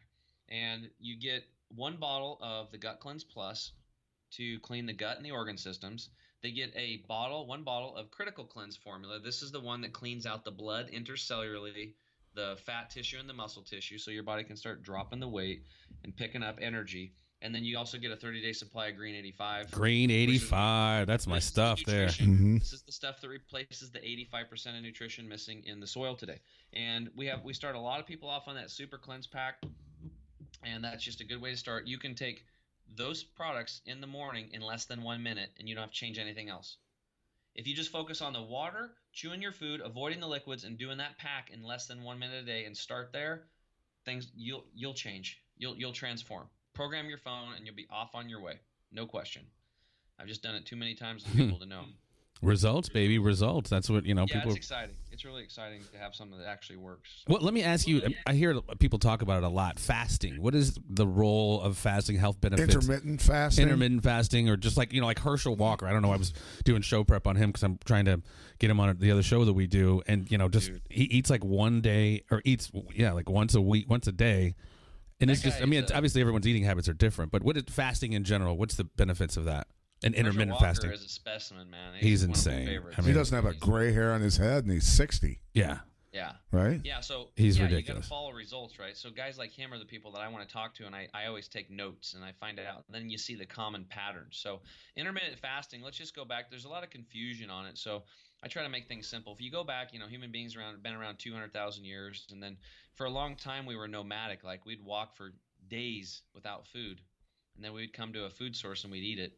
and 0.49 0.91
you 0.99 1.19
get 1.19 1.45
one 1.75 1.97
bottle 1.97 2.39
of 2.41 2.71
the 2.73 2.79
Gut 2.79 3.01
Cleanse 3.01 3.25
Plus 3.25 3.73
to 4.33 4.59
clean 4.61 4.87
the 4.87 4.93
gut 4.93 5.17
and 5.17 5.25
the 5.25 5.31
organ 5.31 5.57
systems. 5.57 6.11
They 6.43 6.51
get 6.51 6.73
a 6.77 6.99
bottle, 7.09 7.47
one 7.47 7.63
bottle 7.63 7.97
of 7.97 8.11
Critical 8.11 8.45
Cleanse 8.45 8.77
formula. 8.77 9.19
This 9.19 9.43
is 9.43 9.51
the 9.51 9.61
one 9.61 9.81
that 9.81 9.93
cleans 9.93 10.27
out 10.27 10.45
the 10.45 10.51
blood 10.51 10.91
intercellularly, 10.93 11.95
the 12.35 12.57
fat 12.65 12.91
tissue 12.91 13.19
and 13.19 13.29
the 13.29 13.35
muscle 13.35 13.63
tissue, 13.63 13.99
so 13.99 14.11
your 14.11 14.23
body 14.23 14.45
can 14.45 14.57
start 14.57 14.83
dropping 14.83 15.21
the 15.21 15.29
weight 15.29 15.63
and 16.05 16.15
picking 16.15 16.43
up 16.43 16.59
energy. 16.61 17.13
And 17.43 17.55
then 17.55 17.65
you 17.65 17.77
also 17.77 17.99
get 17.99 18.11
a 18.11 18.17
30 18.17 18.43
day 18.43 18.53
supply 18.53 18.89
of 18.89 18.97
Green 18.97 19.15
85. 19.15 19.71
Green 19.71 20.09
which 20.09 20.17
is- 20.17 20.43
85. 20.43 21.07
That's 21.07 21.27
my 21.27 21.39
stuff 21.39 21.83
there. 21.85 22.09
Mhm. 22.09 22.59
This 22.61 22.73
is 22.73 22.83
the 22.83 22.93
stuff 22.93 23.21
that 23.21 23.29
replaces 23.29 23.91
the 23.91 24.03
85% 24.05 24.77
of 24.77 24.83
nutrition 24.83 25.29
missing 25.29 25.63
in 25.65 25.81
the 25.81 25.87
soil 25.87 26.17
today. 26.17 26.41
And 26.73 27.11
we 27.15 27.27
have 27.27 27.45
we 27.45 27.53
start 27.53 27.77
a 27.77 27.81
lot 27.81 28.01
of 28.01 28.07
people 28.07 28.29
off 28.29 28.49
on 28.49 28.55
that 28.57 28.71
super 28.71 28.99
cleanse 28.99 29.27
pack, 29.27 29.63
and 30.63 30.83
that's 30.83 31.05
just 31.05 31.21
a 31.21 31.25
good 31.25 31.41
way 31.41 31.51
to 31.51 31.57
start. 31.57 31.87
You 31.87 31.99
can 31.99 32.15
take 32.15 32.47
those 32.95 33.23
products 33.23 33.81
in 33.87 34.01
the 34.01 34.07
morning 34.07 34.49
in 34.53 34.61
less 34.61 34.85
than 34.85 35.03
one 35.03 35.23
minute, 35.23 35.51
and 35.59 35.69
you 35.69 35.75
don't 35.75 35.83
have 35.83 35.91
to 35.91 35.97
change 35.97 36.19
anything 36.19 36.49
else. 36.49 36.77
If 37.55 37.67
you 37.67 37.75
just 37.75 37.91
focus 37.91 38.21
on 38.21 38.33
the 38.33 38.43
water, 38.43 38.91
chewing 39.13 39.41
your 39.41 39.53
food, 39.53 39.81
avoiding 39.83 40.21
the 40.21 40.27
liquids, 40.27 40.65
and 40.65 40.79
doing 40.79 40.99
that 40.99 41.19
pack 41.19 41.51
in 41.51 41.63
less 41.63 41.87
than 41.87 42.03
one 42.03 42.19
minute 42.19 42.43
a 42.43 42.47
day, 42.47 42.65
and 42.65 42.77
start 42.77 43.13
there, 43.13 43.45
things 44.05 44.31
you'll 44.35 44.65
you'll 44.75 44.95
change. 44.95 45.43
You'll 45.57 45.77
you'll 45.77 45.93
transform. 45.93 46.49
Program 46.75 47.09
your 47.09 47.19
phone, 47.19 47.55
and 47.57 47.65
you'll 47.65 47.75
be 47.75 47.89
off 47.91 48.15
on 48.15 48.29
your 48.29 48.43
way. 48.43 48.59
No 48.93 49.07
question. 49.07 49.43
I've 50.19 50.29
just 50.29 50.43
done 50.43 50.55
it 50.55 50.67
too 50.67 50.77
many 50.77 50.95
times 50.95 51.25
for 51.25 51.31
people 51.37 51.59
to 51.59 51.67
know. 51.67 51.85
Results, 52.43 52.89
baby, 52.89 53.19
results. 53.19 53.71
That's 53.71 53.89
what 53.89 54.05
you 54.05 54.15
know. 54.15 54.27
Yeah, 54.29 54.35
people. 54.35 54.51
it's 54.51 54.59
exciting. 54.59 54.97
It's 55.11 55.25
really 55.25 55.43
exciting 55.43 55.81
to 55.93 55.99
have 55.99 56.15
something 56.15 56.39
that 56.39 56.47
actually 56.47 56.77
works. 56.77 57.25
Well, 57.27 57.41
let 57.41 57.55
me 57.55 57.63
ask 57.63 57.89
you. 57.89 58.03
Um, 58.05 58.15
I 58.27 58.35
hear 58.35 58.61
people 58.79 58.99
talk 58.99 59.23
about 59.23 59.39
it 59.39 59.47
a 59.47 59.49
lot. 59.49 59.79
Fasting. 59.79 60.43
What 60.43 60.55
is 60.55 60.79
the 60.91 61.07
role 61.07 61.63
of 61.63 61.79
fasting? 61.79 62.17
Health 62.17 62.39
benefits. 62.41 62.75
Intermittent 62.75 63.23
fasting. 63.23 63.63
intermittent 63.63 64.03
fasting 64.03 64.49
or 64.51 64.57
just 64.57 64.77
like 64.77 64.93
you 64.93 65.01
know 65.01 65.07
like 65.07 65.19
herschel 65.19 65.57
walker 65.57 65.87
i 65.87 65.93
don't 65.93 66.03
know 66.03 66.13
i 66.13 66.17
was 66.17 66.33
doing 66.65 66.83
show 66.83 67.05
prep 67.05 67.27
on 67.27 67.37
him 67.37 67.51
because 67.51 67.63
i'm 67.63 67.79
trying 67.85 68.05
to 68.05 68.21
get 68.59 68.71
him 68.71 68.81
on 68.81 68.97
the 68.99 69.11
other 69.11 69.23
show 69.23 69.45
that 69.45 69.53
we 69.53 69.67
do 69.67 70.03
and 70.07 70.31
you 70.31 70.39
know 70.39 70.49
just 70.49 70.69
Dude. 70.69 70.83
he 70.89 71.05
eats 71.05 71.31
like 71.31 71.45
one 71.45 71.81
day 71.81 72.23
or 72.31 72.43
eats 72.45 72.71
yeah 72.95 73.13
like 73.13 73.29
once 73.29 73.55
a 73.55 73.61
week 73.61 73.89
once 73.89 74.07
a 74.07 74.13
day 74.13 74.55
and 75.21 75.31
it's 75.31 75.43
just 75.43 75.61
i 75.61 75.65
mean 75.65 75.79
is 75.79 75.83
it's, 75.85 75.93
a- 75.93 75.97
obviously 75.97 76.21
everyone's 76.21 76.47
eating 76.47 76.65
habits 76.65 76.89
are 76.89 76.95
different 76.95 77.31
but 77.33 77.43
what 77.43 77.57
is 77.57 77.65
fasting 77.69 78.13
in 78.13 78.25
general 78.25 78.57
what's 78.57 78.77
the 78.77 78.85
benefits 78.85 79.37
of 79.37 79.45
that 79.45 79.67
and 80.03 80.15
Herschel 80.15 80.27
intermittent 80.29 80.51
Walker 80.53 80.65
fasting 80.67 80.91
is 80.93 81.05
a 81.05 81.09
specimen, 81.09 81.71
man. 81.71 81.95
He's 81.97 82.21
one 82.27 82.37
of 82.37 82.45
my 82.47 82.53
insane. 82.53 82.67
favorites. 82.67 82.99
I 82.99 83.03
he 83.03 83.13
doesn't 83.13 83.35
have 83.35 83.47
a 83.47 83.55
gray 83.57 83.93
hair 83.93 84.13
on 84.13 84.21
his 84.21 84.37
head, 84.37 84.65
and 84.65 84.73
he's 84.73 84.87
sixty. 84.87 85.41
yeah 85.55 85.79
Yeah, 86.13 86.33
Right? 86.53 86.81
yeah. 86.85 87.01
So 87.01 87.29
He's 87.37 87.57
yeah, 87.59 87.65
You 87.65 87.71
ridiculous. 87.71 88.07
gotta 88.07 88.09
follow 88.09 88.33
results, 88.33 88.79
right? 88.79 88.97
So 88.97 89.11
guys 89.11 89.37
like 89.39 89.53
him 89.53 89.73
are 89.73 89.79
the 89.79 89.85
people 89.85 90.13
that 90.13 90.21
I 90.21 90.29
want 90.29 90.47
to 90.49 90.53
talk 90.53 90.75
to, 90.77 90.87
and 90.87 90.95
I, 90.95 91.09
I 91.15 91.27
always 91.27 91.49
take 91.49 91.71
notes 91.71 92.15
and 92.15 92.25
I 92.25 92.33
find 92.33 92.59
it 92.59 92.67
out. 92.67 92.85
And 92.87 92.95
then 92.95 93.11
you 93.11 93.19
see 93.19 93.35
the 93.35 93.47
common 93.47 93.85
patterns. 93.89 94.39
So 94.39 94.61
intermittent 94.97 95.39
fasting. 95.39 95.83
Let's 95.83 95.97
just 95.99 96.15
go 96.17 96.25
back. 96.25 96.51
There's 96.51 96.65
a 96.65 96.71
lot 96.71 96.83
of 96.85 96.91
confusion 96.91 97.51
on 97.51 97.67
it. 97.67 97.77
So 97.79 98.05
I 98.43 98.49
try 98.49 98.63
to 98.63 98.69
make 98.69 98.87
things 98.89 99.07
simple. 99.09 99.33
If 99.35 99.41
you 99.41 99.51
go 99.51 99.65
back, 99.65 99.93
you 99.93 99.99
know, 99.99 100.07
human 100.09 100.31
beings 100.31 100.57
around 100.57 100.83
been 100.83 100.95
around 100.95 101.19
200,000 101.19 101.85
years, 101.85 102.27
and 102.31 102.43
then 102.43 102.57
for 102.95 103.07
a 103.07 103.11
long 103.11 103.35
time 103.37 103.65
we 103.67 103.77
were 103.77 103.89
nomadic. 103.89 104.45
Like 104.45 104.65
we'd 104.67 104.83
walk 104.85 105.17
for 105.17 105.33
days 105.69 106.23
without 106.35 106.67
food, 106.67 107.01
and 107.57 107.65
then 107.65 107.73
we'd 107.73 107.93
come 107.93 108.13
to 108.13 108.25
a 108.25 108.31
food 108.31 108.55
source 108.57 108.85
and 108.85 108.93
we'd 108.93 109.05
eat 109.05 109.19
it. 109.19 109.33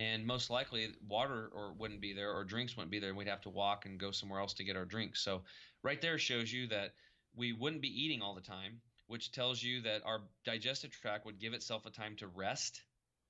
And 0.00 0.26
most 0.26 0.48
likely, 0.48 0.88
water 1.06 1.50
or 1.52 1.74
wouldn't 1.78 2.00
be 2.00 2.14
there, 2.14 2.32
or 2.32 2.42
drinks 2.42 2.74
wouldn't 2.74 2.90
be 2.90 2.98
there, 3.00 3.10
and 3.10 3.18
we'd 3.18 3.28
have 3.28 3.42
to 3.42 3.50
walk 3.50 3.84
and 3.84 4.00
go 4.00 4.10
somewhere 4.10 4.40
else 4.40 4.54
to 4.54 4.64
get 4.64 4.74
our 4.74 4.86
drinks. 4.86 5.22
So, 5.22 5.42
right 5.82 6.00
there 6.00 6.16
shows 6.18 6.50
you 6.50 6.66
that 6.68 6.94
we 7.36 7.52
wouldn't 7.52 7.82
be 7.82 7.88
eating 7.88 8.22
all 8.22 8.34
the 8.34 8.40
time, 8.40 8.80
which 9.08 9.30
tells 9.30 9.62
you 9.62 9.82
that 9.82 10.00
our 10.06 10.22
digestive 10.46 10.90
tract 10.90 11.26
would 11.26 11.38
give 11.38 11.52
itself 11.52 11.84
a 11.84 11.90
time 11.90 12.16
to 12.16 12.28
rest 12.28 12.80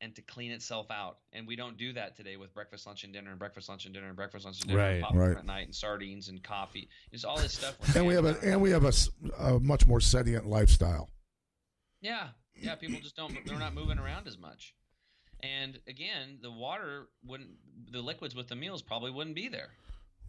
and 0.01 0.15
to 0.15 0.23
clean 0.23 0.53
itself 0.53 0.93
out. 0.93 1.19
And 1.33 1.45
we 1.45 1.57
don't 1.57 1.77
do 1.77 1.93
that 1.95 2.17
today 2.17 2.37
with 2.37 2.55
breakfast, 2.55 2.87
lunch, 2.87 3.03
and 3.03 3.13
dinner, 3.13 3.31
and 3.31 3.39
breakfast, 3.39 3.69
lunch, 3.69 3.85
and 3.85 3.93
dinner, 3.93 4.07
and 4.07 4.17
breakfast, 4.17 4.45
lunch, 4.45 4.61
and 4.61 4.69
dinner, 4.69 4.81
Right, 4.81 4.91
and 4.93 5.03
popcorn 5.03 5.29
right. 5.31 5.39
at 5.39 5.47
night, 5.47 5.67
and 5.67 5.75
sardines 5.75 6.29
and 6.29 6.41
coffee. 6.41 6.89
It's 7.11 7.25
all 7.25 7.37
this 7.39 7.55
stuff. 7.55 7.97
And 7.97 8.07
we 8.07 8.15
have 8.15 8.25
a 8.25 8.39
and 8.45 8.61
we 8.63 8.71
have 8.71 8.85
a, 8.85 8.93
a 9.39 9.59
much 9.59 9.89
more 9.89 9.99
sedient 9.99 10.47
lifestyle. 10.47 11.11
Yeah, 12.01 12.29
yeah. 12.55 12.77
People 12.77 13.01
just 13.01 13.17
don't. 13.17 13.37
They're 13.45 13.59
not 13.59 13.75
moving 13.75 13.99
around 13.99 14.29
as 14.29 14.39
much. 14.39 14.75
And 15.43 15.79
again, 15.89 16.39
the 16.43 16.51
water 16.51 17.09
wouldn't. 17.25 17.51
The 17.93 18.01
liquids 18.01 18.35
with 18.35 18.49
the 18.49 18.57
meals 18.57 18.83
probably 18.83 19.11
wouldn't 19.11 19.37
be 19.37 19.49
there. 19.49 19.71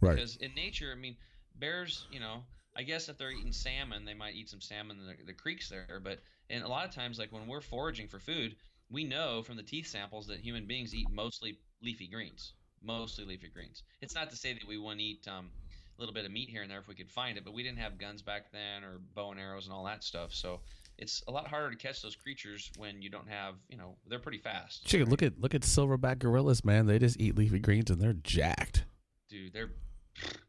Right. 0.00 0.16
Because 0.16 0.36
in 0.36 0.54
nature, 0.54 0.92
I 0.92 0.98
mean, 0.98 1.16
bears, 1.58 2.06
you 2.10 2.20
know, 2.20 2.42
I 2.76 2.82
guess 2.82 3.08
if 3.08 3.18
they're 3.18 3.30
eating 3.30 3.52
salmon, 3.52 4.04
they 4.04 4.14
might 4.14 4.34
eat 4.34 4.48
some 4.48 4.60
salmon 4.60 4.98
in 4.98 5.06
the, 5.06 5.14
the 5.26 5.32
creeks 5.32 5.68
there. 5.68 6.00
But 6.02 6.20
and 6.50 6.64
a 6.64 6.68
lot 6.68 6.86
of 6.86 6.94
times, 6.94 7.18
like 7.18 7.32
when 7.32 7.46
we're 7.46 7.60
foraging 7.60 8.08
for 8.08 8.18
food, 8.18 8.56
we 8.90 9.04
know 9.04 9.42
from 9.42 9.56
the 9.56 9.62
teeth 9.62 9.86
samples 9.86 10.26
that 10.26 10.40
human 10.40 10.66
beings 10.66 10.94
eat 10.94 11.08
mostly 11.10 11.58
leafy 11.82 12.06
greens, 12.06 12.52
mostly 12.82 13.24
leafy 13.24 13.48
greens. 13.48 13.82
It's 14.00 14.14
not 14.14 14.30
to 14.30 14.36
say 14.36 14.52
that 14.52 14.66
we 14.66 14.78
wouldn't 14.78 15.00
eat 15.00 15.26
um, 15.28 15.50
a 15.96 16.00
little 16.00 16.14
bit 16.14 16.24
of 16.24 16.30
meat 16.30 16.48
here 16.48 16.62
and 16.62 16.70
there 16.70 16.78
if 16.78 16.88
we 16.88 16.94
could 16.94 17.10
find 17.10 17.36
it, 17.36 17.44
but 17.44 17.54
we 17.54 17.62
didn't 17.62 17.78
have 17.78 17.98
guns 17.98 18.22
back 18.22 18.52
then 18.52 18.84
or 18.84 18.98
bow 19.14 19.30
and 19.30 19.40
arrows 19.40 19.66
and 19.66 19.74
all 19.74 19.84
that 19.84 20.04
stuff. 20.04 20.34
So 20.34 20.60
it's 21.02 21.22
a 21.28 21.30
lot 21.32 21.46
harder 21.48 21.70
to 21.70 21.76
catch 21.76 22.00
those 22.00 22.16
creatures 22.16 22.70
when 22.78 23.02
you 23.02 23.10
don't 23.10 23.28
have, 23.28 23.56
you 23.68 23.76
know, 23.76 23.96
they're 24.08 24.18
pretty 24.18 24.38
fast. 24.38 24.86
Chicken, 24.86 25.10
look 25.10 25.22
at 25.22 25.38
look 25.40 25.54
at 25.54 25.62
silverback 25.62 26.20
gorillas 26.20 26.64
man 26.64 26.86
they 26.86 26.98
just 26.98 27.20
eat 27.20 27.36
leafy 27.36 27.58
greens 27.58 27.90
and 27.90 28.00
they're 28.00 28.14
jacked 28.14 28.84
dude, 29.32 29.52
they're 29.52 29.70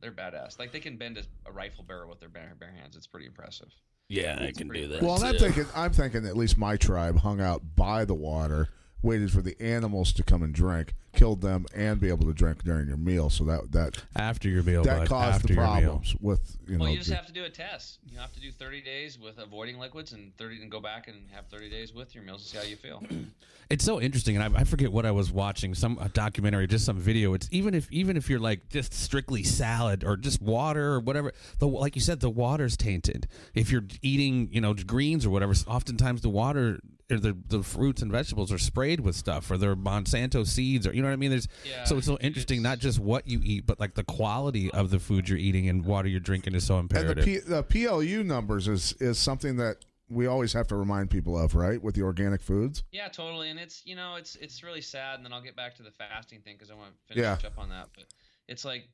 they're 0.02 0.12
badass. 0.12 0.60
Like 0.60 0.72
they 0.72 0.82
can 0.82 0.98
bend 0.98 1.18
a, 1.18 1.24
a 1.50 1.52
rifle 1.52 1.86
barrel 1.86 2.10
with 2.10 2.20
their 2.20 2.30
bare, 2.30 2.54
bare 2.60 2.74
hands. 2.78 2.96
It's 2.96 3.08
pretty 3.08 3.26
impressive. 3.26 3.70
yeah 4.10 4.42
It's 4.42 4.62
pretty 4.62 5.00
Well, 5.02 5.16
and 5.16 5.24
I'm 5.24 5.38
thinking 5.38 5.66
I'm 5.74 5.94
thinking 5.94 6.26
at 6.26 6.38
least 6.38 6.58
my 6.58 6.76
tribe 6.76 7.20
hung 7.20 7.40
out 7.42 7.76
by 7.76 8.06
the 8.06 8.14
water, 8.14 8.70
waited 9.02 9.32
for 9.32 9.42
the 9.42 9.60
animals 9.62 10.12
to 10.14 10.24
come 10.24 10.44
and 10.44 10.54
drink, 10.54 10.94
killed 11.14 11.42
them, 11.42 11.66
and 11.76 12.00
be 12.00 12.10
able 12.10 12.26
to 12.26 12.34
drink 12.34 12.64
during 12.64 12.88
your 12.88 12.98
meal. 12.98 13.30
So 13.30 13.44
that 13.46 13.72
that 13.72 14.04
after 14.16 14.50
your 14.50 14.64
meal 14.64 14.84
that 14.84 15.00
bud, 15.00 15.08
caused 15.08 15.36
after 15.36 15.48
the 15.48 15.56
problems 15.56 16.16
with 16.20 16.58
you 16.68 16.78
know. 16.78 16.84
well, 16.84 16.92
you 16.92 16.98
just 16.98 17.10
the- 17.10 17.16
have 17.16 17.28
to 17.28 17.34
do 17.34 17.46
a 17.46 17.50
test. 17.50 18.00
You 18.12 18.18
have 18.20 18.34
to 18.34 18.40
do 18.40 18.52
30 18.52 18.82
days 18.82 19.20
with 19.20 19.38
avoiding 19.38 19.80
liquids 19.80 20.14
and 20.14 20.36
30 20.38 20.62
and 20.62 20.72
go 20.72 20.80
back 20.80 21.08
and 21.08 21.18
have 21.32 21.46
30 21.48 21.70
days 21.70 21.94
with 21.94 22.16
your 22.16 22.24
meals 22.24 22.42
and 22.42 22.48
see 22.50 22.58
how 22.58 22.64
you 22.64 22.76
feel. 22.76 23.04
It's 23.70 23.86
so 23.86 24.00
interesting, 24.00 24.36
and 24.38 24.56
I, 24.56 24.60
I 24.60 24.64
forget 24.66 24.92
what 24.92 25.06
I 25.06 25.12
was 25.12 25.32
watching, 25.32 25.74
some 25.74 25.98
a 26.00 26.10
documentary, 26.10 26.68
just 26.68 26.86
some 26.86 26.98
video. 26.98 27.34
It's 27.34 27.48
even 27.50 27.74
if 27.74 27.92
even 27.92 28.18
if 28.18 28.30
you're 28.30 28.40
like 28.40 28.70
just 28.70 28.94
strictly 28.94 29.42
salad 29.42 30.04
or 30.04 30.18
just 30.18 30.42
water 30.42 30.92
or 30.94 31.00
whatever, 31.00 31.32
the 31.60 31.68
like 31.68 31.96
you 31.96 32.02
said, 32.02 32.20
the 32.20 32.30
water's 32.30 32.76
tainted. 32.76 33.26
If 33.56 33.72
you're 33.72 33.86
eating, 34.02 34.50
you 34.52 34.62
know, 34.62 34.74
greens 34.74 35.26
or 35.26 35.30
whatever, 35.30 35.54
oftentimes 35.66 36.22
the 36.22 36.30
water 36.30 36.82
or 37.10 37.18
the 37.18 37.36
the 37.48 37.64
fruits 37.64 38.02
and 38.02 38.12
vegetables 38.12 38.52
are 38.52 38.58
sprayed 38.58 39.00
with 39.00 39.16
stuff, 39.16 39.50
or 39.50 39.58
they're 39.58 39.76
Monsanto 39.76 40.46
seeds, 40.46 40.86
or 40.86 40.94
you 40.94 41.02
know 41.02 41.03
what 41.08 41.14
I 41.14 41.18
mean. 41.18 41.32
There's 41.32 41.48
Yeah, 41.66 41.84
so 41.86 41.98
it's 41.98 42.08
so 42.08 42.18
interesting, 42.22 42.60
it's- 42.60 42.72
not 42.72 42.80
just 42.80 43.00
what 43.00 43.28
you 43.28 43.40
eat, 43.44 43.66
but 43.66 43.80
like 43.80 43.94
the 43.96 44.04
quality 44.04 44.72
of 44.72 44.90
the 44.90 45.00
food 45.00 45.30
you're 45.30 45.38
eating 45.38 45.70
and 45.70 45.86
water 45.86 46.08
you're 46.08 46.20
drinking 46.20 46.56
is 46.56 46.66
so 46.66 46.78
and 46.78 46.90
the, 46.90 47.00
imperative. 47.00 47.26
P, 47.26 47.38
the 47.40 47.64
PLU 47.64 48.24
numbers 48.24 48.68
is 48.68 48.94
is 49.00 49.18
something 49.20 49.58
that 49.58 49.78
we 50.10 50.28
always 50.28 50.54
have 50.54 50.68
to 50.68 50.76
remind 50.76 51.10
people 51.10 51.38
of, 51.38 51.56
right? 51.56 51.82
With 51.82 51.96
the 51.96 52.02
organic 52.04 52.42
foods. 52.42 52.84
Yeah, 52.92 53.08
totally. 53.08 53.50
And 53.50 53.60
it's 53.60 53.82
you 53.86 53.96
know 53.96 54.16
it's 54.16 54.36
it's 54.36 54.62
really 54.64 54.82
sad. 54.82 55.16
And 55.16 55.26
then 55.26 55.34
I'll 55.34 55.42
get 55.42 55.56
back 55.56 55.76
to 55.76 55.84
the 55.84 55.92
fasting 55.92 56.42
thing 56.42 56.56
because 56.56 56.70
I 56.70 56.76
want 56.76 56.92
to 56.92 57.14
finish 57.14 57.42
Yeah. 57.42 57.48
up 57.48 57.58
on 57.58 57.70
that. 57.70 57.90
But 57.96 58.06
it's 58.48 58.64
like 58.66 58.88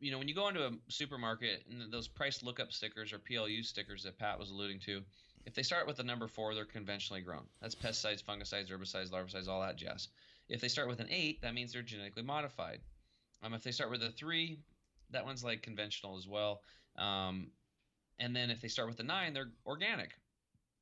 you 0.00 0.10
know 0.10 0.18
when 0.18 0.28
you 0.28 0.34
go 0.34 0.48
into 0.48 0.64
a 0.66 0.70
supermarket 0.88 1.64
and 1.70 1.92
those 1.92 2.06
price 2.08 2.42
lookup 2.42 2.72
stickers 2.72 3.12
or 3.12 3.18
PLU 3.18 3.62
stickers 3.62 4.02
that 4.04 4.18
Pat 4.18 4.38
was 4.38 4.50
alluding 4.50 4.78
to, 4.80 5.02
if 5.46 5.54
they 5.54 5.62
start 5.62 5.86
with 5.86 5.96
the 5.96 6.04
number 6.04 6.28
four, 6.28 6.54
they're 6.54 6.64
conventionally 6.64 7.22
grown. 7.22 7.44
That's 7.60 7.74
pesticides, 7.74 8.22
fungicides, 8.22 8.70
herbicides, 8.70 9.10
larvicides, 9.10 9.48
all 9.48 9.60
that 9.62 9.76
jazz. 9.76 10.08
If 10.48 10.60
they 10.60 10.68
start 10.68 10.88
with 10.88 11.00
an 11.00 11.08
eight, 11.10 11.42
that 11.42 11.54
means 11.54 11.72
they're 11.72 11.82
genetically 11.82 12.22
modified. 12.22 12.80
Um, 13.42 13.54
if 13.54 13.62
they 13.62 13.72
start 13.72 13.90
with 13.90 14.02
a 14.02 14.10
three, 14.10 14.58
that 15.10 15.24
one's 15.24 15.44
like 15.44 15.62
conventional 15.62 16.16
as 16.16 16.26
well. 16.26 16.60
Um, 16.96 17.48
and 18.18 18.34
then 18.34 18.50
if 18.50 18.60
they 18.60 18.68
start 18.68 18.88
with 18.88 19.00
a 19.00 19.02
nine, 19.02 19.34
they're 19.34 19.50
organic. 19.66 20.10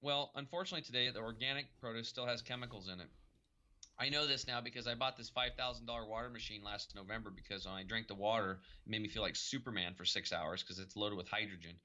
Well, 0.00 0.32
unfortunately 0.36 0.84
today, 0.84 1.10
the 1.10 1.20
organic 1.20 1.66
produce 1.80 2.08
still 2.08 2.26
has 2.26 2.42
chemicals 2.42 2.88
in 2.92 3.00
it. 3.00 3.08
I 3.98 4.08
know 4.08 4.26
this 4.26 4.46
now 4.46 4.60
because 4.60 4.86
I 4.86 4.94
bought 4.94 5.16
this 5.16 5.30
five 5.30 5.54
thousand 5.56 5.86
dollar 5.86 6.06
water 6.06 6.28
machine 6.28 6.62
last 6.64 6.94
November 6.94 7.30
because 7.30 7.64
when 7.64 7.74
I 7.74 7.84
drank 7.84 8.08
the 8.08 8.14
water, 8.14 8.60
it 8.84 8.90
made 8.90 9.02
me 9.02 9.08
feel 9.08 9.22
like 9.22 9.36
Superman 9.36 9.94
for 9.94 10.04
six 10.04 10.32
hours 10.32 10.62
because 10.62 10.78
it's 10.78 10.96
loaded 10.96 11.16
with 11.16 11.28
hydrogen. 11.28 11.76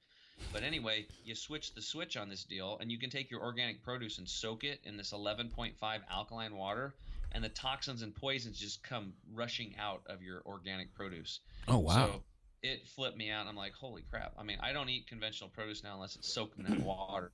But 0.52 0.62
anyway, 0.62 1.06
you 1.24 1.34
switch 1.34 1.74
the 1.74 1.82
switch 1.82 2.16
on 2.16 2.28
this 2.28 2.44
deal, 2.44 2.78
and 2.80 2.90
you 2.90 2.98
can 2.98 3.10
take 3.10 3.30
your 3.30 3.42
organic 3.42 3.82
produce 3.82 4.18
and 4.18 4.28
soak 4.28 4.64
it 4.64 4.80
in 4.84 4.96
this 4.96 5.12
11.5 5.12 5.74
alkaline 6.10 6.56
water, 6.56 6.94
and 7.32 7.42
the 7.42 7.48
toxins 7.48 8.02
and 8.02 8.14
poisons 8.14 8.58
just 8.58 8.82
come 8.82 9.12
rushing 9.32 9.74
out 9.78 10.02
of 10.06 10.22
your 10.22 10.42
organic 10.46 10.94
produce. 10.94 11.40
Oh 11.68 11.78
wow. 11.78 12.06
So 12.06 12.22
it 12.62 12.86
flipped 12.88 13.16
me 13.16 13.30
out. 13.30 13.46
I'm 13.46 13.56
like, 13.56 13.72
holy 13.72 14.02
crap. 14.02 14.34
I 14.38 14.42
mean, 14.42 14.58
I 14.60 14.72
don't 14.72 14.88
eat 14.88 15.06
conventional 15.06 15.50
produce 15.50 15.82
now 15.82 15.94
unless 15.94 16.16
it's 16.16 16.32
soaked 16.32 16.58
in 16.58 16.64
that 16.64 16.80
water 16.84 17.32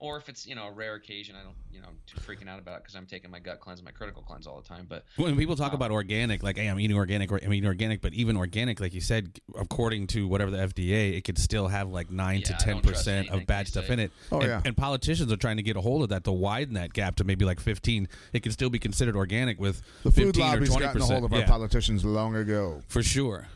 or 0.00 0.16
if 0.16 0.28
it's 0.28 0.46
you 0.46 0.54
know 0.54 0.68
a 0.68 0.72
rare 0.72 0.94
occasion, 0.94 1.34
I 1.38 1.42
don't 1.42 1.56
you 1.72 1.80
know 1.80 1.88
I'm 1.88 1.98
too 2.06 2.20
freaking 2.20 2.48
out 2.48 2.58
about 2.58 2.76
it 2.76 2.82
because 2.82 2.94
I'm 2.94 3.06
taking 3.06 3.30
my 3.30 3.40
gut 3.40 3.60
cleanse, 3.60 3.82
my 3.82 3.90
critical 3.90 4.22
cleanse 4.22 4.46
all 4.46 4.60
the 4.60 4.68
time. 4.68 4.86
But 4.88 5.04
when 5.16 5.36
people 5.36 5.56
talk 5.56 5.72
um, 5.72 5.76
about 5.76 5.90
organic, 5.90 6.42
like 6.42 6.56
hey, 6.56 6.66
I'm 6.66 6.78
eating 6.78 6.96
organic, 6.96 7.30
I'm 7.30 7.52
eating 7.52 7.66
organic, 7.66 8.00
but 8.00 8.14
even 8.14 8.36
organic, 8.36 8.80
like 8.80 8.94
you 8.94 9.00
said, 9.00 9.40
according 9.58 10.06
to 10.08 10.28
whatever 10.28 10.50
the 10.50 10.58
FDA, 10.58 11.16
it 11.16 11.24
could 11.24 11.38
still 11.38 11.68
have 11.68 11.88
like 11.88 12.10
nine 12.10 12.40
yeah, 12.40 12.56
to 12.56 12.64
ten 12.64 12.80
percent 12.80 13.30
of 13.30 13.46
bad 13.46 13.66
stuff 13.66 13.86
say. 13.86 13.94
in 13.94 13.98
it. 14.00 14.12
Oh 14.30 14.40
and, 14.40 14.48
yeah, 14.48 14.62
and 14.64 14.76
politicians 14.76 15.32
are 15.32 15.36
trying 15.36 15.56
to 15.56 15.62
get 15.62 15.76
a 15.76 15.80
hold 15.80 16.02
of 16.02 16.08
that 16.10 16.24
to 16.24 16.32
widen 16.32 16.74
that 16.74 16.92
gap 16.92 17.16
to 17.16 17.24
maybe 17.24 17.44
like 17.44 17.60
15. 17.60 18.08
It 18.32 18.42
can 18.42 18.52
still 18.52 18.70
be 18.70 18.78
considered 18.78 19.16
organic 19.16 19.58
with 19.60 19.82
the 20.02 20.12
food 20.12 20.36
lobby's 20.36 20.74
gotten 20.76 21.02
a 21.02 21.04
hold 21.04 21.24
of 21.24 21.32
yeah. 21.32 21.40
our 21.40 21.46
politicians 21.46 22.04
long 22.04 22.36
ago. 22.36 22.82
For 22.88 23.02
sure. 23.02 23.48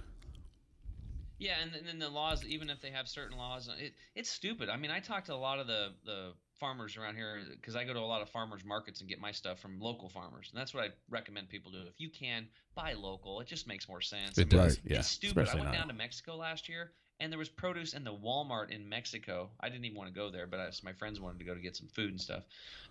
Yeah, 1.42 1.56
and, 1.60 1.74
and 1.74 1.86
then 1.86 1.98
the 1.98 2.08
laws, 2.08 2.44
even 2.46 2.70
if 2.70 2.80
they 2.80 2.90
have 2.90 3.08
certain 3.08 3.36
laws, 3.36 3.68
it, 3.78 3.94
it's 4.14 4.30
stupid. 4.30 4.68
I 4.68 4.76
mean, 4.76 4.92
I 4.92 5.00
talk 5.00 5.24
to 5.24 5.34
a 5.34 5.36
lot 5.36 5.58
of 5.58 5.66
the, 5.66 5.88
the 6.04 6.32
farmers 6.60 6.96
around 6.96 7.16
here 7.16 7.40
because 7.50 7.74
I 7.74 7.82
go 7.82 7.92
to 7.92 7.98
a 7.98 8.00
lot 8.00 8.22
of 8.22 8.30
farmers 8.30 8.64
markets 8.64 9.00
and 9.00 9.08
get 9.08 9.20
my 9.20 9.32
stuff 9.32 9.58
from 9.58 9.80
local 9.80 10.08
farmers, 10.08 10.50
and 10.52 10.60
that's 10.60 10.72
what 10.72 10.84
I 10.84 10.88
recommend 11.10 11.48
people 11.48 11.72
do. 11.72 11.80
If 11.88 11.98
you 11.98 12.10
can 12.10 12.46
buy 12.76 12.92
local, 12.92 13.40
it 13.40 13.48
just 13.48 13.66
makes 13.66 13.88
more 13.88 14.00
sense. 14.00 14.38
It 14.38 14.48
does. 14.48 14.78
Yeah, 14.84 15.00
it's 15.00 15.08
stupid. 15.08 15.42
Especially 15.42 15.60
I 15.60 15.64
went 15.64 15.74
now. 15.74 15.80
down 15.80 15.88
to 15.88 15.94
Mexico 15.94 16.36
last 16.36 16.68
year, 16.68 16.92
and 17.18 17.32
there 17.32 17.38
was 17.40 17.48
produce 17.48 17.92
in 17.92 18.04
the 18.04 18.14
Walmart 18.14 18.70
in 18.70 18.88
Mexico. 18.88 19.50
I 19.58 19.68
didn't 19.68 19.84
even 19.84 19.98
want 19.98 20.14
to 20.14 20.14
go 20.14 20.30
there, 20.30 20.46
but 20.46 20.60
I, 20.60 20.70
my 20.84 20.92
friends 20.92 21.20
wanted 21.20 21.40
to 21.40 21.44
go 21.44 21.54
to 21.54 21.60
get 21.60 21.76
some 21.76 21.88
food 21.88 22.10
and 22.10 22.20
stuff, 22.20 22.44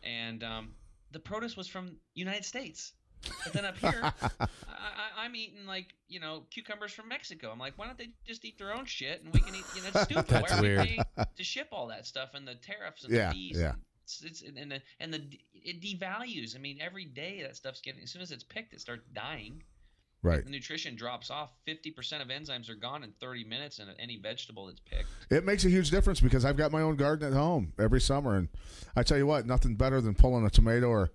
and 0.03 0.43
um, 0.43 0.73
the 1.11 1.19
produce 1.19 1.55
was 1.55 1.69
from 1.69 1.95
United 2.13 2.43
States. 2.43 2.91
But 3.43 3.53
then 3.53 3.65
up 3.65 3.77
here, 3.77 4.13
I, 5.17 5.25
am 5.25 5.35
eating 5.35 5.65
like 5.65 5.93
you 6.07 6.19
know 6.19 6.43
cucumbers 6.49 6.91
from 6.91 7.07
Mexico. 7.07 7.49
I'm 7.51 7.59
like, 7.59 7.77
why 7.77 7.85
don't 7.85 7.97
they 7.97 8.09
just 8.25 8.43
eat 8.45 8.57
their 8.57 8.73
own 8.73 8.85
shit 8.85 9.23
and 9.23 9.33
we 9.33 9.39
can 9.39 9.55
eat? 9.55 9.63
You 9.75 9.81
know, 9.83 9.89
it's 9.93 10.01
stupid. 10.05 10.27
That's 10.27 10.51
why 10.51 10.57
are 10.57 10.61
weird. 10.61 10.79
we 11.17 11.23
to 11.37 11.43
ship 11.43 11.67
all 11.71 11.87
that 11.87 12.05
stuff 12.07 12.29
and 12.33 12.47
the 12.47 12.55
tariffs 12.55 13.03
and 13.03 13.13
Yeah, 13.13 13.29
the 13.29 13.33
fees? 13.33 13.57
yeah. 13.59 13.69
And 13.71 13.79
it's, 14.03 14.21
it's 14.23 14.41
and 14.41 14.71
the 14.71 14.81
and 14.99 15.13
the 15.13 15.21
it 15.53 15.81
devalues. 15.81 16.55
I 16.55 16.59
mean, 16.59 16.79
every 16.81 17.05
day 17.05 17.41
that 17.43 17.55
stuff's 17.55 17.81
getting. 17.81 18.01
As 18.03 18.11
soon 18.11 18.21
as 18.21 18.31
it's 18.31 18.43
picked, 18.43 18.73
it 18.73 18.81
starts 18.81 19.03
dying. 19.13 19.63
Right. 20.23 20.43
The 20.43 20.51
nutrition 20.51 20.95
drops 20.95 21.31
off. 21.31 21.49
Fifty 21.65 21.89
percent 21.91 22.21
of 22.21 22.27
enzymes 22.29 22.69
are 22.69 22.75
gone 22.75 23.03
in 23.03 23.11
30 23.19 23.43
minutes 23.43 23.79
in 23.79 23.87
any 23.99 24.17
vegetable 24.17 24.67
that's 24.67 24.79
picked. 24.81 25.07
It 25.31 25.45
makes 25.45 25.65
a 25.65 25.69
huge 25.69 25.89
difference 25.89 26.19
because 26.21 26.45
I've 26.45 26.57
got 26.57 26.71
my 26.71 26.81
own 26.81 26.95
garden 26.95 27.27
at 27.31 27.33
home 27.35 27.73
every 27.79 28.01
summer, 28.01 28.35
and 28.35 28.47
I 28.95 29.01
tell 29.03 29.17
you 29.17 29.25
what, 29.25 29.47
nothing 29.47 29.75
better 29.75 29.99
than 30.01 30.13
pulling 30.13 30.45
a 30.45 30.49
tomato 30.51 30.87
or 30.87 31.09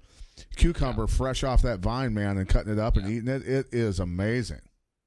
cucumber 0.56 1.02
Yeah. 1.02 1.14
fresh 1.16 1.44
off 1.44 1.62
that 1.62 1.80
vine, 1.80 2.14
man, 2.14 2.38
and 2.38 2.48
cutting 2.48 2.72
it 2.72 2.78
up 2.78 2.96
and 2.96 3.08
eating 3.10 3.28
it. 3.28 3.42
It 3.46 3.66
is 3.72 4.00
amazing. 4.00 4.60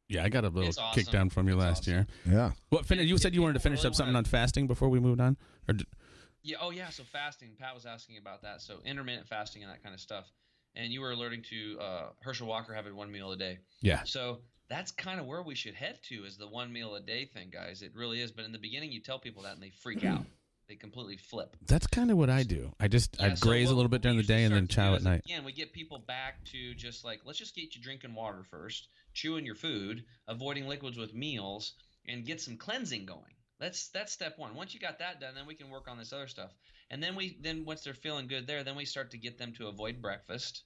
Yeah, 0.08 0.24
I 0.24 0.30
got 0.30 0.44
a 0.44 0.50
little 0.50 0.68
It's 0.70 0.78
awesome. 0.78 1.04
kick 1.04 1.12
down 1.12 1.30
from 1.30 1.48
you 1.48 1.54
It's 1.54 1.60
last 1.63 1.80
awesome. 1.82 1.94
year. 1.94 2.08
Yeah. 2.26 2.52
What? 2.70 2.86
Fin- 2.86 3.00
you 3.08 3.18
said 3.20 3.36
you 3.36 3.42
wanted 3.42 3.54
to 3.54 3.60
finish 3.60 3.80
really 3.80 3.89
up 3.89 3.96
something 3.96 4.13
wanna- 4.13 4.20
on 4.20 4.26
fasting 4.26 4.65
before 4.68 4.89
we 4.89 5.00
moved 5.00 5.22
on, 5.22 5.38
or 5.68 5.74
d- 5.76 5.86
Yeah. 6.42 6.58
Oh, 6.62 6.72
yeah. 6.72 6.89
So 6.89 7.04
fasting. 7.04 7.56
Pat 7.60 7.76
was 7.76 7.86
asking 7.86 8.18
about 8.18 8.42
that. 8.42 8.62
So 8.62 8.80
intermittent 8.86 9.28
fasting 9.28 9.62
and 9.63 9.72
that 9.72 9.84
kind 9.84 9.94
of 9.94 10.02
stuff. 10.02 10.32
And 10.76 10.92
you 10.94 11.02
were 11.02 11.12
alerting 11.12 11.44
to 11.50 11.80
uh, 11.80 12.10
Herschel 12.22 12.48
Walker 12.48 12.74
having 12.74 12.96
one 12.96 13.12
meal 13.12 13.32
a 13.32 13.38
day. 13.38 13.60
yeah, 13.82 14.04
So 14.04 14.42
that's 14.70 14.92
kind 14.92 15.20
of 15.20 15.26
where 15.26 15.42
we 15.44 15.54
should 15.56 15.74
head 15.76 16.00
to 16.04 16.26
is 16.26 16.38
the 16.38 16.48
one 16.48 16.72
meal 16.72 16.96
a 16.96 17.02
day 17.02 17.26
thing, 17.26 17.50
guys. 17.52 17.82
It 17.82 17.94
really 17.96 18.22
is. 18.22 18.32
But 18.32 18.46
in 18.46 18.52
the 18.52 18.60
beginning, 18.60 18.92
you 18.92 19.02
tell 19.02 19.20
people 19.20 19.44
that 19.44 19.54
and 19.54 19.62
they 19.63 19.72
freak 19.72 20.04
out. 20.06 20.26
They 20.69 20.75
completely 20.75 21.17
flip. 21.17 21.58
that's 21.65 21.88
kind 21.88 22.12
of 22.12 22.17
what 22.17 22.29
I 22.29 22.43
do. 22.43 22.71
I 22.79 22.88
just 22.88 23.19
I 23.19 23.34
so 23.34 23.43
graze 23.47 23.71
a 23.71 23.73
little 23.73 23.89
bit 23.89 24.03
during 24.03 24.17
the 24.17 24.23
day 24.23 24.43
and 24.43 24.53
then 24.53 24.67
chow 24.67 24.93
at 24.93 25.01
night. 25.01 25.23
Again, 25.25 25.43
we 25.43 25.51
get 25.51 25.73
people 25.73 25.97
back 25.97 26.45
to 26.51 26.75
just 26.75 27.03
like 27.03 27.21
let's 27.25 27.39
just 27.39 27.55
get 27.55 27.75
you 27.75 27.82
drinking 27.82 28.13
water 28.13 28.43
first, 28.51 28.88
chewing 29.15 29.47
your 29.47 29.55
food, 29.55 30.05
avoiding 30.27 30.67
liquids 30.67 30.95
with 30.95 31.12
meals, 31.12 31.73
and 32.08 32.23
get 32.23 32.39
some 32.39 32.55
cleansing 32.55 33.08
going. 33.08 33.34
That's 33.60 33.89
that's 33.89 34.13
step 34.13 34.38
one. 34.38 34.53
Once 34.53 34.75
you 34.75 34.79
got 34.79 34.99
that 34.99 35.19
done, 35.19 35.34
then 35.34 35.47
we 35.47 35.55
can 35.55 35.71
work 35.71 35.88
on 35.89 35.97
this 35.97 36.13
other 36.13 36.27
stuff. 36.27 36.51
And 36.91 37.01
then 37.01 37.15
we 37.15 37.38
then 37.41 37.65
once 37.65 37.84
they're 37.84 37.95
feeling 37.95 38.27
good 38.27 38.45
there, 38.45 38.63
then 38.63 38.75
we 38.75 38.86
start 38.86 39.10
to 39.12 39.17
get 39.17 39.39
them 39.39 39.53
to 39.53 39.69
avoid 39.69 40.03
breakfast 40.03 40.63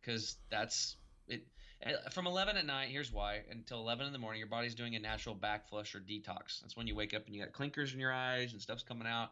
because 0.00 0.36
that's 0.50 0.96
it. 1.28 1.46
Uh, 1.84 2.10
From 2.10 2.26
11 2.26 2.56
at 2.56 2.66
night, 2.66 2.88
here's 2.88 3.12
why. 3.12 3.40
Until 3.50 3.78
11 3.80 4.06
in 4.06 4.12
the 4.12 4.18
morning, 4.18 4.38
your 4.38 4.48
body's 4.48 4.74
doing 4.74 4.96
a 4.96 4.98
natural 4.98 5.34
back 5.34 5.68
flush 5.68 5.94
or 5.94 6.00
detox. 6.00 6.60
That's 6.60 6.76
when 6.76 6.86
you 6.86 6.94
wake 6.94 7.14
up 7.14 7.26
and 7.26 7.34
you 7.34 7.44
got 7.44 7.52
clinkers 7.52 7.92
in 7.92 8.00
your 8.00 8.12
eyes 8.12 8.52
and 8.52 8.62
stuff's 8.62 8.82
coming 8.82 9.06
out, 9.06 9.30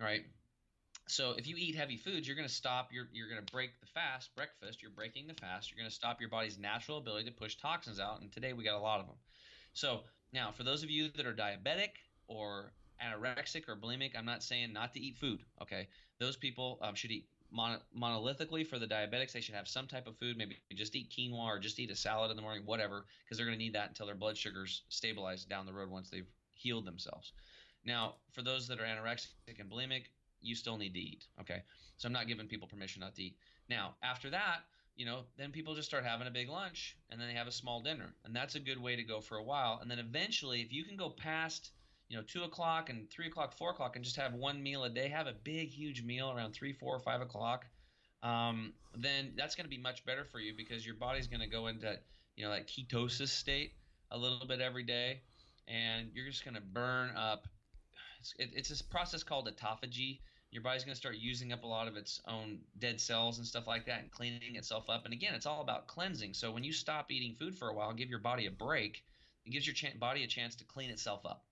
right? 0.00 0.22
So 1.08 1.32
if 1.38 1.46
you 1.46 1.56
eat 1.56 1.74
heavy 1.74 1.96
foods, 1.96 2.26
you're 2.26 2.36
going 2.36 2.48
to 2.48 2.54
stop. 2.54 2.90
You're 2.92 3.08
you're 3.12 3.30
going 3.30 3.44
to 3.44 3.52
break 3.52 3.80
the 3.80 3.86
fast 3.86 4.34
breakfast. 4.36 4.82
You're 4.82 4.90
breaking 4.90 5.26
the 5.26 5.34
fast. 5.34 5.70
You're 5.70 5.78
going 5.78 5.88
to 5.88 5.94
stop 5.94 6.20
your 6.20 6.28
body's 6.28 6.58
natural 6.58 6.98
ability 6.98 7.24
to 7.24 7.32
push 7.32 7.56
toxins 7.56 7.98
out. 7.98 8.20
And 8.20 8.30
today 8.30 8.52
we 8.52 8.62
got 8.62 8.76
a 8.76 8.80
lot 8.80 9.00
of 9.00 9.06
them. 9.06 9.16
So 9.72 10.00
now, 10.32 10.52
for 10.52 10.64
those 10.64 10.82
of 10.82 10.90
you 10.90 11.08
that 11.16 11.26
are 11.26 11.32
diabetic 11.32 11.92
or 12.26 12.72
anorexic 13.02 13.68
or 13.68 13.76
bulimic, 13.76 14.10
I'm 14.18 14.26
not 14.26 14.42
saying 14.42 14.72
not 14.72 14.92
to 14.94 15.00
eat 15.00 15.16
food. 15.16 15.40
Okay, 15.62 15.88
those 16.20 16.36
people 16.36 16.78
um, 16.82 16.94
should 16.94 17.10
eat 17.10 17.26
mono- 17.50 17.82
monolithically. 17.96 18.66
For 18.66 18.78
the 18.78 18.86
diabetics, 18.86 19.32
they 19.32 19.40
should 19.40 19.54
have 19.54 19.68
some 19.68 19.86
type 19.86 20.06
of 20.06 20.16
food. 20.18 20.36
Maybe 20.36 20.58
just 20.74 20.94
eat 20.96 21.10
quinoa 21.10 21.44
or 21.44 21.58
just 21.58 21.78
eat 21.78 21.90
a 21.90 21.96
salad 21.96 22.30
in 22.30 22.36
the 22.36 22.42
morning, 22.42 22.62
whatever, 22.64 23.06
because 23.24 23.36
they're 23.36 23.46
going 23.46 23.58
to 23.58 23.64
need 23.64 23.74
that 23.74 23.88
until 23.88 24.06
their 24.06 24.14
blood 24.14 24.36
sugars 24.36 24.82
stabilize 24.88 25.44
down 25.44 25.66
the 25.66 25.72
road 25.72 25.90
once 25.90 26.10
they've 26.10 26.28
healed 26.52 26.84
themselves. 26.84 27.32
Now, 27.84 28.16
for 28.32 28.42
those 28.42 28.68
that 28.68 28.80
are 28.80 28.84
anorexic 28.84 29.58
and 29.58 29.70
bulimic, 29.70 30.04
you 30.40 30.54
still 30.54 30.76
need 30.76 30.94
to 30.94 31.00
eat. 31.00 31.24
Okay, 31.40 31.62
so 31.96 32.06
I'm 32.06 32.12
not 32.12 32.28
giving 32.28 32.46
people 32.46 32.68
permission 32.68 33.00
not 33.00 33.14
to 33.16 33.22
eat. 33.22 33.36
Now, 33.68 33.94
after 34.02 34.30
that, 34.30 34.60
you 34.96 35.06
know, 35.06 35.20
then 35.36 35.52
people 35.52 35.74
just 35.74 35.88
start 35.88 36.04
having 36.04 36.26
a 36.26 36.30
big 36.32 36.48
lunch 36.48 36.96
and 37.08 37.20
then 37.20 37.28
they 37.28 37.34
have 37.34 37.46
a 37.46 37.52
small 37.52 37.80
dinner, 37.80 38.14
and 38.24 38.34
that's 38.34 38.56
a 38.56 38.60
good 38.60 38.82
way 38.82 38.96
to 38.96 39.02
go 39.02 39.20
for 39.20 39.38
a 39.38 39.44
while. 39.44 39.78
And 39.80 39.90
then 39.90 39.98
eventually, 39.98 40.60
if 40.60 40.72
you 40.72 40.84
can 40.84 40.96
go 40.96 41.10
past 41.10 41.70
you 42.08 42.16
know, 42.16 42.22
two 42.26 42.42
o'clock 42.42 42.88
and 42.88 43.10
three 43.10 43.26
o'clock, 43.26 43.52
four 43.52 43.70
o'clock, 43.70 43.96
and 43.96 44.04
just 44.04 44.16
have 44.16 44.32
one 44.34 44.62
meal 44.62 44.84
a 44.84 44.90
day, 44.90 45.08
have 45.08 45.26
a 45.26 45.34
big, 45.44 45.68
huge 45.68 46.02
meal 46.02 46.30
around 46.30 46.52
three, 46.52 46.72
four, 46.72 46.94
or 46.94 47.00
five 47.00 47.20
o'clock, 47.20 47.66
um, 48.22 48.72
then 48.96 49.32
that's 49.36 49.54
going 49.54 49.64
to 49.64 49.70
be 49.70 49.78
much 49.78 50.04
better 50.04 50.24
for 50.24 50.40
you 50.40 50.54
because 50.56 50.84
your 50.84 50.96
body's 50.96 51.26
going 51.26 51.40
to 51.40 51.46
go 51.46 51.66
into, 51.66 51.98
you 52.36 52.44
know, 52.44 52.50
that 52.50 52.66
ketosis 52.66 53.28
state 53.28 53.72
a 54.10 54.18
little 54.18 54.46
bit 54.46 54.60
every 54.60 54.82
day, 54.82 55.20
and 55.68 56.08
you're 56.14 56.26
just 56.26 56.44
going 56.44 56.54
to 56.54 56.60
burn 56.60 57.10
up. 57.16 57.46
It's, 58.20 58.34
it, 58.38 58.50
it's 58.54 58.68
this 58.70 58.82
process 58.82 59.22
called 59.22 59.48
autophagy. 59.48 60.20
Your 60.50 60.62
body's 60.62 60.82
going 60.82 60.94
to 60.94 60.98
start 60.98 61.16
using 61.16 61.52
up 61.52 61.62
a 61.62 61.66
lot 61.66 61.88
of 61.88 61.96
its 61.96 62.22
own 62.26 62.60
dead 62.78 63.00
cells 63.02 63.36
and 63.36 63.46
stuff 63.46 63.66
like 63.66 63.84
that 63.84 64.00
and 64.00 64.10
cleaning 64.10 64.56
itself 64.56 64.88
up. 64.88 65.04
And 65.04 65.12
again, 65.12 65.34
it's 65.34 65.44
all 65.44 65.60
about 65.60 65.88
cleansing. 65.88 66.32
So 66.32 66.50
when 66.50 66.64
you 66.64 66.72
stop 66.72 67.12
eating 67.12 67.36
food 67.38 67.54
for 67.54 67.68
a 67.68 67.74
while, 67.74 67.92
give 67.92 68.08
your 68.08 68.18
body 68.18 68.46
a 68.46 68.50
break, 68.50 69.04
it 69.44 69.50
gives 69.50 69.66
your 69.66 69.92
body 70.00 70.24
a 70.24 70.26
chance 70.26 70.56
to 70.56 70.64
clean 70.64 70.88
itself 70.88 71.26
up. 71.26 71.44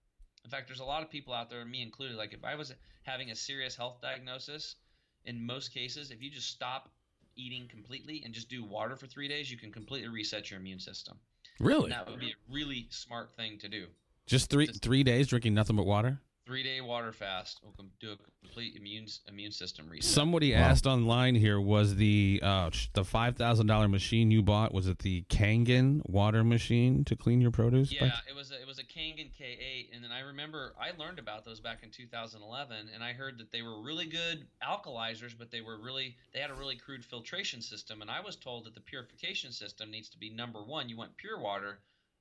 In 0.46 0.50
fact, 0.50 0.68
there's 0.68 0.78
a 0.78 0.84
lot 0.84 1.02
of 1.02 1.10
people 1.10 1.34
out 1.34 1.50
there, 1.50 1.64
me 1.64 1.82
included. 1.82 2.16
Like 2.16 2.32
if 2.32 2.44
I 2.44 2.54
was 2.54 2.72
having 3.02 3.32
a 3.32 3.34
serious 3.34 3.74
health 3.74 3.96
diagnosis, 4.00 4.76
in 5.24 5.44
most 5.44 5.74
cases, 5.74 6.12
if 6.12 6.22
you 6.22 6.30
just 6.30 6.50
stop 6.50 6.88
eating 7.34 7.66
completely 7.68 8.22
and 8.24 8.32
just 8.32 8.48
do 8.48 8.64
water 8.64 8.94
for 8.94 9.08
three 9.08 9.26
days, 9.26 9.50
you 9.50 9.58
can 9.58 9.72
completely 9.72 10.08
reset 10.08 10.48
your 10.48 10.60
immune 10.60 10.78
system. 10.78 11.18
Really? 11.58 11.84
And 11.84 11.92
that 11.92 12.08
would 12.08 12.20
be 12.20 12.30
a 12.30 12.52
really 12.52 12.86
smart 12.90 13.32
thing 13.36 13.58
to 13.58 13.68
do. 13.68 13.86
Just 14.26 14.48
three 14.48 14.68
Just- 14.68 14.82
three 14.82 15.02
days 15.02 15.26
drinking 15.26 15.54
nothing 15.54 15.74
but 15.74 15.84
water? 15.84 16.20
Three 16.46 16.62
day 16.62 16.80
water 16.80 17.10
fast 17.10 17.60
will 17.64 17.74
do 17.98 18.12
a 18.12 18.16
complete 18.40 18.76
immune 18.76 19.08
immune 19.28 19.50
system 19.50 19.88
reset. 19.88 20.08
Somebody 20.08 20.54
Wow. 20.54 20.60
asked 20.60 20.86
online 20.86 21.34
here 21.34 21.60
was 21.60 21.96
the 21.96 22.38
uh, 22.40 22.70
the 22.92 23.04
five 23.04 23.36
thousand 23.36 23.66
dollar 23.66 23.88
machine 23.88 24.30
you 24.30 24.44
bought 24.44 24.72
was 24.72 24.86
it 24.86 25.00
the 25.00 25.22
Kangen 25.28 26.08
water 26.08 26.44
machine 26.44 27.04
to 27.06 27.16
clean 27.16 27.40
your 27.40 27.50
produce? 27.50 27.90
Yeah, 27.90 28.12
it 28.30 28.36
was 28.36 28.52
a, 28.52 28.60
it 28.60 28.66
was 28.66 28.78
a 28.78 28.84
Kangen 28.84 29.32
K8, 29.36 29.88
and 29.92 30.04
then 30.04 30.12
I 30.12 30.20
remember 30.20 30.76
I 30.80 30.92
learned 30.96 31.18
about 31.18 31.44
those 31.44 31.58
back 31.58 31.82
in 31.82 31.90
2011, 31.90 32.90
and 32.94 33.02
I 33.02 33.12
heard 33.12 33.38
that 33.38 33.50
they 33.50 33.62
were 33.62 33.82
really 33.82 34.06
good 34.06 34.46
alkalizers, 34.62 35.36
but 35.36 35.50
they 35.50 35.62
were 35.62 35.78
really 35.82 36.16
they 36.32 36.38
had 36.38 36.50
a 36.50 36.54
really 36.54 36.76
crude 36.76 37.04
filtration 37.04 37.60
system, 37.60 38.02
and 38.02 38.10
I 38.10 38.20
was 38.20 38.36
told 38.36 38.66
that 38.66 38.74
the 38.74 38.80
purification 38.80 39.50
system 39.50 39.90
needs 39.90 40.08
to 40.10 40.18
be 40.18 40.30
number 40.30 40.62
one. 40.62 40.88
You 40.88 40.96
want 40.96 41.16
pure 41.16 41.40
water, 41.40 41.80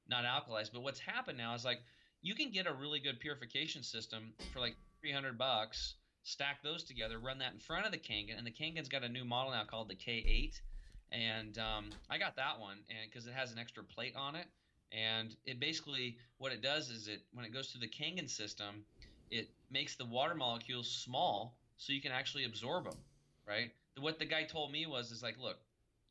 not 0.10 0.24
alkalized. 0.26 0.74
But 0.74 0.82
what's 0.82 1.00
happened 1.00 1.38
now 1.38 1.54
is 1.54 1.64
like 1.64 1.82
you 2.26 2.34
can 2.34 2.50
get 2.50 2.66
a 2.66 2.74
really 2.74 3.00
good 3.00 3.20
purification 3.20 3.84
system 3.84 4.34
for 4.52 4.60
like 4.60 4.76
300 5.00 5.38
bucks. 5.38 5.94
Stack 6.24 6.64
those 6.64 6.84
together, 6.84 7.20
run 7.20 7.38
that 7.38 7.54
in 7.54 7.60
front 7.60 7.86
of 7.86 7.92
the 7.92 8.00
Kangen, 8.00 8.36
and 8.36 8.48
the 8.48 8.52
Kangen's 8.52 8.90
got 8.90 9.04
a 9.04 9.10
new 9.10 9.24
model 9.24 9.52
now 9.52 9.64
called 9.64 9.90
the 9.90 9.96
K8, 9.96 10.60
and 11.12 11.56
um, 11.60 11.92
I 12.10 12.18
got 12.18 12.36
that 12.38 12.60
one, 12.60 12.78
and 12.90 13.12
because 13.12 13.28
it 13.28 13.34
has 13.34 13.52
an 13.52 13.60
extra 13.60 13.84
plate 13.84 14.16
on 14.16 14.34
it, 14.34 14.48
and 14.92 15.36
it 15.46 15.60
basically 15.60 16.18
what 16.40 16.52
it 16.52 16.64
does 16.64 16.90
is 16.90 17.08
it 17.08 17.22
when 17.32 17.46
it 17.46 17.54
goes 17.54 17.68
through 17.68 17.82
the 17.82 17.88
Kangen 17.88 18.28
system, 18.28 18.84
it 19.30 19.48
makes 19.70 19.96
the 19.96 20.06
water 20.06 20.34
molecules 20.34 20.90
small 20.90 21.56
so 21.78 21.94
you 21.94 22.02
can 22.02 22.12
actually 22.12 22.46
absorb 22.46 22.86
them, 22.86 22.98
right? 23.48 23.70
What 24.00 24.18
the 24.18 24.26
guy 24.26 24.46
told 24.46 24.72
me 24.72 24.88
was 24.88 25.12
is 25.12 25.22
like, 25.22 25.38
look, 25.40 25.58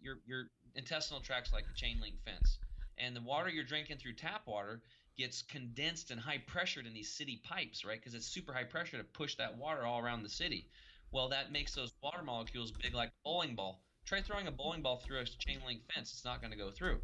your 0.00 0.18
your 0.28 0.44
intestinal 0.76 1.20
tract's 1.20 1.52
like 1.52 1.64
a 1.68 1.74
chain 1.76 1.98
link 2.00 2.14
fence, 2.24 2.58
and 2.98 3.16
the 3.16 3.20
water 3.20 3.48
you're 3.48 3.64
drinking 3.64 3.96
through 3.96 4.12
tap 4.12 4.42
water 4.46 4.80
gets 5.16 5.42
condensed 5.42 6.10
and 6.10 6.20
high 6.20 6.42
pressured 6.46 6.86
in 6.86 6.94
these 6.94 7.10
city 7.10 7.40
pipes, 7.44 7.84
right? 7.84 7.98
Because 7.98 8.14
it's 8.14 8.26
super 8.26 8.52
high 8.52 8.64
pressure 8.64 8.98
to 8.98 9.04
push 9.04 9.36
that 9.36 9.56
water 9.56 9.84
all 9.84 10.00
around 10.00 10.22
the 10.22 10.28
city. 10.28 10.68
Well, 11.12 11.28
that 11.28 11.52
makes 11.52 11.74
those 11.74 11.92
water 12.02 12.22
molecules 12.22 12.72
big 12.72 12.94
like 12.94 13.08
a 13.10 13.22
bowling 13.24 13.54
ball. 13.54 13.82
Try 14.04 14.20
throwing 14.20 14.48
a 14.48 14.52
bowling 14.52 14.82
ball 14.82 14.98
through 14.98 15.20
a 15.20 15.24
chain 15.24 15.60
link 15.66 15.80
fence; 15.94 16.12
it's 16.12 16.24
not 16.24 16.40
going 16.40 16.50
to 16.50 16.58
go 16.58 16.70
through. 16.70 17.00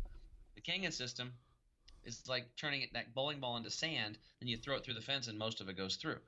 The 0.54 0.60
Kangen 0.60 0.92
system 0.92 1.32
is 2.04 2.26
like 2.28 2.56
turning 2.56 2.86
that 2.92 3.14
bowling 3.14 3.40
ball 3.40 3.56
into 3.56 3.70
sand, 3.70 4.18
then 4.40 4.48
you 4.48 4.56
throw 4.56 4.76
it 4.76 4.84
through 4.84 4.94
the 4.94 5.00
fence, 5.00 5.28
and 5.28 5.38
most 5.38 5.60
of 5.60 5.68
it 5.68 5.76
goes 5.76 5.96
through. 5.96 6.18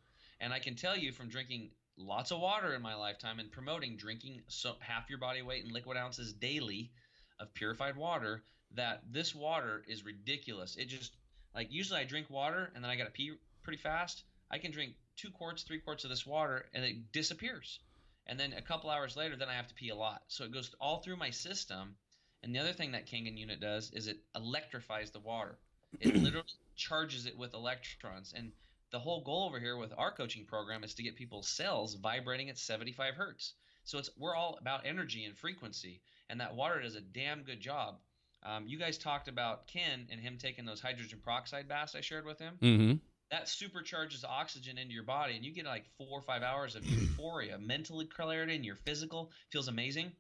And 0.41 0.53
I 0.53 0.59
can 0.59 0.74
tell 0.74 0.97
you 0.97 1.12
from 1.12 1.28
drinking 1.28 1.70
lots 1.97 2.30
of 2.30 2.41
water 2.41 2.74
in 2.74 2.83
my 2.83 2.95
lifetime 2.95 3.39
and 3.39 3.51
promoting 3.51 3.97
drinking 3.97 4.43
so 4.49 4.74
half 4.80 5.11
your 5.11 5.18
body 5.18 5.43
weight 5.43 5.64
in 5.64 5.72
liquid 5.72 5.97
ounces 5.97 6.33
daily 6.33 6.93
of 7.39 7.53
purified 7.55 7.97
water 7.97 8.43
that 8.74 9.03
this 9.11 9.35
water 9.35 9.85
is 9.87 10.05
ridiculous. 10.05 10.76
It 10.76 10.87
just 10.87 11.12
like 11.55 11.71
usually 11.71 12.01
I 12.01 12.05
drink 12.05 12.31
water 12.31 12.71
and 12.75 12.83
then 12.83 12.91
I 12.91 12.97
got 12.97 13.05
to 13.05 13.11
pee 13.11 13.33
pretty 13.63 13.79
fast. 13.79 14.25
I 14.51 14.59
can 14.59 14.73
drink 14.73 14.95
two 15.17 15.31
quarts, 15.31 15.63
three 15.63 15.81
quarts 15.81 16.05
of 16.05 16.11
this 16.11 16.27
water 16.27 16.67
and 16.75 16.85
it 16.85 17.13
disappears. 17.13 17.81
And 18.27 18.39
then 18.39 18.53
a 18.53 18.63
couple 18.63 18.91
hours 18.91 19.17
later, 19.17 19.37
then 19.37 19.49
I 19.49 19.55
have 19.55 19.69
to 19.69 19.75
pee 19.75 19.89
a 19.89 19.97
lot. 19.97 20.23
So 20.29 20.45
it 20.45 20.53
goes 20.53 20.75
all 20.81 21.01
through 21.01 21.17
my 21.17 21.31
system. 21.31 21.97
And 22.43 22.55
the 22.55 22.61
other 22.61 22.73
thing 22.73 22.93
that 22.93 23.07
Kangen 23.07 23.37
unit 23.37 23.61
does 23.61 23.91
is 23.93 24.07
it 24.07 24.21
electrifies 24.35 25.11
the 25.11 25.21
water. 25.21 25.59
It 26.01 26.15
literally 26.23 26.47
charges 26.77 27.27
it 27.27 27.37
with 27.37 27.55
electrons. 27.55 28.33
And 28.37 28.53
the 28.91 29.01
whole 29.01 29.23
goal 29.23 29.45
over 29.45 29.59
here 29.59 29.77
with 29.77 29.93
our 29.97 30.13
coaching 30.13 30.45
program 30.45 30.85
is 30.85 30.95
to 30.95 31.03
get 31.03 31.17
people's 31.17 31.49
cells 31.49 31.95
vibrating 31.95 32.51
at 32.51 32.59
75 32.59 33.15
hertz. 33.15 33.55
So 33.85 33.99
it's 33.99 34.11
we're 34.17 34.37
all 34.37 34.57
about 34.61 34.87
energy 34.87 35.25
and 35.25 35.37
frequency, 35.37 36.01
and 36.29 36.41
that 36.41 36.55
water 36.55 36.81
does 36.81 36.95
a 36.95 37.01
damn 37.01 37.43
good 37.43 37.61
job. 37.61 37.99
Um, 38.45 38.66
you 38.66 38.78
guys 38.78 38.99
talked 38.99 39.28
about 39.28 39.66
Ken 39.66 40.07
and 40.11 40.20
him 40.20 40.36
taking 40.38 40.64
those 40.64 40.80
hydrogen 40.80 41.20
peroxide 41.24 41.68
baths 41.68 41.95
I 41.95 42.01
shared 42.01 42.26
with 42.26 42.38
him. 42.38 42.55
Mm-hmm. 42.61 42.97
That 43.30 43.47
supercharges 43.47 44.24
oxygen 44.24 44.76
into 44.76 44.93
your 44.93 45.05
body, 45.05 45.36
and 45.36 45.45
you 45.45 45.53
get 45.53 45.64
like 45.64 45.84
four 45.97 46.18
or 46.18 46.22
five 46.22 46.43
hours 46.43 46.74
of 46.74 46.84
euphoria, 46.84 47.59
mental 47.61 48.05
clarity, 48.05 48.55
and 48.55 48.64
your 48.64 48.76
physical 48.76 49.30
feels 49.51 49.68
amazing. 49.68 50.12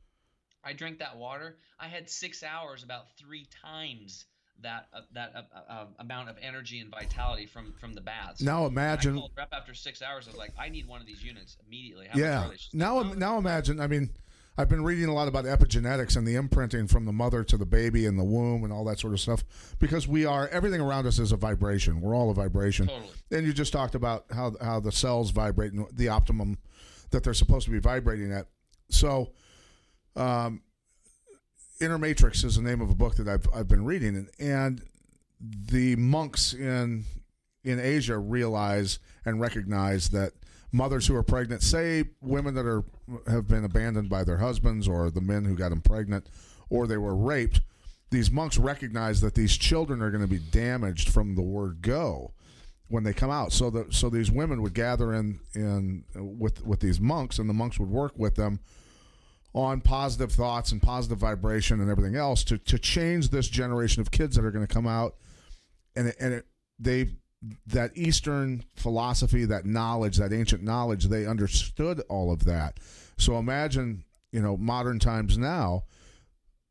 I 0.64 0.72
drank 0.72 1.00
that 1.00 1.16
water. 1.16 1.58
I 1.78 1.88
had 1.88 2.08
six 2.08 2.42
hours, 2.42 2.84
about 2.84 3.16
three 3.18 3.48
times 3.62 4.24
that 4.62 4.86
uh, 4.94 5.00
that 5.12 5.32
uh, 5.34 5.72
uh, 5.72 5.86
amount 5.98 6.28
of 6.28 6.36
energy 6.40 6.78
and 6.78 6.90
vitality 6.90 7.46
from 7.46 7.72
from 7.80 7.92
the 7.92 8.00
baths. 8.00 8.40
Now 8.40 8.66
imagine. 8.66 9.18
I 9.18 9.26
rep 9.36 9.52
after 9.52 9.74
six 9.74 10.02
hours. 10.02 10.26
I 10.26 10.30
was 10.30 10.38
like, 10.38 10.52
I 10.58 10.68
need 10.68 10.86
one 10.86 11.00
of 11.00 11.06
these 11.06 11.22
units 11.22 11.56
immediately. 11.66 12.06
How 12.10 12.18
yeah. 12.18 12.46
are 12.46 12.48
they? 12.48 12.56
She's 12.56 12.74
Now, 12.74 12.98
"Oh, 12.98 13.12
now 13.12 13.38
imagine. 13.38 13.80
I 13.80 13.86
mean, 13.86 14.10
I've 14.58 14.68
been 14.68 14.84
reading 14.84 15.06
a 15.06 15.14
lot 15.14 15.28
about 15.28 15.46
epigenetics 15.46 16.16
and 16.16 16.26
the 16.26 16.34
imprinting 16.34 16.86
from 16.86 17.06
the 17.06 17.12
mother 17.12 17.42
to 17.44 17.56
the 17.56 17.64
baby 17.64 18.04
in 18.04 18.16
the 18.16 18.24
womb 18.24 18.64
and 18.64 18.72
all 18.72 18.84
that 18.84 18.98
sort 18.98 19.14
of 19.14 19.20
stuff 19.20 19.42
because 19.78 20.06
we 20.06 20.26
are 20.26 20.48
everything 20.48 20.80
around 20.80 21.06
us 21.06 21.18
is 21.18 21.32
a 21.32 21.36
vibration. 21.36 22.00
We're 22.00 22.14
all 22.14 22.30
a 22.30 22.34
vibration. 22.34 22.88
Totally. 22.88 23.08
And 23.30 23.46
you 23.46 23.54
just 23.54 23.72
talked 23.72 23.94
about 23.94 24.26
how 24.30 24.52
how 24.60 24.80
the 24.80 24.92
cells 24.92 25.30
vibrate 25.30 25.72
and 25.72 25.86
the 25.92 26.08
optimum 26.08 26.58
that 27.10 27.24
they're 27.24 27.34
supposed 27.34 27.64
to 27.64 27.70
be 27.70 27.78
vibrating 27.78 28.30
at. 28.32 28.46
So, 28.90 29.32
um, 30.16 30.62
Inner 31.80 31.98
Matrix 31.98 32.44
is 32.44 32.56
the 32.56 32.62
name 32.62 32.80
of 32.82 32.90
a 32.90 32.94
book 32.94 33.16
that 33.16 33.28
I've 33.28 33.46
I've 33.54 33.68
been 33.68 33.86
reading, 33.86 34.16
and, 34.16 34.30
and 34.38 34.82
the 35.40 35.96
monks 35.96 36.52
in 36.52 37.04
in 37.64 37.78
Asia 37.78 38.18
realize 38.18 38.98
and 39.24 39.40
recognize 39.40 40.10
that 40.10 40.32
mothers 40.72 41.06
who 41.06 41.14
are 41.14 41.22
pregnant, 41.22 41.62
say 41.62 42.04
women 42.20 42.54
that 42.54 42.66
are 42.66 42.84
have 43.26 43.46
been 43.46 43.64
abandoned 43.64 44.08
by 44.08 44.24
their 44.24 44.38
husbands 44.38 44.88
or 44.88 45.10
the 45.10 45.20
men 45.20 45.44
who 45.44 45.54
got 45.54 45.68
them 45.68 45.82
pregnant, 45.82 46.26
or 46.70 46.86
they 46.86 46.96
were 46.96 47.14
raped, 47.14 47.60
these 48.10 48.30
monks 48.30 48.58
recognize 48.58 49.20
that 49.20 49.34
these 49.34 49.56
children 49.56 50.02
are 50.02 50.10
going 50.10 50.22
to 50.22 50.28
be 50.28 50.38
damaged 50.38 51.08
from 51.08 51.34
the 51.34 51.42
word 51.42 51.82
go 51.82 52.32
when 52.88 53.04
they 53.04 53.12
come 53.12 53.30
out. 53.30 53.52
So 53.52 53.70
that 53.70 53.94
so 53.94 54.08
these 54.10 54.30
women 54.30 54.62
would 54.62 54.74
gather 54.74 55.12
in 55.14 55.40
in 55.54 56.04
with 56.14 56.64
with 56.64 56.80
these 56.80 57.00
monks, 57.00 57.38
and 57.38 57.48
the 57.48 57.54
monks 57.54 57.78
would 57.78 57.90
work 57.90 58.12
with 58.16 58.34
them 58.34 58.60
on 59.54 59.82
positive 59.82 60.32
thoughts 60.32 60.72
and 60.72 60.80
positive 60.80 61.18
vibration 61.18 61.80
and 61.80 61.90
everything 61.90 62.16
else 62.16 62.44
to 62.44 62.58
to 62.58 62.78
change 62.78 63.28
this 63.30 63.48
generation 63.48 64.00
of 64.00 64.10
kids 64.10 64.36
that 64.36 64.44
are 64.44 64.50
going 64.50 64.66
to 64.66 64.72
come 64.72 64.86
out, 64.86 65.16
and 65.96 66.08
it, 66.08 66.16
and 66.20 66.34
it, 66.34 66.46
they 66.78 67.08
that 67.66 67.96
Eastern 67.96 68.64
philosophy, 68.76 69.44
that 69.44 69.66
knowledge, 69.66 70.16
that 70.18 70.32
ancient 70.32 70.62
knowledge, 70.62 71.06
they 71.06 71.26
understood 71.26 72.02
all 72.08 72.32
of 72.32 72.44
that. 72.44 72.78
So 73.18 73.36
imagine, 73.38 74.04
you 74.30 74.40
know, 74.40 74.56
modern 74.56 74.98
times 74.98 75.36
now, 75.36 75.84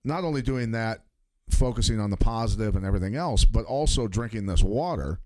not 0.04 0.24
only 0.24 0.42
doing 0.42 0.72
that, 0.72 1.04
focusing 1.50 2.00
on 2.00 2.10
the 2.10 2.18
positive 2.18 2.76
and 2.76 2.86
everything 2.86 3.16
else, 3.16 3.46
but 3.46 3.66
also 3.66 4.08
drinking 4.08 4.46
this 4.46 4.64
water 4.64 5.20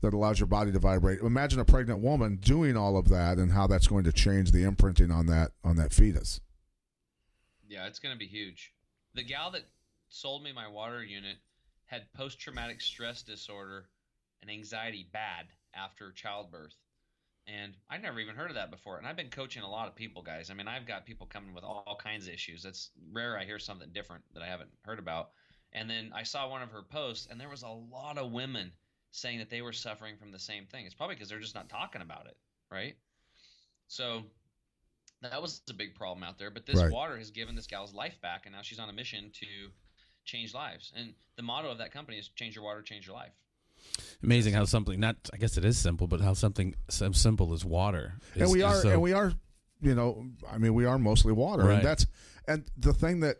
that 0.00 0.14
allows 0.14 0.38
your 0.38 0.46
body 0.46 0.70
to 0.70 0.78
vibrate. 0.78 1.20
Imagine 1.20 1.58
a 1.58 1.64
pregnant 1.64 2.00
woman 2.00 2.36
doing 2.36 2.76
all 2.76 2.96
of 2.96 3.08
that 3.08 3.38
and 3.38 3.52
how 3.52 3.66
that's 3.66 3.88
going 3.88 4.04
to 4.04 4.12
change 4.12 4.52
the 4.52 4.62
imprinting 4.62 5.10
on 5.10 5.26
that 5.26 5.50
on 5.64 5.76
that 5.76 5.92
fetus. 5.92 6.40
Yeah, 7.68 7.86
it's 7.86 7.98
going 7.98 8.14
to 8.14 8.18
be 8.18 8.26
huge. 8.26 8.72
The 9.14 9.24
gal 9.24 9.50
that 9.50 9.64
sold 10.08 10.42
me 10.42 10.52
my 10.52 10.68
water 10.68 11.02
unit 11.02 11.36
had 11.86 12.12
post 12.12 12.38
traumatic 12.38 12.80
stress 12.80 13.22
disorder 13.22 13.86
and 14.42 14.50
anxiety 14.50 15.08
bad 15.12 15.46
after 15.74 16.12
childbirth. 16.12 16.74
And 17.46 17.74
I 17.88 17.96
never 17.96 18.20
even 18.20 18.34
heard 18.34 18.50
of 18.50 18.56
that 18.56 18.70
before. 18.70 18.98
And 18.98 19.06
I've 19.06 19.16
been 19.16 19.30
coaching 19.30 19.62
a 19.62 19.70
lot 19.70 19.88
of 19.88 19.94
people, 19.94 20.22
guys. 20.22 20.50
I 20.50 20.54
mean, 20.54 20.68
I've 20.68 20.86
got 20.86 21.06
people 21.06 21.26
coming 21.26 21.54
with 21.54 21.64
all, 21.64 21.98
kinds 21.98 22.28
of 22.28 22.34
issues. 22.34 22.64
It's 22.64 22.90
rare 23.10 23.38
I 23.38 23.44
hear 23.44 23.58
something 23.58 23.88
different 23.92 24.22
that 24.34 24.42
I 24.42 24.46
haven't 24.46 24.70
heard 24.82 24.98
about. 24.98 25.30
And 25.72 25.88
then 25.88 26.12
I 26.14 26.22
saw 26.22 26.48
one 26.48 26.62
of 26.62 26.70
her 26.70 26.82
posts, 26.82 27.26
and 27.30 27.40
there 27.40 27.48
was 27.48 27.62
a 27.62 27.68
lot 27.68 28.18
of 28.18 28.32
women 28.32 28.72
saying 29.10 29.38
that 29.38 29.50
they 29.50 29.62
were 29.62 29.72
suffering 29.72 30.16
from 30.18 30.30
the 30.30 30.38
same 30.38 30.66
thing. 30.66 30.84
It's 30.86 30.94
probably 30.94 31.16
because 31.16 31.28
they're 31.28 31.40
just 31.40 31.54
not 31.54 31.68
talking 31.68 32.02
about 32.02 32.26
it, 32.26 32.36
right? 32.70 32.96
So 33.88 34.22
that 35.22 35.40
was 35.40 35.62
a 35.68 35.74
big 35.74 35.94
problem 35.94 36.22
out 36.22 36.38
there. 36.38 36.50
But 36.50 36.66
this 36.66 36.76
Right. 36.76 36.92
water 36.92 37.18
has 37.18 37.30
given 37.30 37.54
this 37.54 37.66
gal's 37.66 37.94
life 37.94 38.20
back, 38.20 38.46
and 38.46 38.54
now 38.54 38.62
she's 38.62 38.78
on 38.78 38.88
a 38.88 38.92
mission 38.92 39.30
to 39.32 39.72
change 40.24 40.54
lives. 40.54 40.92
And 40.94 41.14
the 41.36 41.42
motto 41.42 41.70
of 41.70 41.78
that 41.78 41.92
company 41.92 42.18
is 42.18 42.28
change 42.28 42.54
your 42.54 42.64
water, 42.64 42.82
change 42.82 43.06
your 43.06 43.16
life. 43.16 43.32
Amazing 44.22 44.54
how 44.54 44.64
something 44.64 44.98
not 44.98 45.16
I 45.32 45.36
guess 45.36 45.56
it 45.56 45.64
is 45.64 45.78
simple, 45.78 46.06
but 46.06 46.20
how 46.20 46.34
something 46.34 46.74
so 46.90 47.12
simple 47.12 47.52
as 47.52 47.64
water. 47.64 48.14
Is, 48.34 48.42
and 48.42 48.50
we 48.50 48.62
are 48.62 48.80
so- 48.82 48.88
and 48.90 49.00
we 49.02 49.12
are 49.12 49.32
you 49.80 49.94
know 49.94 50.26
i 50.50 50.58
mean 50.58 50.74
we 50.74 50.84
are 50.86 50.98
mostly 50.98 51.32
water 51.32 51.62
Right. 51.62 51.74
and 51.76 51.86
that's 51.86 52.04
and 52.48 52.64
the 52.76 52.92
thing 52.92 53.20
that 53.20 53.36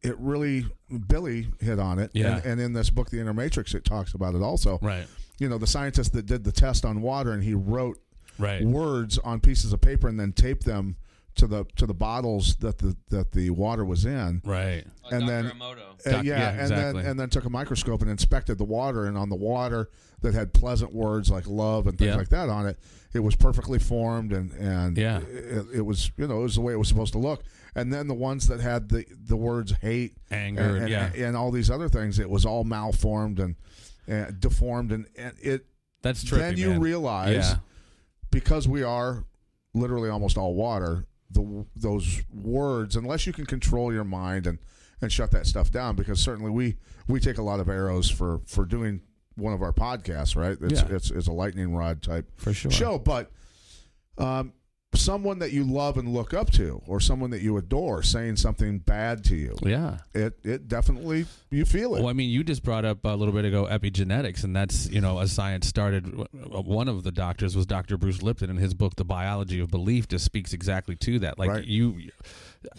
it 0.00 0.16
really 0.20 0.64
billy 1.08 1.48
hit 1.60 1.80
on 1.80 1.98
it 1.98 2.12
Yeah. 2.14 2.36
and, 2.36 2.46
and 2.46 2.60
in 2.60 2.72
this 2.72 2.88
book 2.88 3.10
the 3.10 3.18
inner 3.18 3.34
matrix 3.34 3.74
it 3.74 3.84
talks 3.84 4.14
about 4.14 4.36
it 4.36 4.42
also 4.42 4.78
right, 4.80 5.08
you 5.40 5.48
know 5.48 5.58
the 5.58 5.66
scientist 5.66 6.12
that 6.12 6.26
did 6.26 6.44
the 6.44 6.52
test 6.52 6.84
on 6.84 7.02
water 7.02 7.32
and 7.32 7.42
he 7.42 7.54
wrote 7.54 7.98
right, 8.38 8.64
words 8.64 9.18
on 9.18 9.40
pieces 9.40 9.72
of 9.72 9.80
paper 9.80 10.06
and 10.06 10.20
then 10.20 10.32
taped 10.32 10.64
them 10.64 10.94
to 11.34 11.46
the 11.46 11.64
to 11.76 11.86
the 11.86 11.94
bottles 11.94 12.56
that 12.56 12.78
the 12.78 12.96
that 13.08 13.32
the 13.32 13.50
water 13.50 13.84
was 13.84 14.04
in 14.04 14.42
right. 14.44 14.84
Uh, 15.04 15.08
And 15.16 15.20
Dr. 15.26 15.26
then- 15.26 15.44
Emoto. 15.50 16.06
Uh, 16.06 16.10
Doc- 16.10 16.24
yeah, 16.24 16.38
yeah, 16.38 16.50
and 16.50 16.60
exactly. 16.60 17.02
then 17.02 17.10
and 17.10 17.20
then 17.20 17.30
took 17.30 17.44
a 17.44 17.50
microscope 17.50 18.02
and 18.02 18.10
inspected 18.10 18.58
the 18.58 18.64
water, 18.64 19.06
and 19.06 19.16
on 19.16 19.28
the 19.28 19.36
water 19.36 19.88
that 20.20 20.34
had 20.34 20.52
pleasant 20.52 20.92
words 20.94 21.30
like 21.30 21.46
love 21.48 21.86
and 21.86 21.98
things 21.98 22.08
Yeah. 22.10 22.16
like 22.16 22.28
that 22.28 22.48
on 22.48 22.66
it, 22.66 22.78
it 23.12 23.20
was 23.20 23.34
perfectly 23.36 23.78
formed 23.78 24.32
and 24.32 24.52
and 24.52 24.96
Yeah. 24.98 25.20
it, 25.20 25.66
it 25.76 25.80
was 25.80 26.10
you 26.16 26.26
know 26.26 26.40
it 26.40 26.42
was 26.44 26.54
the 26.56 26.60
way 26.60 26.72
it 26.72 26.76
was 26.78 26.88
supposed 26.88 27.12
to 27.14 27.18
look. 27.18 27.42
And 27.74 27.90
then 27.90 28.06
the 28.06 28.14
ones 28.14 28.48
that 28.48 28.60
had 28.60 28.90
the 28.90 29.04
the 29.26 29.36
words 29.36 29.72
hate, 29.80 30.12
Anger, 30.30 30.60
and, 30.62 30.76
and, 30.78 30.88
yeah. 30.90 31.10
and 31.14 31.34
all 31.36 31.50
these 31.50 31.70
other 31.70 31.88
things, 31.88 32.18
it 32.18 32.28
was 32.28 32.44
all 32.44 32.64
malformed 32.64 33.40
and, 33.40 33.56
and 34.06 34.38
deformed, 34.38 34.92
and, 34.92 35.06
and 35.16 35.32
it. 35.40 35.64
That's 36.02 36.22
trippy, 36.24 36.38
then 36.38 36.56
you 36.58 36.70
man. 36.70 36.80
realize 36.80 37.34
yeah, 37.52 37.56
because 38.30 38.68
we 38.68 38.82
are 38.82 39.24
literally 39.72 40.10
almost 40.10 40.36
all 40.36 40.54
water, 40.54 41.06
the 41.32 41.66
those 41.76 42.22
words, 42.32 42.96
unless 42.96 43.26
you 43.26 43.32
can 43.32 43.46
control 43.46 43.92
your 43.92 44.04
mind 44.04 44.46
and 44.46 44.58
and 45.00 45.10
shut 45.12 45.30
that 45.32 45.46
stuff 45.46 45.70
down, 45.70 45.96
because 45.96 46.20
certainly 46.20 46.50
we 46.50 46.76
we 47.08 47.18
take 47.20 47.38
a 47.38 47.42
lot 47.42 47.60
of 47.60 47.68
arrows 47.68 48.08
for 48.10 48.40
for 48.46 48.64
doing 48.64 49.00
one 49.34 49.52
of 49.52 49.62
our 49.62 49.72
podcasts, 49.72 50.36
right? 50.36 50.56
It's 50.60 50.82
Yeah. 50.82 50.94
it's, 50.96 51.10
it's 51.10 51.26
a 51.26 51.32
lightning 51.32 51.74
rod 51.74 52.02
type 52.02 52.30
for 52.36 52.52
sure. 52.52 52.70
show, 52.70 52.98
but 52.98 53.30
um, 54.18 54.52
someone 54.94 55.38
that 55.38 55.52
you 55.52 55.64
love 55.64 55.96
and 55.96 56.08
look 56.12 56.34
up 56.34 56.50
to, 56.52 56.82
or 56.86 57.00
someone 57.00 57.30
that 57.30 57.40
you 57.40 57.56
adore, 57.56 58.02
saying 58.02 58.36
something 58.36 58.78
bad 58.78 59.24
to 59.24 59.36
you. 59.36 59.56
Yeah. 59.62 59.98
It 60.14 60.38
it 60.44 60.68
definitely 60.68 61.26
you 61.50 61.64
feel 61.64 61.94
it. 61.94 62.00
Well, 62.00 62.08
I 62.08 62.12
mean, 62.12 62.30
you 62.30 62.44
just 62.44 62.62
brought 62.62 62.84
up 62.84 63.04
a 63.04 63.14
little 63.16 63.34
bit 63.34 63.44
ago 63.44 63.66
epigenetics, 63.70 64.44
and 64.44 64.54
that's 64.54 64.88
you 64.90 65.00
know 65.00 65.18
a 65.20 65.28
science 65.28 65.66
started. 65.66 66.06
One 66.32 66.88
of 66.88 67.02
the 67.04 67.12
doctors 67.12 67.56
was 67.56 67.66
Dr. 67.66 67.96
Bruce 67.96 68.22
Lipton, 68.22 68.50
and 68.50 68.58
his 68.58 68.74
book, 68.74 68.96
The 68.96 69.04
Biology 69.04 69.60
of 69.60 69.70
Belief, 69.70 70.08
just 70.08 70.24
speaks 70.24 70.52
exactly 70.52 70.96
to 70.96 71.18
that. 71.20 71.38
Like 71.38 71.50
Right. 71.50 71.64
you, 71.64 72.10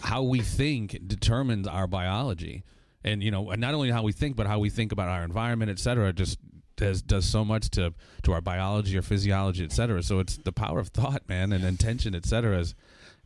how 0.02 0.24
we 0.24 0.42
think 0.42 1.00
determines 1.08 1.68
our 1.68 1.88
biology, 1.88 2.64
and 3.04 3.24
you 3.24 3.32
know, 3.32 3.52
not 3.56 3.74
only 3.74 3.90
how 3.92 4.04
we 4.04 4.12
think, 4.12 4.36
but 4.36 4.48
how 4.48 4.60
we 4.60 4.70
think 4.70 4.92
about 4.92 5.10
our 5.10 5.24
environment, 5.24 5.72
et 5.72 5.80
cetera, 5.80 6.14
just 6.14 6.38
does 6.76 7.02
does 7.02 7.26
so 7.26 7.46
much 7.46 7.70
to 7.72 7.94
to 8.24 8.34
our 8.34 8.42
biology, 8.42 8.96
our 8.96 9.02
physiology, 9.02 9.64
et 9.64 9.72
cetera. 9.72 10.02
So 10.04 10.20
it's 10.20 10.38
the 10.38 10.52
power 10.52 10.80
of 10.80 10.90
thought, 10.90 11.28
man, 11.28 11.52
and 11.52 11.64
intention, 11.64 12.16
et 12.16 12.26
cetera. 12.26 12.60
Is 12.60 12.76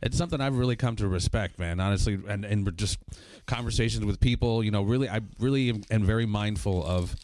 it's 0.02 0.16
something 0.16 0.40
I've 0.40 0.56
really 0.56 0.76
come 0.76 0.96
to 0.96 1.08
respect, 1.08 1.58
man. 1.58 1.80
Honestly, 1.80 2.18
and 2.28 2.44
and 2.44 2.76
just 2.76 2.98
conversations 3.46 4.04
with 4.04 4.20
people, 4.20 4.62
you 4.62 4.70
know, 4.70 4.82
really, 4.82 5.08
I 5.08 5.20
really 5.38 5.70
am, 5.70 5.82
am 5.90 6.04
very 6.04 6.26
mindful 6.26 6.84
of 6.84 7.16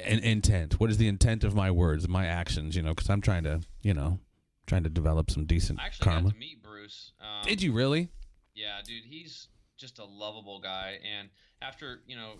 an 0.00 0.18
intent. 0.20 0.80
What 0.80 0.90
is 0.90 0.96
the 0.96 1.08
intent 1.08 1.44
of 1.44 1.54
my 1.54 1.70
words, 1.70 2.08
my 2.08 2.26
actions? 2.26 2.74
You 2.74 2.82
know, 2.82 2.90
because 2.90 3.08
I'm 3.10 3.20
trying 3.20 3.44
to, 3.44 3.60
you 3.82 3.94
know, 3.94 4.18
trying 4.66 4.82
to 4.84 4.90
develop 4.90 5.30
some 5.30 5.44
decent 5.44 5.80
I 5.80 5.86
actually 5.86 6.04
karma. 6.04 6.22
got 6.24 6.32
to 6.32 6.38
meet 6.38 6.62
Bruce. 6.62 7.12
Um, 7.20 7.46
Did 7.46 7.62
you 7.62 7.72
really? 7.72 8.08
Yeah, 8.54 8.80
dude, 8.84 9.04
he's 9.04 9.48
just 9.78 9.98
a 9.98 10.04
lovable 10.04 10.60
guy. 10.60 10.98
And 11.18 11.28
after 11.60 12.00
you 12.06 12.16
know 12.16 12.32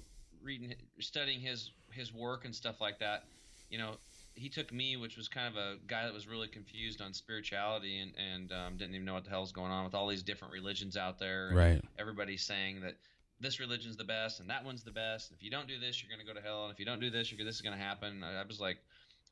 reading, 0.45 0.74
studying 1.01 1.40
his 1.40 1.70
his 1.93 2.12
work 2.12 2.45
and 2.45 2.55
stuff 2.55 2.80
like 2.80 2.99
that, 3.01 3.24
you 3.70 3.78
know, 3.78 3.97
he 4.34 4.49
took 4.49 4.72
me, 4.72 4.97
which 4.97 5.16
was 5.16 5.28
kind 5.28 5.49
of 5.49 5.57
a 5.57 5.76
guy 5.86 6.05
that 6.05 6.14
was 6.14 6.26
really 6.26 6.49
confused 6.49 7.01
on 7.01 7.12
spirituality 7.12 7.99
and 8.01 8.12
and 8.16 8.53
um, 8.53 8.76
didn't 8.76 8.95
even 8.95 9.05
know 9.05 9.14
what 9.14 9.24
the 9.24 9.30
hell's 9.30 9.53
going 9.53 9.70
on 9.70 9.84
with 9.84 9.95
all 9.95 10.09
these 10.09 10.22
different 10.22 10.53
religions 10.53 10.97
out 10.97 11.18
there. 11.18 11.53
Right. 11.55 11.82
Everybody's 11.99 12.43
saying 12.43 12.80
that 12.82 12.97
this 13.40 13.59
religion's 13.59 13.97
the 13.97 14.05
best 14.05 14.40
and 14.40 14.49
that 14.49 14.64
one's 14.64 14.84
the 14.84 14.93
best. 14.93 15.30
And 15.30 15.36
if 15.36 15.43
you 15.43 15.51
don't 15.51 15.66
do 15.66 15.78
this, 15.78 16.03
you're 16.03 16.14
going 16.14 16.24
to 16.24 16.32
go 16.32 16.38
to 16.38 16.45
hell. 16.45 16.64
And 16.64 16.72
if 16.72 16.78
you 16.78 16.86
don't 16.86 17.01
do 17.01 17.11
this, 17.11 17.30
you're 17.30 17.45
this 17.45 17.57
is 17.57 17.61
going 17.61 17.76
to 17.76 17.82
happen. 17.82 18.22
I, 18.22 18.40
I 18.40 18.45
was 18.45 18.61
like, 18.61 18.78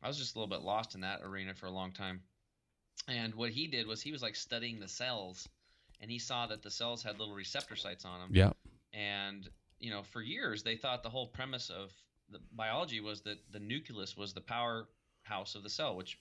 I 0.03 0.09
was 0.09 0.19
just 0.19 0.35
a 0.35 0.39
little 0.39 0.55
bit 0.55 0.65
lost 0.65 0.95
in 0.95 1.03
that 1.03 1.21
arena 1.23 1.55
for 1.55 1.67
a 1.67 1.71
long 1.71 1.93
time. 1.93 2.21
And 3.09 3.35
what 3.35 3.51
he 3.51 3.67
did 3.67 3.87
was 3.87 4.03
he 4.03 4.13
was 4.13 4.23
like 4.23 4.37
studying 4.37 4.81
the 4.81 4.89
cells, 4.89 5.49
and 6.01 6.11
he 6.11 6.19
saw 6.19 6.47
that 6.47 6.63
the 6.63 6.71
cells 6.71 7.03
had 7.03 7.19
little 7.19 7.35
receptor 7.35 7.77
sites 7.77 8.05
on 8.05 8.21
them. 8.21 8.31
Yeah. 8.33 8.53
And 8.93 9.49
you 9.81 9.91
know, 9.91 10.03
for 10.03 10.23
years 10.23 10.63
they 10.63 10.77
thought 10.77 11.03
the 11.03 11.11
whole 11.11 11.27
premise 11.27 11.71
of 11.71 11.91
the 12.31 12.39
biology 12.53 13.01
was 13.01 13.23
that 13.23 13.39
the 13.53 13.59
nucleus 13.59 14.17
was 14.17 14.33
the 14.33 14.41
powerhouse 14.41 15.55
of 15.55 15.63
the 15.63 15.71
cell, 15.71 15.97
which 15.97 16.19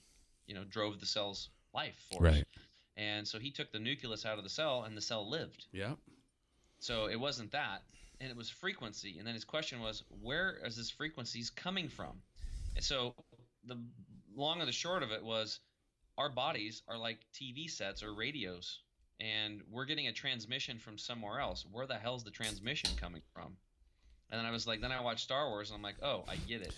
you 0.47 0.55
know 0.55 0.63
drove 0.63 0.99
the 0.99 1.05
cell's 1.05 1.49
life 1.73 1.95
force. 2.11 2.21
Right. 2.21 2.45
And 2.97 3.27
so 3.27 3.39
he 3.39 3.51
took 3.51 3.71
the 3.71 3.79
nucleus 3.79 4.25
out 4.25 4.37
of 4.37 4.43
the 4.43 4.49
cell, 4.49 4.83
and 4.83 4.97
the 4.97 5.01
cell 5.01 5.29
lived. 5.29 5.65
Yeah. 5.71 5.93
So 6.79 7.07
it 7.07 7.19
wasn't 7.19 7.51
that, 7.51 7.83
and 8.19 8.29
it 8.29 8.35
was 8.35 8.49
frequency. 8.49 9.17
And 9.17 9.27
then 9.27 9.35
his 9.35 9.45
question 9.45 9.79
was, 9.79 10.03
where 10.21 10.59
is 10.65 10.75
this 10.75 10.89
frequencies 10.89 11.49
coming 11.49 11.87
from? 11.87 12.21
And 12.75 12.83
so 12.83 13.13
the 13.65 13.77
long 14.35 14.59
and 14.59 14.67
the 14.67 14.73
short 14.73 15.03
of 15.03 15.11
it 15.11 15.23
was, 15.23 15.59
our 16.17 16.29
bodies 16.29 16.81
are 16.87 16.97
like 16.97 17.19
TV 17.33 17.69
sets 17.69 18.03
or 18.03 18.13
radios, 18.13 18.79
and 19.19 19.61
we're 19.71 19.85
getting 19.85 20.07
a 20.07 20.13
transmission 20.13 20.77
from 20.79 20.97
somewhere 20.97 21.39
else. 21.39 21.65
Where 21.71 21.85
the 21.87 21.95
hell's 21.95 22.23
the 22.23 22.31
transmission 22.31 22.89
coming 22.99 23.21
from? 23.33 23.57
And 24.31 24.39
then 24.39 24.45
I 24.45 24.51
was 24.51 24.67
like, 24.67 24.81
then 24.81 24.91
I 24.91 25.01
watched 25.01 25.21
Star 25.21 25.49
Wars, 25.49 25.69
and 25.69 25.77
I'm 25.77 25.81
like, 25.83 25.95
oh, 26.03 26.23
I 26.27 26.35
get 26.47 26.61
it. 26.61 26.73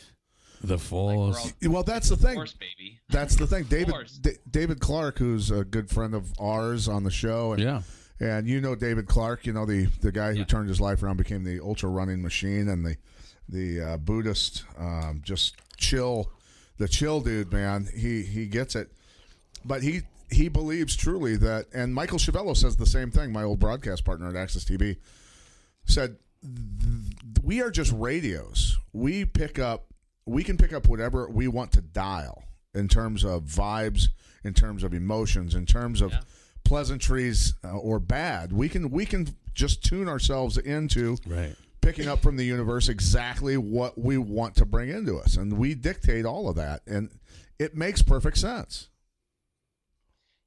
The 0.63 0.77
Like, 0.77 0.91
all 0.93 1.71
well, 1.71 1.83
that's 1.83 2.09
the 2.09 2.15
thing. 2.15 2.35
Force, 2.35 2.53
baby. 2.53 2.99
That's 3.09 3.35
the 3.35 3.47
thing. 3.47 3.63
David. 3.63 3.95
D- 4.21 4.31
David 4.49 4.79
Clark, 4.79 5.17
who's 5.17 5.49
a 5.49 5.63
good 5.65 5.89
friend 5.89 6.13
of 6.13 6.31
ours 6.39 6.87
on 6.87 7.03
the 7.03 7.09
show, 7.09 7.53
and 7.53 7.61
yeah. 7.63 7.81
and 8.19 8.47
you 8.47 8.61
know 8.61 8.75
David 8.75 9.07
Clark, 9.07 9.47
you 9.47 9.53
know 9.53 9.65
the 9.65 9.87
the 10.01 10.11
guy 10.11 10.33
who 10.33 10.39
Yeah. 10.39 10.45
turned 10.45 10.69
his 10.69 10.79
life 10.79 11.01
around, 11.01 11.17
became 11.17 11.43
the 11.43 11.59
ultra 11.61 11.89
running 11.89 12.21
machine, 12.21 12.69
and 12.69 12.85
the 12.85 12.95
the 13.49 13.81
uh, 13.81 13.97
Buddhist, 13.97 14.63
um, 14.77 15.21
just 15.25 15.55
chill, 15.77 16.31
the 16.77 16.87
chill 16.87 17.21
dude, 17.21 17.51
man. 17.51 17.87
He 17.95 18.21
he 18.21 18.45
gets 18.45 18.75
it, 18.75 18.91
but 19.65 19.81
he 19.81 20.03
he 20.31 20.47
believes 20.47 20.95
truly 20.95 21.35
that, 21.37 21.67
and 21.73 21.93
Michael 21.93 22.17
Chavello 22.17 22.55
says 22.55 22.77
the 22.77 22.85
same 22.85 23.11
thing. 23.11 23.31
My 23.31 23.43
old 23.43 23.59
broadcast 23.59 24.05
partner 24.05 24.29
at 24.29 24.35
Access 24.35 24.63
TV 24.65 24.97
said, 25.85 26.17
"We 27.43 27.61
are 27.61 27.71
just 27.71 27.91
radios. 27.91 28.77
We 28.93 29.25
pick 29.25 29.59
up, 29.59 29.87
we 30.25 30.43
can 30.43 30.57
pick 30.57 30.73
up 30.73 30.87
whatever 30.87 31.29
we 31.29 31.47
want 31.47 31.71
to 31.73 31.81
dial 31.81 32.43
in 32.73 32.87
terms 32.87 33.23
of 33.25 33.43
vibes, 33.43 34.07
in 34.43 34.53
terms 34.53 34.83
of 34.83 34.93
emotions, 34.93 35.55
in 35.55 35.65
terms 35.65 36.01
of." 36.01 36.11
Yeah. 36.11 36.21
pleasantries 36.63 37.55
uh, 37.65 37.75
or 37.75 37.99
bad 37.99 38.53
we 38.53 38.69
can 38.69 38.91
we 38.91 39.03
can 39.03 39.27
just 39.53 39.83
tune 39.83 40.07
ourselves 40.07 40.57
into 40.59 41.17
Right. 41.25 41.55
picking 41.81 42.07
up 42.07 42.21
from 42.21 42.37
the 42.37 42.45
universe 42.45 42.87
exactly 42.87 43.57
what 43.57 43.97
we 43.97 44.17
want 44.19 44.55
to 44.57 44.65
bring 44.65 44.89
into 44.89 45.17
us 45.17 45.35
and 45.37 45.57
we 45.57 45.73
dictate 45.73 46.23
all 46.23 46.47
of 46.47 46.55
that 46.57 46.81
and 46.85 47.09
it 47.57 47.75
makes 47.75 48.03
perfect 48.03 48.37
sense 48.37 48.89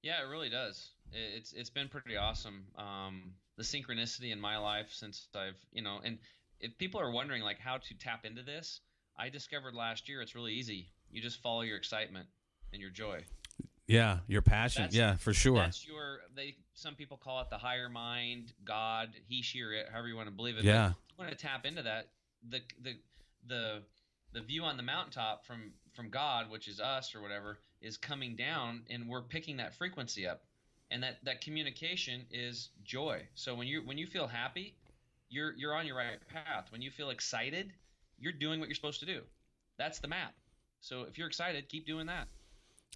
Yeah, 0.05 0.21
it 0.23 0.29
really 0.29 0.51
does. 0.51 0.91
It- 1.13 1.35
It's 1.37 1.53
it's 1.55 1.71
been 1.71 1.89
pretty 1.89 2.17
awesome. 2.17 2.67
Um, 2.77 3.35
the 3.57 3.63
synchronicity 3.63 4.33
in 4.33 4.41
my 4.41 4.59
life 4.59 4.91
since 4.93 5.29
I've 5.35 5.57
you 5.73 5.81
know, 5.83 6.01
and 6.05 6.19
if 6.61 6.77
people 6.79 7.01
are 7.01 7.11
wondering 7.11 7.43
like 7.43 7.59
how 7.59 7.79
to 7.79 7.95
tap 7.95 8.25
into 8.27 8.43
this, 8.43 8.81
I 9.17 9.31
discovered 9.31 9.75
last 9.75 10.09
year 10.09 10.21
it's 10.21 10.35
really 10.35 10.53
easy. 10.53 10.91
You 11.11 11.23
just 11.23 11.41
follow 11.41 11.63
your 11.63 11.77
excitement 11.79 12.29
and 12.73 12.83
your 12.83 12.91
joy. 12.91 13.25
Yeah. 13.87 14.19
Your 14.29 14.43
passion. 14.43 14.83
That's- 14.83 14.97
yeah, 14.97 15.17
for 15.17 15.33
sure. 15.33 15.57
That's 15.57 15.87
your 15.87 16.21
they 16.35 16.57
some 16.75 16.95
people 16.97 17.17
call 17.17 17.41
it 17.41 17.49
the 17.51 17.59
higher 17.59 17.89
mind, 17.89 18.53
God, 18.65 19.11
he, 19.27 19.41
she, 19.43 19.63
or 19.63 19.73
it, 19.73 19.87
however 19.91 20.09
you 20.09 20.17
want 20.17 20.29
to 20.29 20.35
believe 20.35 20.59
it. 20.59 20.65
Yeah. 20.65 20.93
But 20.95 21.13
you 21.13 21.29
want 21.29 21.39
to 21.39 21.47
tap 21.47 21.65
into 21.65 21.83
that. 21.83 22.11
The 22.51 22.61
the 22.83 22.99
the 23.47 23.83
the 24.33 24.41
view 24.41 24.65
on 24.65 24.77
the 24.77 24.83
mountaintop 24.83 25.47
from 25.47 25.73
from 25.95 26.11
God, 26.11 26.51
which 26.51 26.67
is 26.67 26.81
us 26.81 27.15
or 27.15 27.21
whatever, 27.23 27.59
is 27.85 27.97
coming 27.97 28.35
down, 28.35 28.83
and 28.91 29.09
we're 29.09 29.23
picking 29.23 29.59
that 29.59 29.75
frequency 29.75 30.27
up, 30.27 30.43
and 30.91 31.03
that 31.03 31.19
that 31.25 31.41
communication 31.41 32.23
is 32.31 32.71
joy. 32.85 33.23
So 33.35 33.55
when 33.55 33.67
you 33.67 33.83
when 33.85 33.99
you 33.99 34.07
feel 34.07 34.27
happy, 34.27 34.75
you're 35.29 35.55
you're 35.57 35.75
on 35.75 35.87
your 35.87 35.97
right 35.97 36.19
path. 36.33 36.67
When 36.71 36.83
you 36.83 36.91
feel 36.91 37.11
excited, 37.11 37.73
you're 38.19 38.33
doing 38.33 38.59
what 38.59 38.69
you're 38.69 38.75
supposed 38.75 39.01
to 39.01 39.07
do. 39.07 39.21
That's 39.79 39.99
the 39.99 40.09
map. 40.09 40.35
So 40.81 41.03
if 41.03 41.19
you're 41.19 41.27
excited, 41.27 41.69
keep 41.69 41.87
doing 41.87 42.07
that. 42.07 42.29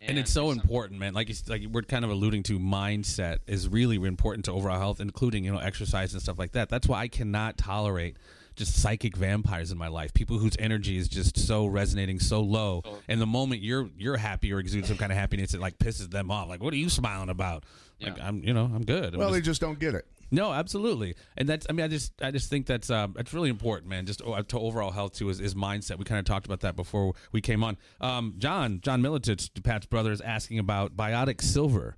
and 0.01 0.19
it's 0.19 0.31
so 0.31 0.51
important, 0.51 1.01
man. 1.01 1.13
Like 1.13 1.29
you, 1.29 1.35
like 1.49 1.63
we're 1.71 1.83
kind 1.83 2.05
of 2.05 2.11
alluding 2.11 2.45
to, 2.45 2.59
mindset 2.59 3.39
is 3.47 3.69
really 3.69 3.97
important 3.97 4.45
to 4.45 4.53
overall 4.53 4.79
health, 4.79 5.01
including 5.01 5.45
you 5.45 5.53
know 5.53 5.59
exercise 5.59 6.13
and 6.13 6.23
stuff 6.23 6.39
like 6.39 6.53
that. 6.53 6.69
That's 6.69 6.89
why 6.89 7.01
I 7.01 7.09
cannot 7.09 7.59
tolerate 7.59 8.17
just 8.59 8.75
psychic 8.75 9.17
vampires 9.17 9.73
in 9.73 9.79
my 9.79 9.89
life. 9.89 10.13
People 10.13 10.39
whose 10.39 10.55
energy 10.59 10.99
is 10.99 11.09
just 11.09 11.39
so 11.39 11.65
resonating, 11.67 12.19
so 12.21 12.41
low, 12.43 12.83
Oh. 12.85 12.99
and 13.09 13.21
the 13.21 13.27
moment 13.27 13.63
you're 13.63 13.89
you're 13.97 14.17
happy 14.19 14.53
or 14.53 14.59
exude 14.59 14.85
some 14.85 14.99
kind 14.99 15.11
of 15.11 15.17
happiness, 15.17 15.55
it 15.55 15.61
like 15.61 15.79
pisses 15.79 16.11
them 16.11 16.31
off. 16.31 16.49
Like, 16.49 16.63
what 16.63 16.75
are 16.75 16.77
you 16.77 16.91
smiling 16.91 17.31
about? 17.31 17.65
Like, 18.01 18.17
Yeah. 18.19 18.29
I'm, 18.29 18.43
you 18.45 18.53
know, 18.53 18.65
I'm 18.65 18.85
good. 18.85 19.15
I'm 19.15 19.19
well 19.21 19.29
just- 19.31 19.35
they 19.41 19.45
just 19.47 19.61
don't 19.63 19.79
get 19.79 19.95
it 19.95 20.07
no, 20.31 20.53
absolutely, 20.53 21.15
and 21.39 21.49
that's. 21.49 21.67
I 21.71 21.73
mean, 21.73 21.85
I 21.85 21.89
just, 21.89 22.13
I 22.21 22.31
just 22.31 22.51
think 22.51 22.67
that's, 22.67 22.91
um, 22.91 23.15
that's 23.17 23.33
really 23.33 23.49
important, 23.49 23.89
man. 23.89 24.05
Just 24.05 24.21
uh, 24.21 24.43
to 24.43 24.59
overall 24.59 24.91
health 24.91 25.15
too 25.15 25.31
is, 25.31 25.41
is 25.41 25.55
mindset. 25.55 25.97
We 25.97 26.05
kind 26.05 26.19
of 26.19 26.27
talked 26.27 26.45
about 26.45 26.61
that 26.61 26.77
before 26.77 27.15
we 27.33 27.41
came 27.41 27.65
on. 27.65 27.79
Um, 28.03 28.35
John, 28.37 28.81
John 28.83 29.01
Miletich, 29.01 29.49
Pat's 29.63 29.87
brother, 29.87 30.13
is 30.13 30.21
asking 30.21 30.59
about 30.59 30.95
biotic 30.95 31.41
silver. 31.41 31.97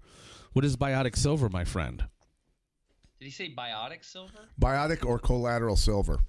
What 0.52 0.64
is 0.64 0.76
biotic 0.76 1.16
silver, 1.16 1.48
my 1.48 1.64
friend? 1.64 2.04
Did 3.18 3.24
he 3.24 3.30
say 3.32 3.52
biotic 3.52 4.04
silver? 4.04 4.32
biotic 4.60 5.04
or 5.04 5.18
collateral 5.18 5.74
silver 5.74 6.20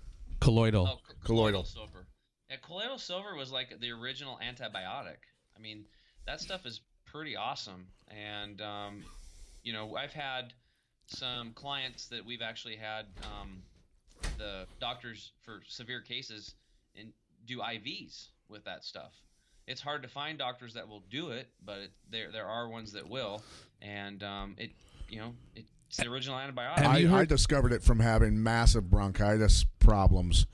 Colloidal. 0.42 0.88
Oh, 0.92 1.00
co- 1.08 1.14
Colloidal. 1.24 1.64
silver. 1.64 2.08
Yeah, 2.50 2.58
colloidal 2.62 2.98
silver 2.98 3.36
was 3.36 3.52
like 3.52 3.80
the 3.80 3.92
original 3.92 4.38
antibiotic. 4.46 5.24
I 5.56 5.62
mean, 5.62 5.86
that 6.28 6.42
stuff 6.42 6.66
is 6.66 6.82
pretty 7.06 7.38
awesome. 7.38 7.88
And 8.10 8.60
um, 8.62 9.06
you 9.64 9.72
know, 9.72 9.96
I've 9.96 10.12
had 10.12 10.54
some 11.08 11.52
clients 11.54 12.08
that 12.08 12.26
we've 12.26 12.42
actually 12.42 12.76
had 12.76 13.06
um, 13.24 13.62
the 14.38 14.66
doctors 14.80 15.32
for 15.42 15.62
severe 15.68 16.02
cases 16.02 16.56
and 16.98 17.14
do 17.46 17.60
IVs 17.60 18.28
with 18.50 18.66
that 18.66 18.84
stuff. 18.84 19.14
It's 19.68 19.82
hard 19.82 20.02
to 20.04 20.10
find 20.10 20.38
doctors 20.38 20.74
that 20.74 20.88
will 20.88 21.04
do 21.10 21.30
it, 21.32 21.48
but 21.64 21.78
it, 21.78 21.92
there 22.10 22.32
there 22.32 22.48
are 22.48 22.68
ones 22.68 22.92
that 22.94 23.08
will, 23.08 23.44
and 23.82 24.22
um, 24.24 24.56
it 24.58 24.72
you 25.08 25.20
know 25.20 25.34
it's 25.56 25.98
the 25.98 26.08
original 26.10 26.38
antibiotic. 26.38 26.80
I, 26.80 27.20
I 27.20 27.26
discovered 27.26 27.72
it 27.72 27.84
from 27.84 28.00
having 28.00 28.42
massive 28.42 28.90
bronchitis 28.90 29.66
problems 29.82 30.46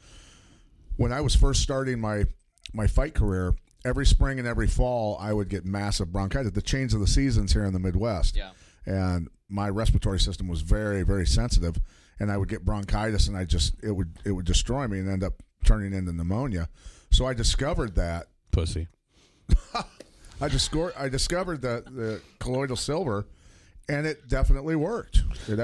when 0.98 1.14
I 1.14 1.22
was 1.22 1.36
first 1.36 1.62
starting 1.62 2.00
my 2.00 2.26
my 2.74 2.88
fight 2.88 3.14
career. 3.14 3.54
Every 3.86 4.06
spring 4.06 4.38
and 4.40 4.48
every 4.48 4.68
fall, 4.68 5.18
I 5.22 5.32
would 5.32 5.48
get 5.48 5.64
massive 5.64 6.12
bronchitis. 6.12 6.52
The 6.52 6.62
change 6.62 6.94
of 6.94 7.00
the 7.00 7.08
seasons 7.08 7.54
here 7.54 7.64
in 7.64 7.72
the 7.72 7.80
Midwest, 7.80 8.36
yeah. 8.36 8.50
and 8.86 9.30
my 9.48 9.70
respiratory 9.70 10.20
system 10.20 10.48
was 10.48 10.62
very 10.62 11.04
very 11.04 11.26
sensitive, 11.26 11.78
and 12.20 12.32
I 12.32 12.38
would 12.38 12.50
get 12.50 12.66
bronchitis, 12.66 13.28
and 13.28 13.38
I 13.38 13.46
just 13.46 13.76
it 13.82 13.92
would 13.92 14.18
it 14.26 14.32
would 14.32 14.46
destroy 14.46 14.88
me 14.88 15.00
and 15.00 15.10
end 15.10 15.24
up 15.24 15.42
turning 15.64 15.94
into 15.94 16.12
pneumonia. 16.12 16.70
So 17.12 17.26
I 17.26 17.34
discovered 17.34 17.96
that 17.96 18.28
Pussy. 18.52 18.88
I 20.42 20.48
discovered 20.50 20.94
I 20.98 21.08
discovered 21.10 21.62
the 21.62 21.84
the 21.86 22.22
colloidal 22.40 22.76
silver, 22.76 23.28
and 23.90 24.06
it 24.06 24.28
definitely 24.28 24.76
worked. 24.76 25.24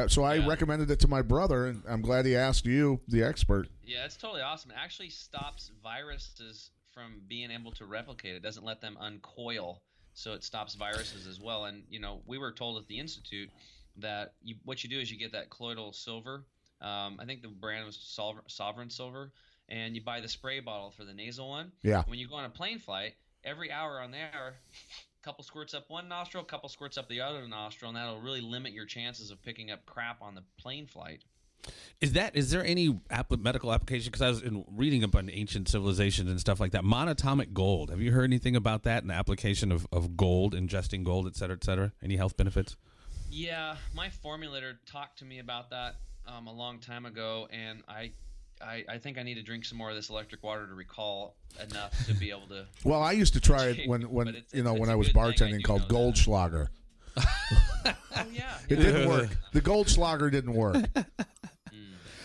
So 0.09 0.23
I 0.23 0.35
Yeah. 0.35 0.47
recommended 0.47 0.89
it 0.91 0.99
to 1.01 1.07
my 1.07 1.21
brother, 1.21 1.67
and 1.67 1.83
I'm 1.87 2.01
glad 2.01 2.25
he 2.25 2.35
asked 2.35 2.65
you, 2.65 3.01
the 3.07 3.23
expert. 3.23 3.67
Yeah, 3.83 4.05
it's 4.05 4.17
totally 4.17 4.41
awesome. 4.41 4.71
It 4.71 4.77
actually 4.77 5.09
stops 5.09 5.71
viruses 5.83 6.71
from 6.91 7.21
being 7.27 7.51
able 7.51 7.71
to 7.73 7.85
replicate. 7.85 8.35
It 8.35 8.41
doesn't 8.43 8.63
let 8.63 8.79
them 8.81 8.97
uncoil, 8.99 9.81
so 10.13 10.33
it 10.33 10.43
stops 10.43 10.75
viruses 10.75 11.27
as 11.27 11.39
well. 11.39 11.65
And 11.65 11.83
you 11.89 11.99
know, 11.99 12.21
we 12.25 12.37
were 12.37 12.51
told 12.51 12.81
at 12.81 12.87
the 12.87 12.99
institute 12.99 13.49
that 13.97 14.33
you, 14.41 14.55
what 14.63 14.83
you 14.83 14.89
do 14.89 14.99
is 14.99 15.11
you 15.11 15.17
get 15.17 15.31
that 15.33 15.49
colloidal 15.49 15.91
silver. 15.93 16.45
Um, 16.81 17.17
I 17.19 17.25
think 17.25 17.41
the 17.41 17.47
brand 17.47 17.85
was 17.85 17.97
Sovereign 18.47 18.89
Silver, 18.89 19.31
and 19.69 19.95
you 19.95 20.01
buy 20.01 20.19
the 20.19 20.27
spray 20.27 20.59
bottle 20.59 20.91
for 20.91 21.03
the 21.05 21.13
nasal 21.13 21.49
one. 21.49 21.71
Yeah. 21.81 22.03
When 22.07 22.19
you 22.19 22.27
go 22.27 22.35
on 22.35 22.45
a 22.45 22.49
plane 22.49 22.79
flight, 22.79 23.15
every 23.43 23.71
hour 23.71 23.99
on 24.01 24.11
there, 24.11 24.55
couple 25.23 25.43
squirts 25.43 25.73
up 25.73 25.89
one 25.89 26.07
nostril, 26.07 26.43
couple 26.43 26.69
squirts 26.69 26.97
up 26.97 27.07
the 27.07 27.21
other 27.21 27.47
nostril, 27.47 27.89
and 27.89 27.97
that'll 27.97 28.21
really 28.21 28.41
limit 28.41 28.73
your 28.73 28.85
chances 28.85 29.31
of 29.31 29.41
picking 29.41 29.71
up 29.71 29.85
crap 29.85 30.21
on 30.21 30.35
the 30.35 30.43
plane 30.57 30.85
flight. 30.85 31.23
Is 32.01 32.11
that 32.13 32.35
is 32.35 32.51
there 32.51 32.65
any 32.65 32.99
app- 33.09 33.31
medical 33.39 33.71
application? 33.71 34.11
Because 34.11 34.21
I 34.21 34.27
was 34.27 34.41
in, 34.41 34.65
reading 34.69 35.03
up 35.03 35.15
on 35.15 35.29
ancient 35.29 35.69
civilizations 35.69 36.29
and 36.29 36.37
stuff 36.39 36.59
like 36.59 36.73
that. 36.73 36.83
Monatomic 36.83 37.53
gold. 37.53 37.89
Have 37.89 38.01
you 38.01 38.11
heard 38.11 38.25
anything 38.25 38.57
about 38.57 38.83
that? 38.83 39.05
An 39.05 39.11
application 39.11 39.71
of, 39.71 39.87
of 39.91 40.17
gold, 40.17 40.53
ingesting 40.53 41.05
gold, 41.05 41.25
et 41.25 41.37
cetera, 41.37 41.55
et 41.55 41.63
cetera. 41.63 41.93
Any 42.03 42.17
health 42.17 42.35
benefits? 42.35 42.75
Yeah, 43.31 43.77
my 43.95 44.09
formulator 44.09 44.73
talked 44.85 45.19
to 45.19 45.25
me 45.25 45.39
about 45.39 45.69
that 45.69 45.95
um, 46.27 46.47
a 46.47 46.53
long 46.53 46.79
time 46.79 47.05
ago, 47.05 47.47
and 47.49 47.81
I, 47.87 48.11
I, 48.65 48.83
I 48.89 48.97
think 48.97 49.17
I 49.17 49.23
need 49.23 49.35
to 49.35 49.43
drink 49.43 49.65
some 49.65 49.77
more 49.77 49.89
of 49.89 49.95
this 49.95 50.09
electric 50.09 50.43
water 50.43 50.65
to 50.67 50.73
recall 50.73 51.35
enough 51.69 52.05
to 52.07 52.13
be 52.13 52.29
able 52.31 52.47
to. 52.47 52.65
Well, 52.83 53.01
I 53.03 53.11
used 53.13 53.33
to 53.33 53.39
try 53.41 53.65
it 53.67 53.87
when, 53.87 54.03
when 54.09 54.25
But 54.25 54.35
it's- 54.35 54.53
you 54.53 54.63
know 54.63 54.71
it's 54.71 54.79
when 54.79 54.89
a 54.89 54.93
I 54.93 54.95
was 54.95 55.07
good 55.09 55.13
thing 55.13 55.23
I 55.23 55.31
bartending 55.31 55.57
do 55.59 55.63
called 55.63 55.81
know 55.81 55.87
that. 55.87 56.15
Goldschlager. 56.15 56.67
Oh 58.15 58.25
yeah, 58.31 58.53
It 58.69 58.77
yeah. 58.79 58.85
didn't 58.85 59.09
work. 59.09 59.29
The 59.53 59.61
Goldschlager 59.61 60.31
didn't 60.31 60.53
work. 60.53 60.85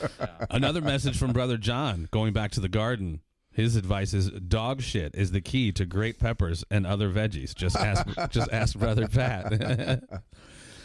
Mm, 0.00 0.46
Another 0.50 0.80
message 0.80 1.18
from 1.18 1.32
Brother 1.32 1.56
John 1.56 2.06
going 2.12 2.32
back 2.32 2.52
to 2.52 2.60
the 2.60 2.68
garden. 2.68 3.20
His 3.50 3.74
advice 3.74 4.14
is 4.14 4.30
dog 4.30 4.80
shit 4.82 5.12
is 5.16 5.32
the 5.32 5.40
key 5.40 5.72
to 5.72 5.84
great 5.84 6.20
peppers 6.20 6.62
and 6.70 6.86
other 6.86 7.10
veggies. 7.10 7.52
Just 7.54 7.74
ask, 7.74 8.06
just 8.30 8.48
ask 8.52 8.78
Brother 8.78 9.08
Pat. 9.08 10.02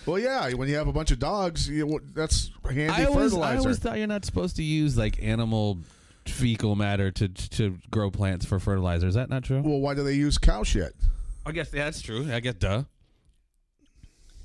Well, 0.06 0.20
yeah, 0.20 0.52
when 0.54 0.68
you 0.68 0.76
have 0.76 0.88
a 0.88 0.94
bunch 0.94 1.12
of 1.12 1.20
dogs, 1.20 1.70
you, 1.70 2.00
that's 2.14 2.52
handy 2.66 2.90
I 2.90 3.06
always, 3.06 3.34
I 3.34 3.58
always 3.58 3.80
thought 3.80 3.98
you're 3.98 4.08
not 4.08 4.26
supposed 4.26 4.56
to 4.58 4.64
use 4.64 4.98
like 4.98 5.22
animal 5.24 5.80
fecal 6.26 6.76
matter 6.76 7.12
to 7.12 7.28
to 7.28 7.78
grow 7.92 8.10
plants 8.12 8.46
for 8.46 8.60
fertilizer. 8.60 9.08
Is 9.08 9.16
that 9.16 9.30
not 9.30 9.44
true? 9.44 9.62
well, 9.62 9.80
why 9.80 9.94
do 9.94 10.04
they 10.04 10.14
use 10.14 10.38
cow 10.38 10.64
shit? 10.64 10.94
I 11.46 11.52
guess 11.52 11.70
yeah, 11.74 11.86
that's 11.86 12.02
true. 12.02 12.32
I 12.32 12.40
guess 12.40 12.56
duh. 12.56 12.84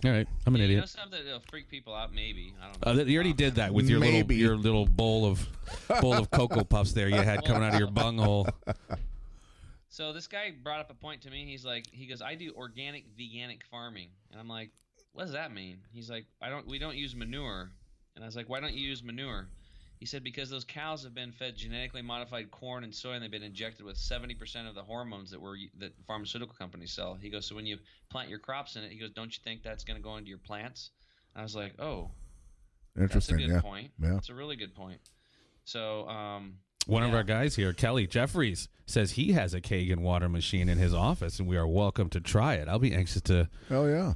All 0.04 0.12
right, 0.12 0.28
I'm 0.46 0.54
an 0.54 0.60
Yeah, 0.60 0.66
You 0.68 0.76
know 0.76 0.82
idiot. 0.82 0.88
something 0.90 1.24
that'll 1.24 1.40
freak 1.50 1.68
people 1.68 1.92
out? 1.92 2.14
Maybe 2.14 2.54
I 2.62 2.66
don't 2.72 2.96
know. 2.96 3.02
Uh, 3.02 3.04
you 3.04 3.16
already 3.16 3.32
did 3.32 3.56
that 3.56 3.74
with 3.74 3.88
your 3.90 3.98
Maybe. 3.98 4.36
little 4.36 4.48
your 4.48 4.56
little 4.56 4.86
bowl 4.86 5.26
of 5.26 5.44
bowl 6.00 6.14
of 6.14 6.30
cocoa 6.30 6.62
puffs 6.62 6.92
there 6.92 7.08
you 7.08 7.16
had 7.16 7.44
coming 7.44 7.64
out 7.64 7.74
of 7.74 7.80
your 7.80 7.90
bunghole. 7.90 8.46
So 9.88 10.12
this 10.12 10.26
guy 10.28 10.52
brought 10.62 10.78
up 10.80 10.90
a 10.90 10.94
point 10.94 11.22
to 11.22 11.30
me. 11.30 11.44
He's 11.46 11.64
like, 11.64 11.86
he 11.90 12.06
goes, 12.06 12.22
I 12.22 12.34
do 12.36 12.52
organic 12.56 13.06
veganic 13.16 13.62
farming, 13.70 14.08
and 14.30 14.40
I'm 14.40 14.46
like, 14.48 14.70
what 15.12 15.24
does 15.24 15.32
that 15.32 15.52
mean? 15.52 15.78
He's 15.92 16.10
like, 16.10 16.26
I 16.40 16.48
don't, 16.48 16.66
we 16.66 16.78
don't 16.78 16.96
use 16.96 17.14
manure, 17.14 17.70
and 18.14 18.24
I 18.24 18.26
was 18.28 18.36
like, 18.36 18.48
why 18.48 18.60
don't 18.60 18.74
you 18.74 18.86
use 18.88 19.02
manure? 19.02 19.48
He 19.98 20.06
said 20.06 20.22
because 20.22 20.48
those 20.48 20.62
cows 20.64 21.02
have 21.02 21.12
been 21.14 21.32
fed 21.32 21.56
genetically 21.56 22.02
modified 22.02 22.52
corn 22.52 22.84
and 22.84 22.94
soy, 22.94 23.12
and 23.14 23.22
they've 23.22 23.30
been 23.30 23.42
injected 23.42 23.84
with 23.84 23.96
70% 23.96 24.68
of 24.68 24.76
the 24.76 24.82
hormones 24.82 25.28
that 25.32 25.40
were 25.40 25.56
that 25.78 25.92
pharmaceutical 26.06 26.54
companies 26.56 26.92
sell. 26.92 27.14
He 27.20 27.30
goes, 27.30 27.46
so 27.46 27.56
when 27.56 27.66
you 27.66 27.78
plant 28.08 28.28
your 28.28 28.38
crops 28.38 28.76
in 28.76 28.84
it, 28.84 28.92
he 28.92 28.98
goes, 28.98 29.10
don't 29.10 29.36
you 29.36 29.40
think 29.42 29.64
that's 29.64 29.82
going 29.82 29.96
to 29.96 30.02
go 30.02 30.16
into 30.16 30.28
your 30.28 30.38
plants? 30.38 30.90
And 31.34 31.40
I 31.40 31.42
was 31.42 31.56
like, 31.56 31.72
oh, 31.80 32.10
that's 32.94 33.10
a 33.10 33.16
Interesting. 33.16 33.36
good 33.38 33.48
Yeah. 33.48 33.60
point. 33.60 33.90
Yeah. 34.00 34.10
That's 34.14 34.28
a 34.28 34.34
really 34.34 34.54
good 34.54 34.72
point. 34.74 35.00
So, 35.64 36.08
um, 36.08 36.58
One 36.86 37.02
of 37.02 37.12
our 37.12 37.24
guys 37.24 37.56
here, 37.56 37.72
Kelly 37.72 38.06
Jeffries, 38.06 38.68
says 38.86 39.12
he 39.12 39.32
has 39.32 39.52
a 39.52 39.60
Kangen 39.60 39.98
water 39.98 40.28
machine 40.28 40.68
in 40.68 40.78
his 40.78 40.94
office, 40.94 41.40
and 41.40 41.48
we 41.48 41.56
are 41.56 41.66
welcome 41.66 42.08
to 42.10 42.20
try 42.20 42.54
it. 42.54 42.68
I'll 42.68 42.78
be 42.78 42.94
anxious 42.94 43.20
to, 43.22 43.48
Oh 43.68 43.86
yeah. 43.86 44.14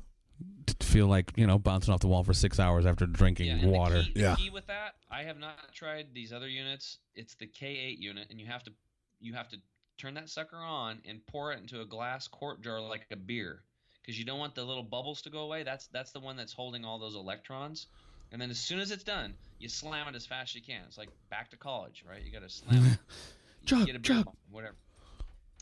To 0.67 0.87
feel 0.87 1.07
like 1.07 1.33
you 1.37 1.47
know 1.47 1.59
bouncing 1.59 1.93
off 1.93 2.01
the 2.01 2.09
wall 2.09 2.23
for 2.25 2.33
six 2.35 2.59
hours 2.61 2.87
after 2.87 3.07
drinking 3.07 3.47
Yeah, 3.47 3.67
water. 3.67 3.99
The 3.99 4.05
key, 4.05 4.13
the 4.15 4.21
Yeah. 4.21 4.37
key 4.37 4.51
with 4.51 4.67
that, 4.67 4.95
I 5.11 5.23
have 5.25 5.39
not 5.39 5.73
tried 5.75 6.09
these 6.15 6.33
other 6.33 6.49
units. 6.49 6.99
It's 7.15 7.35
the 7.35 7.47
K8 7.47 7.99
unit, 7.99 8.29
and 8.31 8.41
you 8.41 8.47
have 8.47 8.63
to 8.65 8.73
you 9.21 9.35
have 9.35 9.49
to 9.51 9.57
turn 9.99 10.15
that 10.15 10.29
sucker 10.29 10.57
on 10.57 11.01
and 11.05 11.25
pour 11.27 11.53
it 11.53 11.61
into 11.61 11.81
a 11.81 11.85
glass 11.85 12.27
quart 12.29 12.61
jar 12.63 12.81
like 12.81 13.07
a 13.11 13.17
beer, 13.17 13.63
because 14.01 14.19
you 14.19 14.25
don't 14.25 14.39
want 14.39 14.55
the 14.55 14.65
little 14.65 14.83
bubbles 14.83 15.23
to 15.23 15.31
go 15.31 15.41
away. 15.41 15.63
That's 15.63 15.87
that's 15.89 16.13
the 16.13 16.21
one 16.21 16.37
that's 16.37 16.53
holding 16.53 16.85
all 16.85 16.99
those 16.99 17.15
electrons. 17.15 17.87
And 18.33 18.41
then 18.41 18.51
as 18.51 18.59
soon 18.59 18.81
as 18.81 18.91
it's 18.91 19.05
done, 19.05 19.35
you 19.59 19.69
slam 19.69 20.09
it 20.09 20.15
as 20.17 20.25
fast 20.25 20.53
as 20.53 20.55
you 20.55 20.63
can. 20.63 20.83
It's 20.87 20.97
like 20.97 21.11
back 21.29 21.51
to 21.51 21.57
college, 21.59 22.03
right? 22.09 22.23
You 22.25 22.33
got 22.33 22.41
to 22.43 22.49
slam 22.49 22.85
it. 22.87 22.99
You 23.63 23.69
Chug, 23.69 23.87
get 23.87 23.95
a 23.95 23.99
beer 24.01 24.17
chug. 24.17 24.29
whatever. 24.51 24.75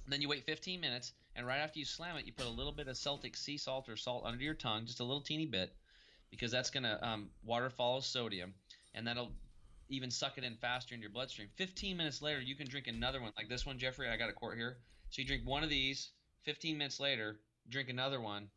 And 0.04 0.12
then 0.12 0.22
you 0.22 0.28
wait 0.28 0.44
15 0.46 0.80
minutes, 0.80 1.12
and 1.36 1.46
right 1.46 1.58
after 1.58 1.78
you 1.78 1.84
slam 1.84 2.16
it, 2.16 2.26
you 2.26 2.32
put 2.32 2.46
a 2.46 2.50
little 2.50 2.72
bit 2.72 2.88
of 2.88 2.96
Celtic 2.96 3.36
sea 3.36 3.56
salt 3.56 3.88
or 3.88 3.96
salt 3.96 4.24
under 4.24 4.42
your 4.42 4.54
tongue, 4.54 4.86
just 4.86 5.00
a 5.00 5.04
little 5.04 5.20
teeny 5.20 5.46
bit, 5.46 5.74
because 6.30 6.50
that's 6.50 6.70
gonna 6.70 6.98
um, 7.02 7.30
water 7.44 7.70
follows 7.70 8.06
sodium, 8.06 8.54
and 8.94 9.06
that'll 9.06 9.32
even 9.88 10.10
suck 10.10 10.38
it 10.38 10.44
in 10.44 10.56
faster 10.56 10.94
in 10.94 11.00
your 11.00 11.10
bloodstream. 11.10 11.48
15 11.56 11.96
minutes 11.96 12.22
later, 12.22 12.40
you 12.40 12.54
can 12.54 12.68
drink 12.68 12.86
another 12.86 13.20
one, 13.20 13.32
like 13.36 13.48
this 13.48 13.66
one, 13.66 13.78
Jeffrey. 13.78 14.08
I 14.08 14.16
got 14.16 14.30
a 14.30 14.32
quart 14.32 14.56
here. 14.56 14.78
So 15.10 15.22
you 15.22 15.26
drink 15.26 15.42
one 15.44 15.64
of 15.64 15.70
these. 15.70 16.10
15 16.44 16.78
minutes 16.78 17.00
later, 17.00 17.38
drink 17.68 17.90
another 17.90 18.20
one, 18.20 18.48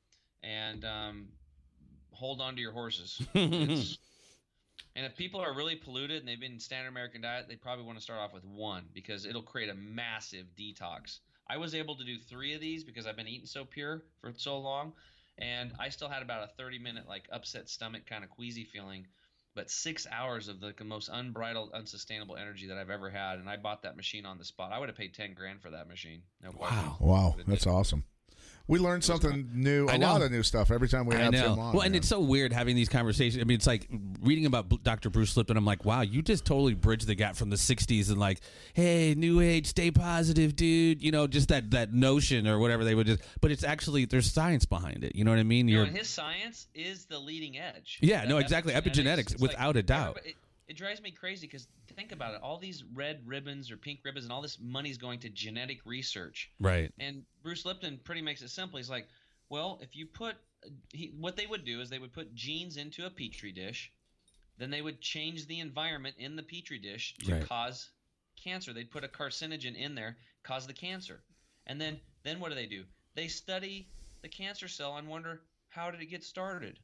and 0.42 0.86
um, 0.86 1.28
hold 2.12 2.40
on 2.40 2.56
to 2.56 2.62
your 2.62 2.72
horses. 2.72 3.22
And 4.96 5.06
if 5.06 5.16
people 5.16 5.40
are 5.40 5.56
really 5.56 5.76
polluted 5.76 6.20
and 6.20 6.28
they've 6.28 6.40
been 6.40 6.60
standard 6.60 6.90
American 6.90 7.22
diet, 7.22 7.48
they 7.50 7.56
probably 7.56 7.86
want 7.86 7.98
to 7.98 8.04
start 8.04 8.20
off 8.20 8.34
with 8.34 8.46
one 8.46 8.86
because 8.94 9.26
it'll 9.26 9.42
create 9.42 9.70
a 9.70 9.74
massive 9.74 10.46
detox. 10.58 11.20
I 11.54 11.58
was 11.58 11.76
able 11.76 11.95
to 11.97 12.04
do 12.04 12.18
three 12.18 12.56
of 12.56 12.62
these 12.62 12.84
because 12.84 13.06
I've 13.06 13.16
been 13.16 13.28
eating 13.28 13.45
so 13.45 13.64
pure 13.64 14.01
for 14.22 14.34
so 14.36 14.58
long, 14.58 14.93
and 15.38 15.72
I 15.80 15.89
still 15.89 16.10
had 16.10 16.24
about 16.24 16.43
a 16.43 16.47
30 16.58 16.80
minute 16.80 17.08
like 17.08 17.28
upset 17.32 17.70
stomach 17.70 18.08
kind 18.08 18.24
of 18.24 18.32
queasy 18.32 18.64
feeling, 18.64 19.06
but 19.54 19.70
six 19.70 20.08
hours 20.12 20.47
of 20.47 20.60
the 20.60 20.74
most 20.84 21.12
unbridled, 21.14 21.72
unsustainable 21.74 22.38
energy 22.38 22.68
that 22.70 22.78
I've 22.80 22.89
ever 22.89 23.08
had, 23.08 23.38
and 23.38 23.47
I 23.47 23.58
bought 23.58 23.84
that 23.84 23.95
machine 23.95 24.26
on 24.26 24.39
the 24.39 24.45
spot. 24.45 24.72
I 24.72 24.80
would 24.80 24.89
have 24.89 24.97
paid 24.97 25.14
10 25.14 25.36
grand 25.36 25.62
for 25.62 25.70
that 25.70 25.88
machine. 25.88 26.24
No. 26.41 26.49
Wow. 26.58 26.97
Wow, 26.99 27.36
that's 27.45 27.68
awesome. 27.68 28.04
We 28.66 28.80
learn 28.80 29.01
something 29.01 29.49
new, 29.53 29.88
a 29.89 29.97
lot 29.97 30.22
of 30.22 30.32
new 30.32 30.41
stuff 30.41 30.72
every 30.72 30.88
time 30.88 31.05
we 31.05 31.16
I 31.18 31.24
have 31.24 31.34
know. 31.34 31.53
him 31.53 31.59
on. 31.59 31.74
well, 31.74 31.82
and 31.82 31.91
man. 31.91 31.95
it's 31.99 32.07
so 32.07 32.22
weird 32.22 32.53
having 32.53 32.78
these 32.78 32.88
conversations. 32.88 33.41
I 33.41 33.45
mean, 33.45 33.55
it's 33.55 33.68
like 33.68 33.89
reading 34.22 34.45
about 34.45 34.70
B- 34.70 34.80
Dr. 34.82 35.09
Bruce 35.09 35.36
Lipton. 35.36 35.57
I'm 35.57 35.66
like, 35.66 35.84
wow, 35.84 35.99
you 35.99 36.22
just 36.22 36.45
totally 36.45 36.74
bridged 36.74 37.05
the 37.07 37.14
gap 37.16 37.36
from 37.36 37.49
the 37.49 37.57
'60s 37.57 38.09
and 38.09 38.18
like, 38.20 38.39
hey, 38.74 39.16
new 39.16 39.41
age, 39.41 39.68
stay 39.68 39.91
positive, 39.91 40.55
dude. 40.55 41.03
You 41.03 41.11
know, 41.11 41.28
just 41.28 41.49
that 41.49 41.72
that 41.72 41.93
notion 41.93 42.47
or 42.47 42.57
whatever 42.57 42.86
they 42.86 42.95
would 42.95 43.05
just. 43.07 43.22
But 43.41 43.51
it's 43.51 43.66
actually 43.66 44.05
there's 44.05 44.32
science 44.32 44.66
behind 44.66 45.03
it. 45.03 45.14
You 45.14 45.26
know 45.26 45.32
what 45.32 45.39
I 45.39 45.43
mean? 45.43 45.68
You 45.68 45.76
know, 45.76 45.80
You're 45.82 45.88
and 45.89 45.97
his 45.97 46.07
science 46.07 46.68
is 46.74 47.03
the 47.05 47.20
leading 47.20 47.57
edge. 47.57 47.99
Yeah, 48.01 48.22
That 48.22 48.30
no, 48.30 48.38
exactly. 48.38 48.74
Epigenetics, 48.74 49.34
it's 49.34 49.41
without 49.41 49.76
a 49.76 49.84
doubt. 49.84 50.18
everybody- 50.20 50.30
It, 50.30 50.36
it 50.74 50.78
drives 50.78 51.02
me 51.02 51.12
crazy 51.12 51.46
because 51.46 51.68
think 51.96 52.12
about 52.12 52.34
it. 52.34 52.42
All 52.42 52.58
these 52.58 52.84
red 52.96 53.22
ribbons 53.26 53.70
or 53.70 53.78
pink 53.78 54.00
ribbons 54.04 54.26
and 54.26 54.34
all 54.34 54.42
this 54.42 54.58
money's 54.60 54.98
going 54.98 55.20
to 55.20 55.30
genetic 55.30 55.80
research. 55.86 56.50
right. 56.60 56.92
And 57.00 57.24
Bruce 57.44 57.64
Lipton 57.64 58.00
pretty 58.04 58.22
makes 58.22 58.42
it 58.42 58.50
simple. 58.50 58.78
He's 58.78 58.90
like, 58.90 59.08
well, 59.50 59.78
if 59.82 59.96
you 59.96 60.08
put, 60.08 60.36
he, 60.92 61.14
what 61.20 61.36
they 61.38 61.46
would 61.46 61.64
do 61.64 61.80
is 61.80 61.90
they 61.92 62.00
would 62.00 62.14
put 62.14 62.34
genes 62.34 62.78
into 62.78 63.06
a 63.06 63.10
petri 63.12 63.52
dish, 63.52 63.92
then 64.58 64.72
they 64.72 64.82
would 64.82 65.00
change 65.00 65.46
the 65.46 65.60
environment 65.60 66.16
in 66.18 66.36
the 66.36 66.44
petri 66.44 66.80
dish 66.80 67.16
to 67.26 67.34
Right. 67.34 67.48
cause 67.48 67.92
cancer. 68.44 68.74
They'd 68.74 68.90
put 68.90 69.04
a 69.04 69.08
carcinogen 69.08 69.76
in 69.76 69.94
there, 69.94 70.18
cause 70.44 70.66
the 70.66 70.74
cancer, 70.74 71.22
and 71.68 71.80
then 71.80 72.00
then 72.24 72.40
what 72.40 72.50
do 72.50 72.56
they 72.56 72.66
do? 72.66 72.84
They 73.14 73.28
study 73.28 73.90
the 74.24 74.30
cancer 74.30 74.68
cell 74.68 74.98
and 74.98 75.08
wonder 75.08 75.42
how 75.70 75.92
did 75.92 76.02
it 76.02 76.08
get 76.08 76.24
started. 76.24 76.80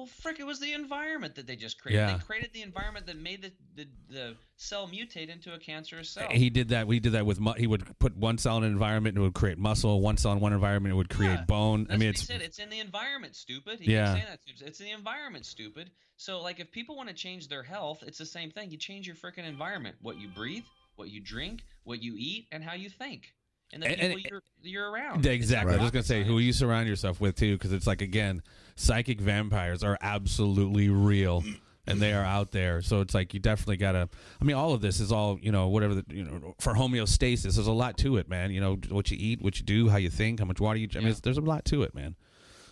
Well, 0.00 0.06
frick, 0.06 0.40
it 0.40 0.46
was 0.46 0.58
the 0.60 0.72
environment 0.72 1.34
that 1.34 1.46
they 1.46 1.56
just 1.56 1.78
created. 1.78 1.98
Yeah. 1.98 2.12
They 2.16 2.22
created 2.24 2.54
the 2.54 2.62
environment 2.62 3.04
that 3.04 3.18
made 3.18 3.42
the, 3.42 3.52
the, 3.76 3.88
the 4.08 4.34
cell 4.56 4.88
mutate 4.88 5.28
into 5.28 5.52
a 5.52 5.58
cancerous 5.58 6.08
cell. 6.08 6.26
He 6.30 6.48
did 6.48 6.70
that. 6.70 6.86
We 6.86 7.00
did 7.00 7.12
that 7.12 7.26
with. 7.26 7.38
Mu- 7.38 7.52
he 7.52 7.66
would 7.66 7.84
put 7.98 8.16
one 8.16 8.38
cell 8.38 8.56
in 8.56 8.64
an 8.64 8.72
environment 8.72 9.16
and 9.16 9.22
it 9.22 9.26
would 9.26 9.34
create 9.34 9.58
muscle. 9.58 10.00
One 10.00 10.16
cell 10.16 10.32
in 10.32 10.40
one 10.40 10.54
environment 10.54 10.94
it 10.94 10.96
would 10.96 11.10
create 11.10 11.32
Yeah, 11.40 11.44
bone. 11.44 11.86
I 11.90 11.98
mean, 11.98 12.08
it's. 12.08 12.30
It's 12.30 12.58
in 12.58 12.70
the 12.70 12.80
environment, 12.80 13.36
stupid. 13.36 13.78
He 13.80 13.92
Yeah. 13.92 14.06
keeps 14.06 14.14
saying 14.14 14.26
that. 14.30 14.40
stupid. 14.42 14.68
It's 14.68 14.78
the 14.78 14.90
environment, 14.92 15.44
stupid. 15.44 15.90
So, 16.16 16.40
like, 16.40 16.60
if 16.60 16.70
people 16.72 16.96
want 16.96 17.10
to 17.10 17.14
change 17.14 17.48
their 17.48 17.62
health, 17.62 18.02
it's 18.06 18.16
the 18.16 18.24
same 18.24 18.50
thing. 18.50 18.70
You 18.70 18.78
change 18.78 19.06
your 19.06 19.16
freaking 19.16 19.44
environment. 19.46 19.96
What 20.00 20.18
you 20.18 20.28
breathe, 20.28 20.64
what 20.96 21.10
you 21.10 21.20
drink, 21.20 21.60
what 21.84 22.02
you 22.02 22.14
eat, 22.16 22.46
and 22.52 22.64
how 22.64 22.72
you 22.72 22.88
think, 22.88 23.34
and 23.72 23.82
the 23.82 23.86
And- 23.88 24.00
people 24.00 24.16
and- 24.16 24.24
you're, 24.30 24.42
you're 24.62 24.90
around. 24.90 25.26
Exactly. 25.26 25.72
I 25.74 25.76
was 25.76 25.84
just 25.84 25.92
gonna 25.92 26.02
say 26.02 26.24
who 26.24 26.38
you 26.38 26.52
surround 26.52 26.88
yourself 26.88 27.20
with 27.20 27.36
too, 27.36 27.56
because 27.56 27.72
it's 27.72 27.86
like 27.86 28.02
again, 28.02 28.42
psychic 28.76 29.20
vampires 29.20 29.82
are 29.84 29.96
absolutely 30.00 30.88
real, 30.88 31.44
and 31.86 32.00
they 32.00 32.12
are 32.12 32.24
out 32.24 32.50
there. 32.52 32.82
So 32.82 33.00
it's 33.00 33.14
like 33.14 33.32
you 33.34 33.40
definitely 33.40 33.76
gotta. 33.78 34.08
I 34.40 34.44
mean, 34.44 34.56
all 34.56 34.72
of 34.74 34.80
this 34.80 35.00
is 35.00 35.12
all 35.12 35.38
you 35.40 35.52
know, 35.52 35.68
whatever 35.68 35.94
the, 35.94 36.04
you 36.08 36.24
know 36.24 36.54
for 36.60 36.74
homeostasis. 36.74 37.42
There's 37.54 37.66
a 37.66 37.72
lot 37.72 37.96
to 37.98 38.16
it, 38.16 38.28
man. 38.28 38.50
You 38.50 38.60
know 38.60 38.78
what 38.90 39.10
you 39.10 39.16
eat, 39.20 39.40
what 39.42 39.58
you 39.58 39.64
do, 39.64 39.88
how 39.88 39.96
you 39.98 40.10
think, 40.10 40.40
how 40.40 40.46
much 40.46 40.60
water 40.60 40.78
you. 40.78 40.88
I 40.92 40.98
mean, 40.98 41.04
Yeah. 41.06 41.10
it's, 41.12 41.20
there's 41.20 41.38
a 41.38 41.42
lot 41.42 41.64
to 41.66 41.82
it, 41.82 41.94
man. 41.94 42.16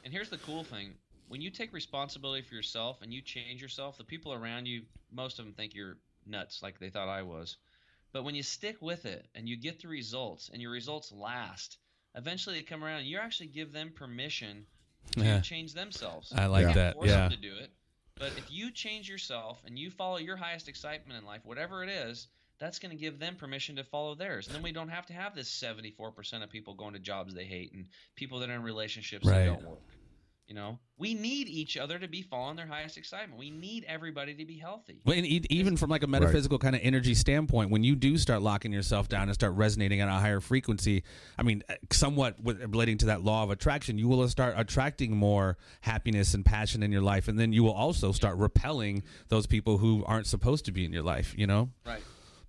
And 0.05 0.13
here's 0.13 0.31
the 0.31 0.39
cool 0.39 0.65
thing: 0.65 0.95
when 1.29 1.41
you 1.41 1.51
take 1.51 1.73
responsibility 1.73 2.43
for 2.43 2.55
yourself 2.55 3.03
and 3.03 3.13
you 3.13 3.21
change 3.23 3.61
yourself, 3.63 3.99
the 3.99 4.05
people 4.05 4.33
around 4.33 4.67
you, 4.67 4.83
most 5.13 5.39
of 5.39 5.45
them 5.45 5.55
think 5.55 5.75
you're 5.75 5.97
nuts, 6.27 6.63
like 6.63 6.79
they 6.79 6.91
thought 6.91 7.09
I 7.09 7.23
was. 7.23 7.57
But 8.13 8.25
when 8.25 8.35
you 8.35 8.43
stick 8.43 8.77
with 8.81 9.05
it 9.07 9.27
and 9.35 9.49
you 9.49 9.57
get 9.57 9.81
the 9.81 9.89
results 9.89 10.49
and 10.53 10.61
your 10.63 10.71
results 10.71 11.13
last, 11.13 11.79
eventually 12.15 12.57
they 12.57 12.63
come 12.63 12.83
around 12.83 13.01
and 13.01 13.07
you 13.09 13.19
actually 13.19 13.49
give 13.49 13.73
them 13.73 13.93
permission 13.95 14.67
to 15.13 15.25
Yeah. 15.25 15.41
change 15.41 15.75
themselves. 15.75 16.33
I 16.33 16.47
like 16.47 16.75
that, 16.75 16.95
Force 16.95 17.09
yeah. 17.09 17.29
them 17.29 17.31
to 17.33 17.37
do 17.37 17.57
it. 17.57 17.71
But 18.17 18.33
if 18.37 18.51
you 18.51 18.71
change 18.73 19.09
yourself 19.09 19.63
and 19.65 19.79
you 19.79 19.91
follow 19.91 20.17
your 20.17 20.37
highest 20.37 20.69
excitement 20.69 21.19
in 21.19 21.25
life, 21.25 21.45
whatever 21.45 21.85
it 21.85 21.89
is, 21.91 22.27
that's 22.59 22.81
going 22.81 22.91
to 22.91 22.97
give 23.01 23.21
them 23.21 23.37
permission 23.37 23.77
to 23.77 23.85
follow 23.85 24.17
theirs. 24.17 24.47
And 24.49 24.57
then 24.57 24.63
we 24.65 24.73
don't 24.73 24.89
have 24.89 25.07
to 25.07 25.13
have 25.13 25.35
this 25.37 25.49
74% 25.49 26.43
of 26.43 26.51
people 26.51 26.75
going 26.75 26.95
to 26.95 26.99
jobs 26.99 27.33
they 27.33 27.45
hate 27.45 27.73
and 27.73 27.87
people 28.17 28.41
that 28.41 28.51
are 28.51 28.55
in 28.55 28.63
relationships 28.65 29.25
Right. 29.25 29.45
that 29.45 29.61
don't 29.61 29.63
work. 29.63 29.79
You 30.49 30.55
know, 30.55 30.79
we 30.97 31.13
need 31.13 31.47
each 31.51 31.77
other 31.77 31.99
to 31.99 32.09
be 32.09 32.23
following 32.23 32.57
their 32.57 32.67
highest 32.67 32.97
excitement. 32.97 33.39
We 33.39 33.51
need 33.51 33.85
everybody 33.87 34.33
to 34.35 34.47
be 34.47 34.57
healthy. 34.57 35.03
Well, 35.05 35.15
and 35.15 35.27
e- 35.27 35.45
even 35.51 35.77
from 35.77 35.91
like 35.91 36.03
a 36.03 36.07
metaphysical 36.07 36.59
kind 36.59 36.75
of 36.75 36.81
energy 36.83 37.15
standpoint, 37.15 37.71
when 37.71 37.85
you 37.85 37.95
do 37.95 38.17
start 38.17 38.41
locking 38.41 38.73
yourself 38.73 39.11
down 39.11 39.25
and 39.25 39.35
start 39.35 39.53
resonating 39.57 40.01
at 40.01 40.09
a 40.09 40.13
higher 40.13 40.41
frequency, 40.41 41.05
I 41.37 41.43
mean, 41.43 41.65
uh, 41.69 41.75
somewhat 41.93 42.41
with- 42.41 42.63
relating 42.63 42.97
to 42.97 43.07
that 43.07 43.23
law 43.23 43.43
of 43.43 43.51
attraction, 43.51 43.99
you 43.99 44.09
will 44.09 44.27
start 44.31 44.55
attracting 44.57 45.15
more 45.15 45.59
happiness 45.83 46.33
and 46.33 46.47
passion 46.47 46.83
in 46.83 46.93
your 46.93 47.03
life, 47.03 47.29
and 47.29 47.39
then 47.39 47.53
you 47.53 47.63
will 47.63 47.75
also 47.75 48.11
start 48.11 48.39
repelling 48.39 49.03
those 49.29 49.47
people 49.47 49.77
who 49.77 50.03
aren't 50.07 50.27
supposed 50.27 50.65
to 50.65 50.73
be 50.73 50.87
in 50.87 50.95
your 50.95 51.03
life. 51.03 51.35
You 51.37 51.47
know, 51.47 51.69
Right. 51.85 52.03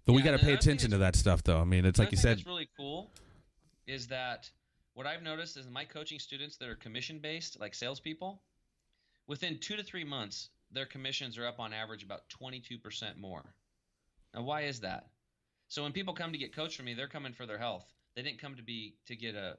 but 0.06 0.14
we 0.14 0.22
got 0.22 0.32
to 0.32 0.39
pay 0.39 0.54
attention 0.54 0.91
to 0.91 1.00
that 1.00 1.18
stuff, 1.18 1.43
though. 1.43 1.60
I 1.60 1.66
mean, 1.66 1.84
it's 1.84 2.00
like 2.00 2.12
you 2.12 2.18
said. 2.18 2.38
That's 2.38 2.47
really 2.47 2.70
cool 2.78 3.12
is 3.88 4.08
that 4.08 4.50
what 5.00 5.08
I've 5.08 5.24
noticed 5.24 5.56
is 5.56 5.66
my 5.70 5.86
coaching 5.86 6.20
students 6.20 6.58
that 6.58 6.68
are 6.68 6.76
commission 6.76 7.20
based, 7.20 7.58
like 7.58 7.74
salespeople, 7.74 8.41
within 9.28 9.58
two 9.58 9.78
to 9.78 9.82
three 9.84 10.04
months, 10.04 10.50
their 10.74 10.86
commissions 10.86 11.38
are 11.38 11.47
up 11.47 11.58
on 11.58 11.72
average 11.72 12.04
about 12.04 12.24
22% 12.38 13.18
more. 13.18 13.56
Now, 14.36 14.41
why 14.41 14.64
is 14.64 14.82
that? 14.82 15.08
So 15.70 15.84
when 15.84 15.93
people 15.93 16.14
come 16.14 16.34
to 16.34 16.38
get 16.38 16.54
coached 16.54 16.76
from 16.76 16.86
me, 16.86 16.95
they're 16.95 17.08
coming 17.08 17.32
for 17.32 17.45
their 17.45 17.58
health. 17.58 17.86
They 18.14 18.24
didn't 18.24 18.41
come 18.41 18.56
to 18.56 18.62
be 18.62 18.95
to 19.06 19.16
get 19.16 19.36
a. 19.36 19.56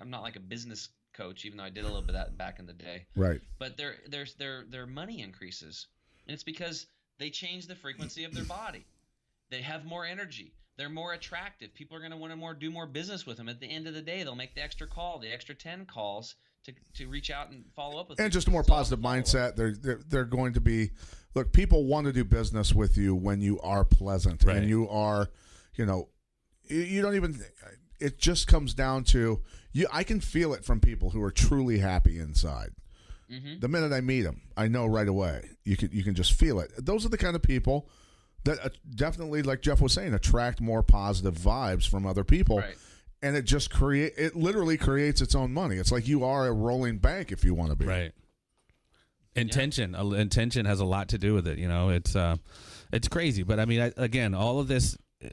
I'm 0.00 0.10
not 0.10 0.22
like 0.22 0.36
a 0.36 0.40
business 0.40 0.90
coach, 1.12 1.44
even 1.44 1.58
though 1.58 1.64
I 1.64 1.70
did 1.70 1.82
a 1.82 1.88
little 1.88 2.00
bit 2.00 2.14
of 2.14 2.26
that 2.26 2.38
back 2.38 2.60
in 2.60 2.66
the 2.66 2.72
day 2.72 3.06
Right. 3.16 3.40
but 3.58 3.76
their 3.76 3.96
their 4.06 4.26
their 4.38 4.64
their 4.70 4.86
money 4.86 5.22
increases, 5.22 5.88
and 6.28 6.34
it's 6.34 6.44
because 6.44 6.86
they 7.18 7.30
change 7.30 7.66
the 7.66 7.74
frequency 7.74 8.22
of 8.22 8.32
their 8.32 8.44
body. 8.44 8.86
They 9.50 9.62
have 9.62 9.84
more 9.84 10.06
energy. 10.06 10.52
They're 10.76 10.88
more 10.88 11.12
attractive. 11.12 11.72
People 11.74 11.96
are 11.96 12.00
going 12.00 12.10
to 12.10 12.16
want 12.16 12.32
to 12.32 12.36
more 12.36 12.52
do 12.54 12.70
more 12.70 12.86
business 12.86 13.26
with 13.26 13.36
them. 13.36 13.48
At 13.48 13.60
the 13.60 13.66
end 13.70 13.86
of 13.86 13.94
the 13.94 14.02
day, 14.02 14.22
they'll 14.24 14.34
make 14.34 14.54
the 14.54 14.62
extra 14.62 14.86
call, 14.86 15.18
the 15.18 15.32
extra 15.32 15.54
ten 15.54 15.86
calls 15.86 16.34
to 16.64 16.72
to 16.94 17.06
reach 17.08 17.30
out 17.30 17.50
and 17.50 17.64
follow 17.76 18.00
up 18.00 18.08
with. 18.08 18.18
Them 18.18 18.24
And 18.26 18.32
you. 18.34 18.36
just 18.38 18.48
a 18.48 18.50
more 18.50 18.62
It's 18.62 18.70
all 18.70 18.76
positive 18.78 19.04
mindset. 19.04 19.54
They're, 19.56 19.74
they're 19.74 20.00
they're 20.08 20.24
going 20.24 20.54
to 20.54 20.60
be 20.60 20.90
look. 21.34 21.52
People 21.52 21.84
want 21.86 22.06
to 22.06 22.12
do 22.12 22.24
business 22.24 22.74
with 22.74 22.96
you 22.96 23.14
when 23.14 23.40
you 23.40 23.60
are 23.60 23.84
pleasant 23.84 24.42
Right. 24.44 24.56
and 24.56 24.68
you 24.68 24.88
are, 24.88 25.28
you 25.76 25.86
know, 25.86 26.08
you, 26.68 26.78
you 26.80 27.02
don't 27.02 27.14
even. 27.14 27.40
It 28.00 28.18
just 28.18 28.48
comes 28.48 28.74
down 28.74 29.04
to 29.04 29.40
you. 29.72 29.86
I 29.92 30.02
can 30.02 30.20
feel 30.20 30.52
it 30.54 30.64
from 30.64 30.80
people 30.80 31.10
who 31.10 31.22
are 31.22 31.30
truly 31.30 31.78
happy 31.78 32.18
inside. 32.18 32.70
Mhm. 33.30 33.60
The 33.60 33.68
minute 33.68 33.92
I 33.92 34.00
meet 34.00 34.22
them, 34.22 34.42
I 34.56 34.66
know 34.68 34.86
right 34.86 35.08
away. 35.08 35.50
You 35.64 35.76
can 35.76 35.90
you 35.92 36.02
can 36.02 36.14
just 36.14 36.32
feel 36.32 36.58
it. 36.58 36.72
Those 36.76 37.06
are 37.06 37.08
the 37.08 37.16
kind 37.16 37.36
of 37.36 37.42
people 37.42 37.88
that 38.44 38.64
uh, 38.64 38.68
definitely, 38.94 39.42
like 39.42 39.62
Jeff 39.62 39.80
was 39.80 39.92
saying, 39.92 40.14
attract 40.14 40.60
more 40.60 40.82
positive 40.82 41.34
vibes 41.34 41.88
from 41.88 42.06
other 42.06 42.24
people. 42.24 42.58
Right. 42.58 42.76
And 43.22 43.36
it 43.36 43.46
just 43.46 43.70
create 43.70 44.12
it 44.18 44.36
literally 44.36 44.76
creates 44.76 45.22
its 45.22 45.34
own 45.34 45.52
money. 45.52 45.76
It's 45.76 45.90
like 45.90 46.06
you 46.06 46.24
are 46.24 46.46
a 46.46 46.52
rolling 46.52 46.98
bank 46.98 47.32
if 47.32 47.42
you 47.42 47.54
want 47.54 47.70
to 47.70 47.76
be. 47.76 47.86
Right. 47.86 48.12
Intention, 49.34 49.94
uh, 49.94 50.04
intention 50.10 50.66
has 50.66 50.78
a 50.78 50.84
lot 50.84 51.08
to 51.08 51.18
do 51.18 51.34
with 51.34 51.48
it. 51.48 51.58
You 51.58 51.66
know, 51.66 51.88
it's 51.88 52.14
uh, 52.14 52.36
it's 52.92 53.08
crazy, 53.08 53.42
but 53.42 53.58
I 53.58 53.64
mean, 53.64 53.80
I, 53.80 53.92
again, 53.96 54.34
all 54.34 54.60
of 54.60 54.68
this, 54.68 54.96
uh, 55.24 55.28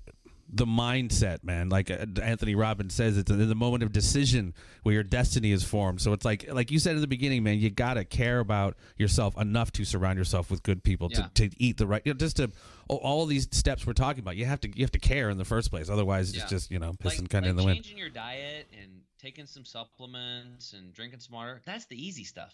the 0.53 0.65
mindset, 0.65 1.43
man. 1.43 1.69
Like 1.69 1.89
uh, 1.89 2.05
Anthony 2.21 2.55
Robbins 2.55 2.93
says, 2.93 3.17
it's 3.17 3.31
in 3.31 3.47
the 3.47 3.55
moment 3.55 3.83
of 3.83 3.91
decision 3.91 4.53
where 4.83 4.93
your 4.93 5.03
destiny 5.03 5.51
is 5.51 5.63
formed. 5.63 6.01
So 6.01 6.11
it's 6.13 6.25
like, 6.25 6.51
like 6.51 6.71
you 6.71 6.79
said 6.79 6.95
in 6.95 7.01
the 7.01 7.07
beginning, 7.07 7.43
man, 7.43 7.59
you 7.59 7.69
gotta 7.69 8.03
care 8.03 8.39
about 8.39 8.75
yourself 8.97 9.37
enough 9.39 9.71
to 9.73 9.85
surround 9.85 10.17
yourself 10.17 10.51
with 10.51 10.61
good 10.63 10.83
people 10.83 11.07
Yeah. 11.11 11.27
to, 11.35 11.49
to 11.49 11.63
eat 11.63 11.77
the 11.77 11.87
right, 11.87 12.01
you 12.05 12.13
know, 12.13 12.17
just 12.17 12.37
to 12.37 12.51
all- 12.89 12.97
all 12.97 13.25
these 13.25 13.47
steps 13.51 13.87
we're 13.87 13.93
talking 13.93 14.19
about. 14.21 14.35
You 14.35 14.45
have 14.45 14.59
to 14.61 14.69
you 14.77 14.83
have 14.83 14.91
to 14.91 14.99
care 14.99 15.29
in 15.29 15.37
the 15.37 15.45
first 15.45 15.69
place. 15.69 15.89
Otherwise, 15.89 16.35
Yeah. 16.35 16.41
it's 16.41 16.49
just 16.49 16.69
you 16.71 16.79
know 16.79 16.91
pissing 16.93 17.21
like, 17.21 17.29
kind 17.29 17.45
of 17.45 17.49
like 17.49 17.49
in 17.51 17.55
the 17.55 17.63
wind. 17.63 17.75
changing 17.77 17.97
your 17.97 18.09
diet 18.09 18.67
and 18.81 19.01
taking 19.19 19.45
some 19.45 19.63
supplements 19.63 20.73
and 20.73 20.93
drinking 20.93 21.19
smarter 21.19 21.61
that's 21.65 21.85
the 21.85 21.95
easy 22.07 22.23
stuff 22.23 22.53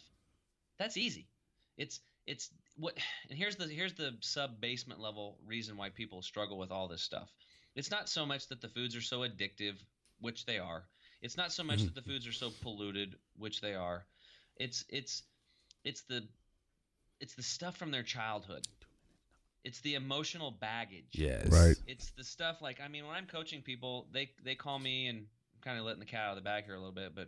that's 0.77 0.97
easy 0.97 1.25
it's 1.77 2.01
it's 2.25 2.49
what 2.75 2.93
and 3.29 3.37
here's 3.39 3.55
the 3.55 3.65
here's 3.67 3.93
the 3.93 4.13
sub 4.19 4.59
basement 4.59 4.99
level 4.99 5.37
reason 5.45 5.77
why 5.77 5.89
people 5.89 6.21
struggle 6.21 6.57
with 6.57 6.69
all 6.71 6.87
this 6.87 7.01
stuff 7.01 7.29
it's 7.78 7.91
not 7.91 8.09
so 8.09 8.25
much 8.25 8.47
that 8.49 8.61
the 8.61 8.69
foods 8.69 8.95
are 8.95 9.01
so 9.01 9.21
addictive 9.21 9.75
which 10.21 10.45
they 10.45 10.59
are 10.59 10.86
it's 11.21 11.38
not 11.38 11.53
so 11.53 11.63
much 11.63 11.82
Mhm. 11.82 11.86
that 11.86 11.95
the 11.95 12.01
foods 12.03 12.28
are 12.28 12.34
so 12.34 12.51
polluted 12.61 13.15
which 13.38 13.61
they 13.61 13.75
are 13.75 14.05
it's 14.57 14.86
it's 14.89 15.23
it's 15.86 16.03
the 16.03 16.28
it's 17.19 17.36
the 17.36 17.43
stuff 17.43 17.78
from 17.78 17.91
their 17.91 18.03
childhood 18.03 18.63
it's 19.63 19.82
the 19.82 19.95
emotional 19.95 20.51
baggage 20.51 21.13
Yes. 21.13 21.51
Right. 21.51 21.78
it's 21.88 22.11
the 22.11 22.23
stuff 22.23 22.61
like 22.61 22.80
I 22.82 22.88
mean 22.88 23.05
when 23.07 23.15
I'm 23.15 23.28
coaching 23.28 23.61
people, 23.61 24.07
they 24.11 24.32
they 24.43 24.55
call 24.55 24.80
me 24.80 25.07
and 25.07 25.19
I'm 25.19 25.61
kind 25.61 25.80
of 25.80 25.86
letting 25.86 25.99
the 25.99 26.05
cat 26.05 26.25
out 26.25 26.30
of 26.32 26.36
the 26.38 26.41
bag 26.41 26.65
here 26.65 26.75
a 26.75 26.80
little 26.80 26.93
bit, 26.93 27.13
but 27.15 27.28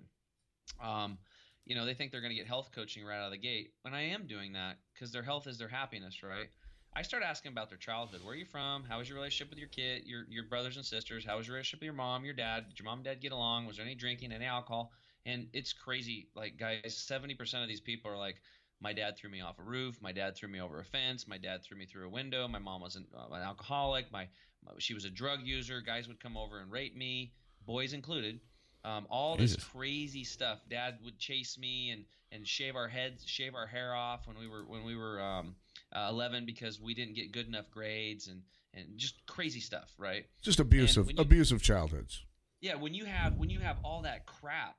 um, 0.86 1.18
you 1.66 1.76
know 1.76 1.86
they 1.86 1.94
think 1.94 2.12
they're 2.12 2.22
going 2.22 2.32
to 2.34 2.38
get 2.38 2.48
health 2.48 2.72
coaching 2.74 3.06
right 3.06 3.18
out 3.20 3.26
of 3.28 3.32
the 3.32 3.38
gate, 3.38 3.74
and 3.86 3.96
I 3.96 4.02
am 4.02 4.28
doing 4.28 4.54
that 4.54 4.78
because 4.94 5.12
their 5.12 5.24
health 5.24 5.48
is 5.48 5.58
their 5.58 5.68
happiness, 5.68 6.24
right? 6.24 6.50
I 6.96 7.02
start 7.02 7.24
asking 7.24 7.52
about 7.52 7.70
their 7.70 7.78
childhood. 7.78 8.22
Where 8.24 8.34
are 8.34 8.38
you 8.38 8.46
from? 8.46 8.84
How 8.84 8.98
was 8.98 9.08
your 9.08 9.18
relationship 9.18 9.50
with 9.50 9.60
your 9.60 9.70
kid, 9.70 10.04
your 10.06 10.26
your 10.30 10.44
brothers 10.44 10.76
and 10.76 10.86
sisters? 10.86 11.24
How 11.26 11.38
was 11.38 11.48
your 11.48 11.56
relationship 11.56 11.82
with 11.82 11.86
your 11.86 11.94
mom, 11.94 12.26
your 12.26 12.34
dad? 12.34 12.68
Did 12.68 12.80
your 12.80 12.86
mom 12.86 13.00
and 13.00 13.06
dad 13.06 13.22
get 13.22 13.32
along? 13.32 13.68
Was 13.68 13.78
there 13.78 13.86
any 13.86 13.96
drinking, 13.96 14.32
any 14.32 14.46
alcohol? 14.46 14.92
And 15.26 15.48
it's 15.54 15.72
crazy. 15.72 16.28
Like 16.36 16.58
guys, 16.58 16.98
seventy 16.98 17.36
percent 17.36 17.64
of 17.64 17.70
these 17.70 17.82
people 17.82 18.12
are 18.12 18.18
like, 18.18 18.42
my 18.82 18.94
dad 18.94 19.18
threw 19.18 19.30
me 19.30 19.42
off 19.42 19.60
a 19.60 19.64
roof. 19.64 20.02
My 20.02 20.12
dad 20.12 20.36
threw 20.36 20.50
me 20.50 20.62
over 20.62 20.80
a 20.80 20.86
fence. 20.86 21.28
My 21.28 21.38
dad 21.38 21.64
threw 21.64 21.78
me 21.78 21.86
through 21.86 22.08
a 22.08 22.10
window. 22.10 22.48
My 22.48 22.60
mom 22.60 22.82
was 22.82 22.96
an, 22.96 23.06
uh, 23.16 23.34
an 23.34 23.44
alcoholic. 23.44 24.12
My, 24.12 24.28
my 24.66 24.72
she 24.78 24.94
was 24.94 25.06
a 25.06 25.10
drug 25.10 25.40
user. 25.44 25.82
Guys 25.82 26.08
would 26.08 26.20
come 26.22 26.38
over 26.38 26.60
and 26.60 26.72
rape 26.72 26.96
me, 26.96 27.34
boys 27.66 27.94
included. 27.94 28.40
Um, 28.86 29.08
all 29.10 29.36
this 29.36 29.58
crazy 29.58 30.24
stuff. 30.24 30.60
Dad 30.70 31.00
would 31.04 31.20
chase 31.20 31.58
me 31.58 31.92
and, 31.92 32.06
and 32.32 32.48
shave 32.48 32.78
our 32.78 32.88
heads, 32.88 33.26
shave 33.28 33.54
our 33.54 33.68
hair 33.68 33.94
off 33.94 34.26
when 34.26 34.40
we 34.40 34.48
were 34.48 34.64
when 34.66 34.86
we 34.86 34.96
were 34.96 35.22
um, 35.22 35.56
uh, 35.94 36.08
11 36.10 36.46
because 36.46 36.80
we 36.80 36.94
didn't 36.94 37.16
get 37.16 37.32
good 37.32 37.48
enough 37.48 37.70
grades 37.72 38.28
and 38.28 38.42
and 38.76 38.86
just 38.98 39.26
crazy 39.26 39.60
stuff, 39.60 39.92
right? 39.98 40.26
Just 40.44 40.60
abusive, 40.60 41.10
you- 41.12 41.18
abusive 41.18 41.62
childhoods. 41.62 42.24
Yeah, 42.62 42.76
when 42.76 42.94
you 42.94 43.06
have 43.06 43.38
when 43.38 43.50
you 43.50 43.60
have 43.60 43.78
all 43.84 44.02
that 44.04 44.26
crap 44.26 44.76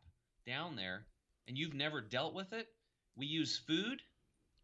down 0.47 0.77
there 0.77 1.07
and 1.49 1.59
you've 1.59 1.75
never 1.75 2.01
dealt 2.01 2.35
with 2.35 2.53
it, 2.53 2.69
we 3.17 3.27
use 3.27 3.59
food, 3.59 4.01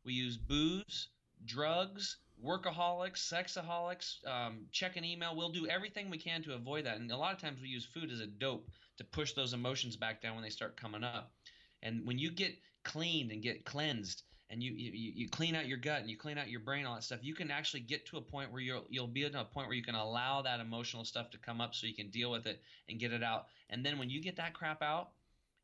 we 0.05 0.12
use 0.12 0.36
booze, 0.36 1.09
drugs, 1.44 2.18
workaholics, 2.44 3.18
sexaholics, 3.32 4.24
um, 4.26 4.66
check 4.70 4.97
an 4.97 5.05
email. 5.05 5.34
We'll 5.34 5.51
do 5.51 5.66
everything 5.66 6.11
we 6.11 6.18
can 6.18 6.42
to 6.44 6.55
avoid 6.55 6.84
that. 6.84 6.99
And 6.99 7.11
a 7.11 7.16
lot 7.16 7.34
of 7.34 7.40
times 7.40 7.61
we 7.61 7.68
use 7.68 7.84
food 7.86 8.11
as 8.12 8.20
a 8.20 8.26
dope 8.26 8.68
to 8.99 9.05
push 9.05 9.32
those 9.32 9.53
emotions 9.55 9.97
back 9.97 10.22
down 10.22 10.34
when 10.34 10.44
they 10.44 10.51
start 10.51 10.76
coming 10.76 11.03
up. 11.03 11.32
And 11.82 12.07
when 12.07 12.18
you 12.18 12.30
get 12.30 12.57
cleaned 12.84 13.30
and 13.32 13.42
get 13.42 13.64
cleansed 13.64 14.22
and 14.51 14.62
you, 14.62 14.72
you, 14.72 15.12
you 15.14 15.28
clean 15.28 15.55
out 15.57 15.66
your 15.66 15.78
gut 15.78 16.01
and 16.01 16.09
you 16.09 16.16
clean 16.16 16.38
out 16.38 16.49
your 16.49 16.61
brain, 16.61 16.86
all 16.86 16.94
that 16.94 17.03
stuff, 17.03 17.18
you 17.22 17.34
can 17.34 17.51
actually 17.51 17.80
get 17.80 18.07
to 18.07 18.16
a 18.16 18.20
point 18.20 18.53
where 18.53 18.61
you'll 18.61 18.84
you'll 18.88 19.07
be 19.07 19.24
at 19.24 19.34
a 19.34 19.44
point 19.44 19.66
where 19.66 19.76
you 19.76 19.82
can 19.82 19.94
allow 19.94 20.42
that 20.42 20.61
emotional 20.61 21.05
stuff 21.05 21.30
to 21.30 21.38
come 21.38 21.61
up 21.61 21.74
so 21.74 21.86
you 21.86 21.94
can 21.94 22.11
deal 22.11 22.30
with 22.30 22.47
it 22.47 22.61
and 22.88 23.01
get 23.01 23.12
it 23.12 23.22
out. 23.22 23.47
And 23.70 23.84
then 23.84 23.99
when 23.99 24.09
you 24.09 24.22
get 24.22 24.36
that 24.36 24.55
crap 24.55 24.82
out, 24.82 25.11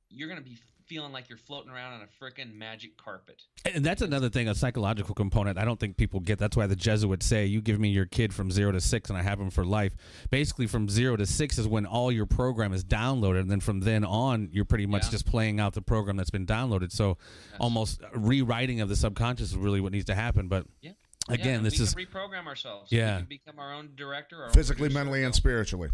you're 0.08 0.28
gonna 0.28 0.40
be 0.40 0.58
feeling 0.92 1.12
like 1.12 1.28
you're 1.28 1.38
floating 1.38 1.70
around 1.70 1.94
on 1.94 2.02
a 2.02 2.24
freaking 2.24 2.54
magic 2.54 2.96
carpet. 2.98 3.42
And 3.64 3.84
that's 3.84 4.02
another 4.02 4.28
thing, 4.28 4.48
a 4.48 4.54
psychological 4.54 5.14
component. 5.14 5.56
I 5.58 5.64
don't 5.64 5.80
think 5.80 5.96
people 5.96 6.20
get. 6.20 6.38
That's 6.38 6.56
why 6.56 6.66
the 6.66 6.76
Jesuits 6.76 7.24
say, 7.24 7.46
"You 7.46 7.62
give 7.62 7.80
me 7.80 7.88
your 7.88 8.04
kid 8.04 8.34
from 8.34 8.50
zero 8.50 8.72
to 8.72 8.80
six, 8.80 9.08
and 9.08 9.18
I 9.18 9.22
have 9.22 9.40
him 9.40 9.50
for 9.50 9.64
life." 9.64 9.94
Basically, 10.30 10.66
from 10.66 10.88
zero 10.90 11.16
to 11.16 11.24
six 11.26 11.56
is 11.58 11.66
when 11.66 11.86
all 11.86 12.12
your 12.12 12.26
program 12.26 12.72
is 12.74 12.84
downloaded, 12.84 13.40
and 13.40 13.50
then 13.50 13.60
from 13.60 13.80
then 13.80 14.04
on, 14.04 14.50
you're 14.52 14.64
pretty 14.66 14.86
much 14.86 15.04
Yeah. 15.04 15.10
just 15.12 15.26
playing 15.26 15.60
out 15.60 15.72
the 15.72 15.82
program 15.82 16.16
that's 16.16 16.30
been 16.30 16.46
downloaded. 16.46 16.92
So, 16.92 17.16
almost 17.58 18.02
rewriting 18.14 18.80
of 18.82 18.88
the 18.90 18.96
subconscious 18.96 19.50
is 19.50 19.56
really 19.56 19.80
what 19.80 19.92
needs 19.92 20.06
to 20.06 20.14
happen. 20.14 20.48
But 20.48 20.66
Yeah. 20.82 20.92
again, 21.28 21.60
yeah, 21.60 21.70
this 21.70 21.78
we 21.78 21.84
is 21.84 21.94
can 21.94 22.04
reprogram 22.06 22.46
ourselves. 22.46 22.92
Yeah. 22.92 23.14
we 23.16 23.20
can 23.20 23.28
become 23.28 23.58
our 23.58 23.72
own 23.72 23.94
director, 23.96 24.42
our 24.44 24.50
Physically, 24.52 24.88
producer, 24.88 24.98
mentally, 24.98 25.20
our 25.20 25.26
and 25.26 25.34
spiritually. 25.34 25.88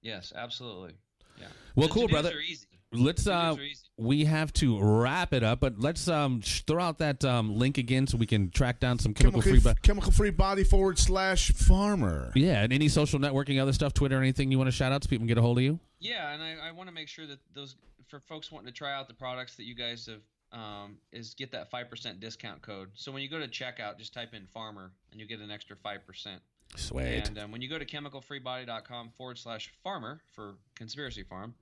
Yes, 0.00 0.32
absolutely. 0.34 0.94
Yeah. 1.38 1.46
well, 1.74 1.88
The 1.88 1.94
cool, 1.94 2.08
brother. 2.08 2.36
Are 2.36 2.40
easy. 2.40 2.66
Let's 2.92 3.26
uh, 3.26 3.56
we 3.96 4.24
have 4.24 4.52
to 4.54 4.78
wrap 4.80 5.32
it 5.32 5.42
up, 5.42 5.60
but 5.60 5.78
let's 5.78 6.08
um 6.08 6.40
sh- 6.40 6.62
throw 6.66 6.82
out 6.82 6.98
that 6.98 7.24
um 7.24 7.56
link 7.56 7.78
again 7.78 8.06
so 8.06 8.16
we 8.18 8.26
can 8.26 8.50
track 8.50 8.80
down 8.80 8.98
some 8.98 9.14
chemical 9.14 9.40
free. 9.40 9.52
Chemical, 9.52 9.70
But 9.72 9.82
chemical 9.82 10.12
free 10.12 10.30
body 10.30 10.64
forward 10.64 10.98
slash 10.98 11.52
farmer. 11.52 12.32
yeah, 12.34 12.62
and 12.62 12.72
any 12.72 12.88
social 12.88 13.18
networking, 13.18 13.60
other 13.60 13.72
stuff, 13.72 13.94
Twitter, 13.94 14.18
anything 14.18 14.50
you 14.50 14.58
want 14.58 14.68
to 14.68 14.72
shout 14.72 14.92
out 14.92 15.02
so 15.04 15.08
people 15.08 15.22
can 15.22 15.28
get 15.28 15.38
a 15.38 15.42
hold 15.42 15.58
of 15.58 15.64
you. 15.64 15.78
Yeah, 16.00 16.32
and 16.32 16.42
I, 16.42 16.68
I 16.68 16.72
want 16.72 16.88
to 16.88 16.94
make 16.94 17.08
sure 17.08 17.26
that 17.26 17.38
those 17.54 17.76
for 18.08 18.20
folks 18.20 18.52
wanting 18.52 18.66
to 18.66 18.76
try 18.76 18.92
out 18.92 19.08
the 19.08 19.14
products 19.14 19.56
that 19.56 19.64
you 19.64 19.74
guys 19.74 20.06
have 20.06 20.20
um, 20.58 20.96
is 21.12 21.32
get 21.32 21.50
that 21.52 21.70
5% 21.70 22.20
discount 22.20 22.60
code. 22.60 22.90
So 22.94 23.10
when 23.10 23.22
you 23.22 23.30
go 23.30 23.38
to 23.38 23.48
checkout, 23.48 23.96
just 23.98 24.12
type 24.12 24.34
in 24.34 24.46
farmer 24.46 24.92
and 25.10 25.18
you 25.20 25.26
get 25.26 25.40
an 25.40 25.50
extra 25.50 25.76
5%. 25.76 25.98
Sweet. 26.76 27.04
And 27.28 27.38
um, 27.38 27.52
when 27.52 27.62
you 27.62 27.70
go 27.70 27.78
to 27.78 27.86
chemicalfreebody.com 27.86 29.10
forward 29.16 29.38
slash 29.38 29.72
farmer 29.82 30.20
for 30.32 30.56
Conspiracy 30.74 31.22
Farm, 31.22 31.54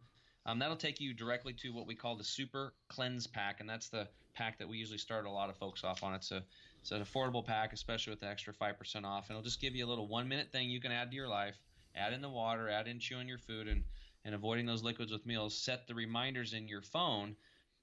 um, 0.47 0.59
that'll 0.59 0.77
take 0.77 1.01
you 1.01 1.13
directly 1.13 1.53
to 1.55 1.73
what 1.73 1.87
we 1.87 1.95
call 1.95 2.17
the 2.17 2.25
Super 2.25 2.73
Cleanse 2.89 3.27
Pack, 3.27 3.61
and 3.61 3.69
that's 3.69 3.89
the 3.89 4.09
pack 4.35 4.59
that 4.59 4.69
we 4.69 4.79
usually 4.79 4.99
start 4.99 5.27
a 5.27 5.31
lot 5.31 5.51
of 5.51 5.57
folks 5.57 5.85
off 5.85 6.03
on. 6.03 6.15
It's 6.15 6.31
a 6.31 6.43
it's 6.81 6.93
an 6.93 7.03
affordable 7.03 7.45
pack, 7.45 7.73
especially 7.75 8.13
with 8.13 8.21
the 8.21 8.29
extra 8.29 8.55
five 8.55 8.79
percent 8.79 9.05
off, 9.05 9.29
and 9.29 9.37
it'll 9.37 9.45
just 9.45 9.61
give 9.61 9.75
you 9.75 9.85
a 9.85 9.89
little 9.89 10.09
one 10.09 10.29
minute 10.29 10.51
thing 10.51 10.71
you 10.71 10.81
can 10.81 10.93
add 10.93 11.11
to 11.11 11.17
your 11.17 11.29
life. 11.29 11.57
Add 11.95 12.13
in 12.13 12.23
the 12.23 12.29
water, 12.29 12.69
add 12.69 12.89
in 12.89 12.99
chewing 12.99 13.29
your 13.29 13.39
food, 13.39 13.69
and 13.69 13.85
and 14.25 14.35
avoiding 14.35 14.67
those 14.67 14.83
liquids 14.83 15.13
with 15.13 15.27
meals. 15.27 15.57
Set 15.57 15.87
the 15.87 15.95
reminders 15.95 16.55
in 16.55 16.69
your 16.69 16.83
phone, 16.83 17.37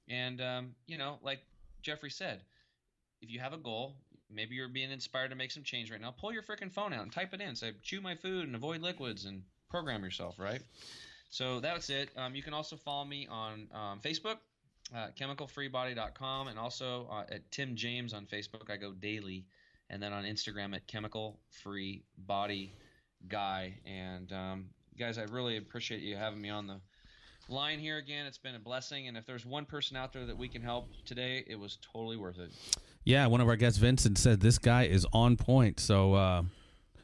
and 0.08 0.42
um, 0.42 0.76
you 0.88 0.98
know, 0.98 1.20
like 1.22 1.40
Jeffrey 1.84 2.10
said, 2.10 2.42
if 3.22 3.30
you 3.30 3.40
have 3.40 3.54
a 3.54 3.58
goal, 3.58 3.96
maybe 4.34 4.56
you're 4.56 4.68
being 4.68 4.92
inspired 4.92 5.30
to 5.30 5.36
make 5.36 5.52
some 5.52 5.64
change 5.64 5.92
right 5.92 6.02
now. 6.02 6.12
Pull 6.12 6.34
your 6.34 6.44
freaking 6.44 6.72
phone 6.72 6.94
out 6.94 7.04
and 7.04 7.12
type 7.12 7.34
it 7.34 7.42
in. 7.42 7.56
Say, 7.56 7.74
chew 7.84 8.02
my 8.02 8.16
food 8.16 8.48
and 8.48 8.56
avoid 8.56 8.82
liquids, 8.82 9.26
and 9.26 9.44
program 9.70 10.04
yourself, 10.04 10.40
right? 10.40 10.62
So 11.30 11.60
that's 11.60 11.90
it. 11.90 12.10
Um, 12.16 12.36
you 12.36 12.44
can 12.44 12.54
also 12.54 12.76
follow 12.76 13.06
me 13.06 13.28
on 13.30 13.68
um, 13.74 14.00
Facebook, 14.00 14.38
uh, 14.96 15.08
chemicalfreebody.com, 15.20 16.48
and 16.48 16.58
also 16.58 17.08
uh, 17.12 17.24
at 17.30 17.50
Tim 17.52 17.76
James 17.76 18.14
on 18.14 18.26
Facebook. 18.26 18.70
I 18.72 18.78
go 18.78 18.94
daily, 18.94 19.46
and 19.90 20.02
then 20.02 20.14
on 20.14 20.24
Instagram 20.24 20.76
at 20.76 20.88
Chemical 20.88 21.40
Free 21.50 22.04
Body 22.18 22.74
Guy. 23.28 23.78
And 23.86 24.32
um, 24.32 24.66
guys, 24.98 25.18
I 25.18 25.24
really 25.24 25.58
appreciate 25.58 26.02
you 26.02 26.16
having 26.16 26.42
me 26.42 26.50
on 26.50 26.68
the 26.68 26.80
line 27.50 27.80
here 27.80 27.98
again. 27.98 28.26
It's 28.26 28.38
been 28.38 28.56
a 28.56 28.60
blessing, 28.60 29.08
and 29.08 29.18
if 29.18 29.26
there's 29.26 29.46
one 29.46 29.66
person 29.66 29.98
out 29.98 30.14
there 30.14 30.26
that 30.26 30.38
we 30.38 30.48
can 30.48 30.62
help 30.62 30.90
today, 31.06 31.44
it 31.48 31.60
was 31.60 31.78
totally 31.82 32.18
worth 32.18 32.40
it. 32.40 32.52
Yeah, 33.04 33.28
one 33.28 33.40
of 33.40 33.48
our 33.48 33.56
guests, 33.56 33.80
Vincent, 33.80 34.18
said 34.18 34.42
this 34.42 34.58
guy 34.58 34.84
is 34.84 35.06
on 35.14 35.38
point. 35.38 35.80
So, 35.80 36.14
uh, 36.14 36.44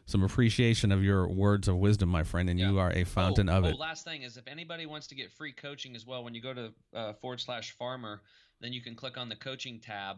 some 0.06 0.24
appreciation 0.24 0.92
of 0.92 1.04
your 1.04 1.28
words 1.28 1.68
of 1.68 1.78
wisdom, 1.78 2.10
my 2.10 2.24
friend, 2.24 2.50
and 2.50 2.60
you 2.60 2.78
are 2.78 2.92
a 2.92 3.04
fountain 3.04 3.50
oh, 3.50 3.58
of 3.58 3.66
oh, 3.66 3.68
it. 3.70 3.80
last 3.80 4.04
thing 4.04 4.24
is 4.24 4.38
if 4.38 4.48
anybody 4.48 4.86
wants 4.86 5.08
to 5.08 5.16
get 5.16 5.32
free 5.32 5.54
coaching 5.54 5.96
as 5.96 6.06
well, 6.06 6.24
when 6.24 6.34
you 6.34 6.42
go 6.42 6.54
to 6.54 6.74
uh, 6.94 7.14
forward 7.14 7.40
slash 7.40 7.72
farmer, 7.72 8.22
then 8.60 8.74
you 8.74 8.82
can 8.82 8.96
click 8.96 9.18
on 9.18 9.30
the 9.30 9.36
coaching 9.36 9.80
tab 9.80 10.18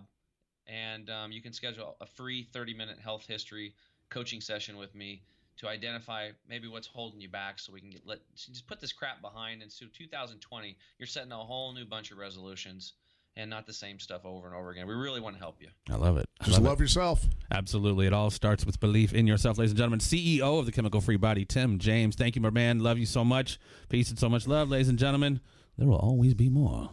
and 0.68 1.10
um, 1.10 1.32
you 1.32 1.42
can 1.42 1.54
schedule 1.54 1.96
a 2.02 2.06
free 2.06 2.48
30 2.52 2.74
minute 2.74 2.98
health 3.00 3.26
history 3.28 3.76
coaching 4.10 4.42
session 4.42 4.78
with 4.78 4.96
me 4.96 5.22
to 5.58 5.68
identify 5.68 6.30
maybe 6.50 6.68
what's 6.68 6.88
holding 6.88 7.22
you 7.22 7.30
back 7.30 7.60
so 7.60 7.72
we 7.72 7.80
can 7.80 7.90
get 7.90 8.02
let 8.06 8.20
just 8.36 8.68
put 8.68 8.82
this 8.82 8.92
crap 8.92 9.22
behind. 9.22 9.62
And 9.62 9.72
so 9.72 9.86
2020 9.94 10.76
you're 10.98 11.08
setting 11.08 11.32
a 11.32 11.38
whole 11.38 11.74
new 11.74 11.86
bunch 11.86 12.12
of 12.12 12.18
resolutions 12.18 12.94
and 13.38 13.50
not 13.50 13.66
the 13.68 13.74
same 13.74 14.00
stuff 14.00 14.26
over 14.26 14.48
and 14.48 14.56
over 14.56 14.70
again 14.72 14.88
we 14.88 14.94
really 14.94 15.20
want 15.20 15.36
to 15.36 15.40
help 15.42 15.58
you 15.62 15.68
I 15.90 15.96
love 15.96 16.18
it. 16.18 16.28
I 16.42 16.46
Just 16.46 16.58
love 16.58 16.66
it. 16.66 16.70
love 16.70 16.80
yourself. 16.82 17.26
Absolutely. 17.52 18.08
It 18.08 18.14
all 18.14 18.30
starts 18.32 18.66
with 18.66 18.80
belief 18.80 19.14
in 19.14 19.28
yourself, 19.28 19.58
ladies 19.58 19.72
and 19.72 19.78
gentlemen. 19.78 20.00
CEO 20.00 20.60
of 20.60 20.66
the 20.66 20.72
Chemical 20.72 21.00
Free 21.00 21.16
Body, 21.18 21.46
Tim 21.46 21.78
James. 21.80 22.16
Thank 22.16 22.36
you, 22.36 22.42
my 22.42 22.50
man. 22.50 22.80
Love 22.80 22.98
you 22.98 23.06
so 23.06 23.24
much. 23.24 23.60
Peace 23.90 24.10
and 24.10 24.18
so 24.20 24.28
much 24.30 24.48
love, 24.48 24.70
ladies 24.70 24.90
and 24.90 24.98
gentlemen. 25.00 25.40
There 25.78 25.88
will 25.88 25.98
always 25.98 26.34
be 26.34 26.50
more. 26.50 26.90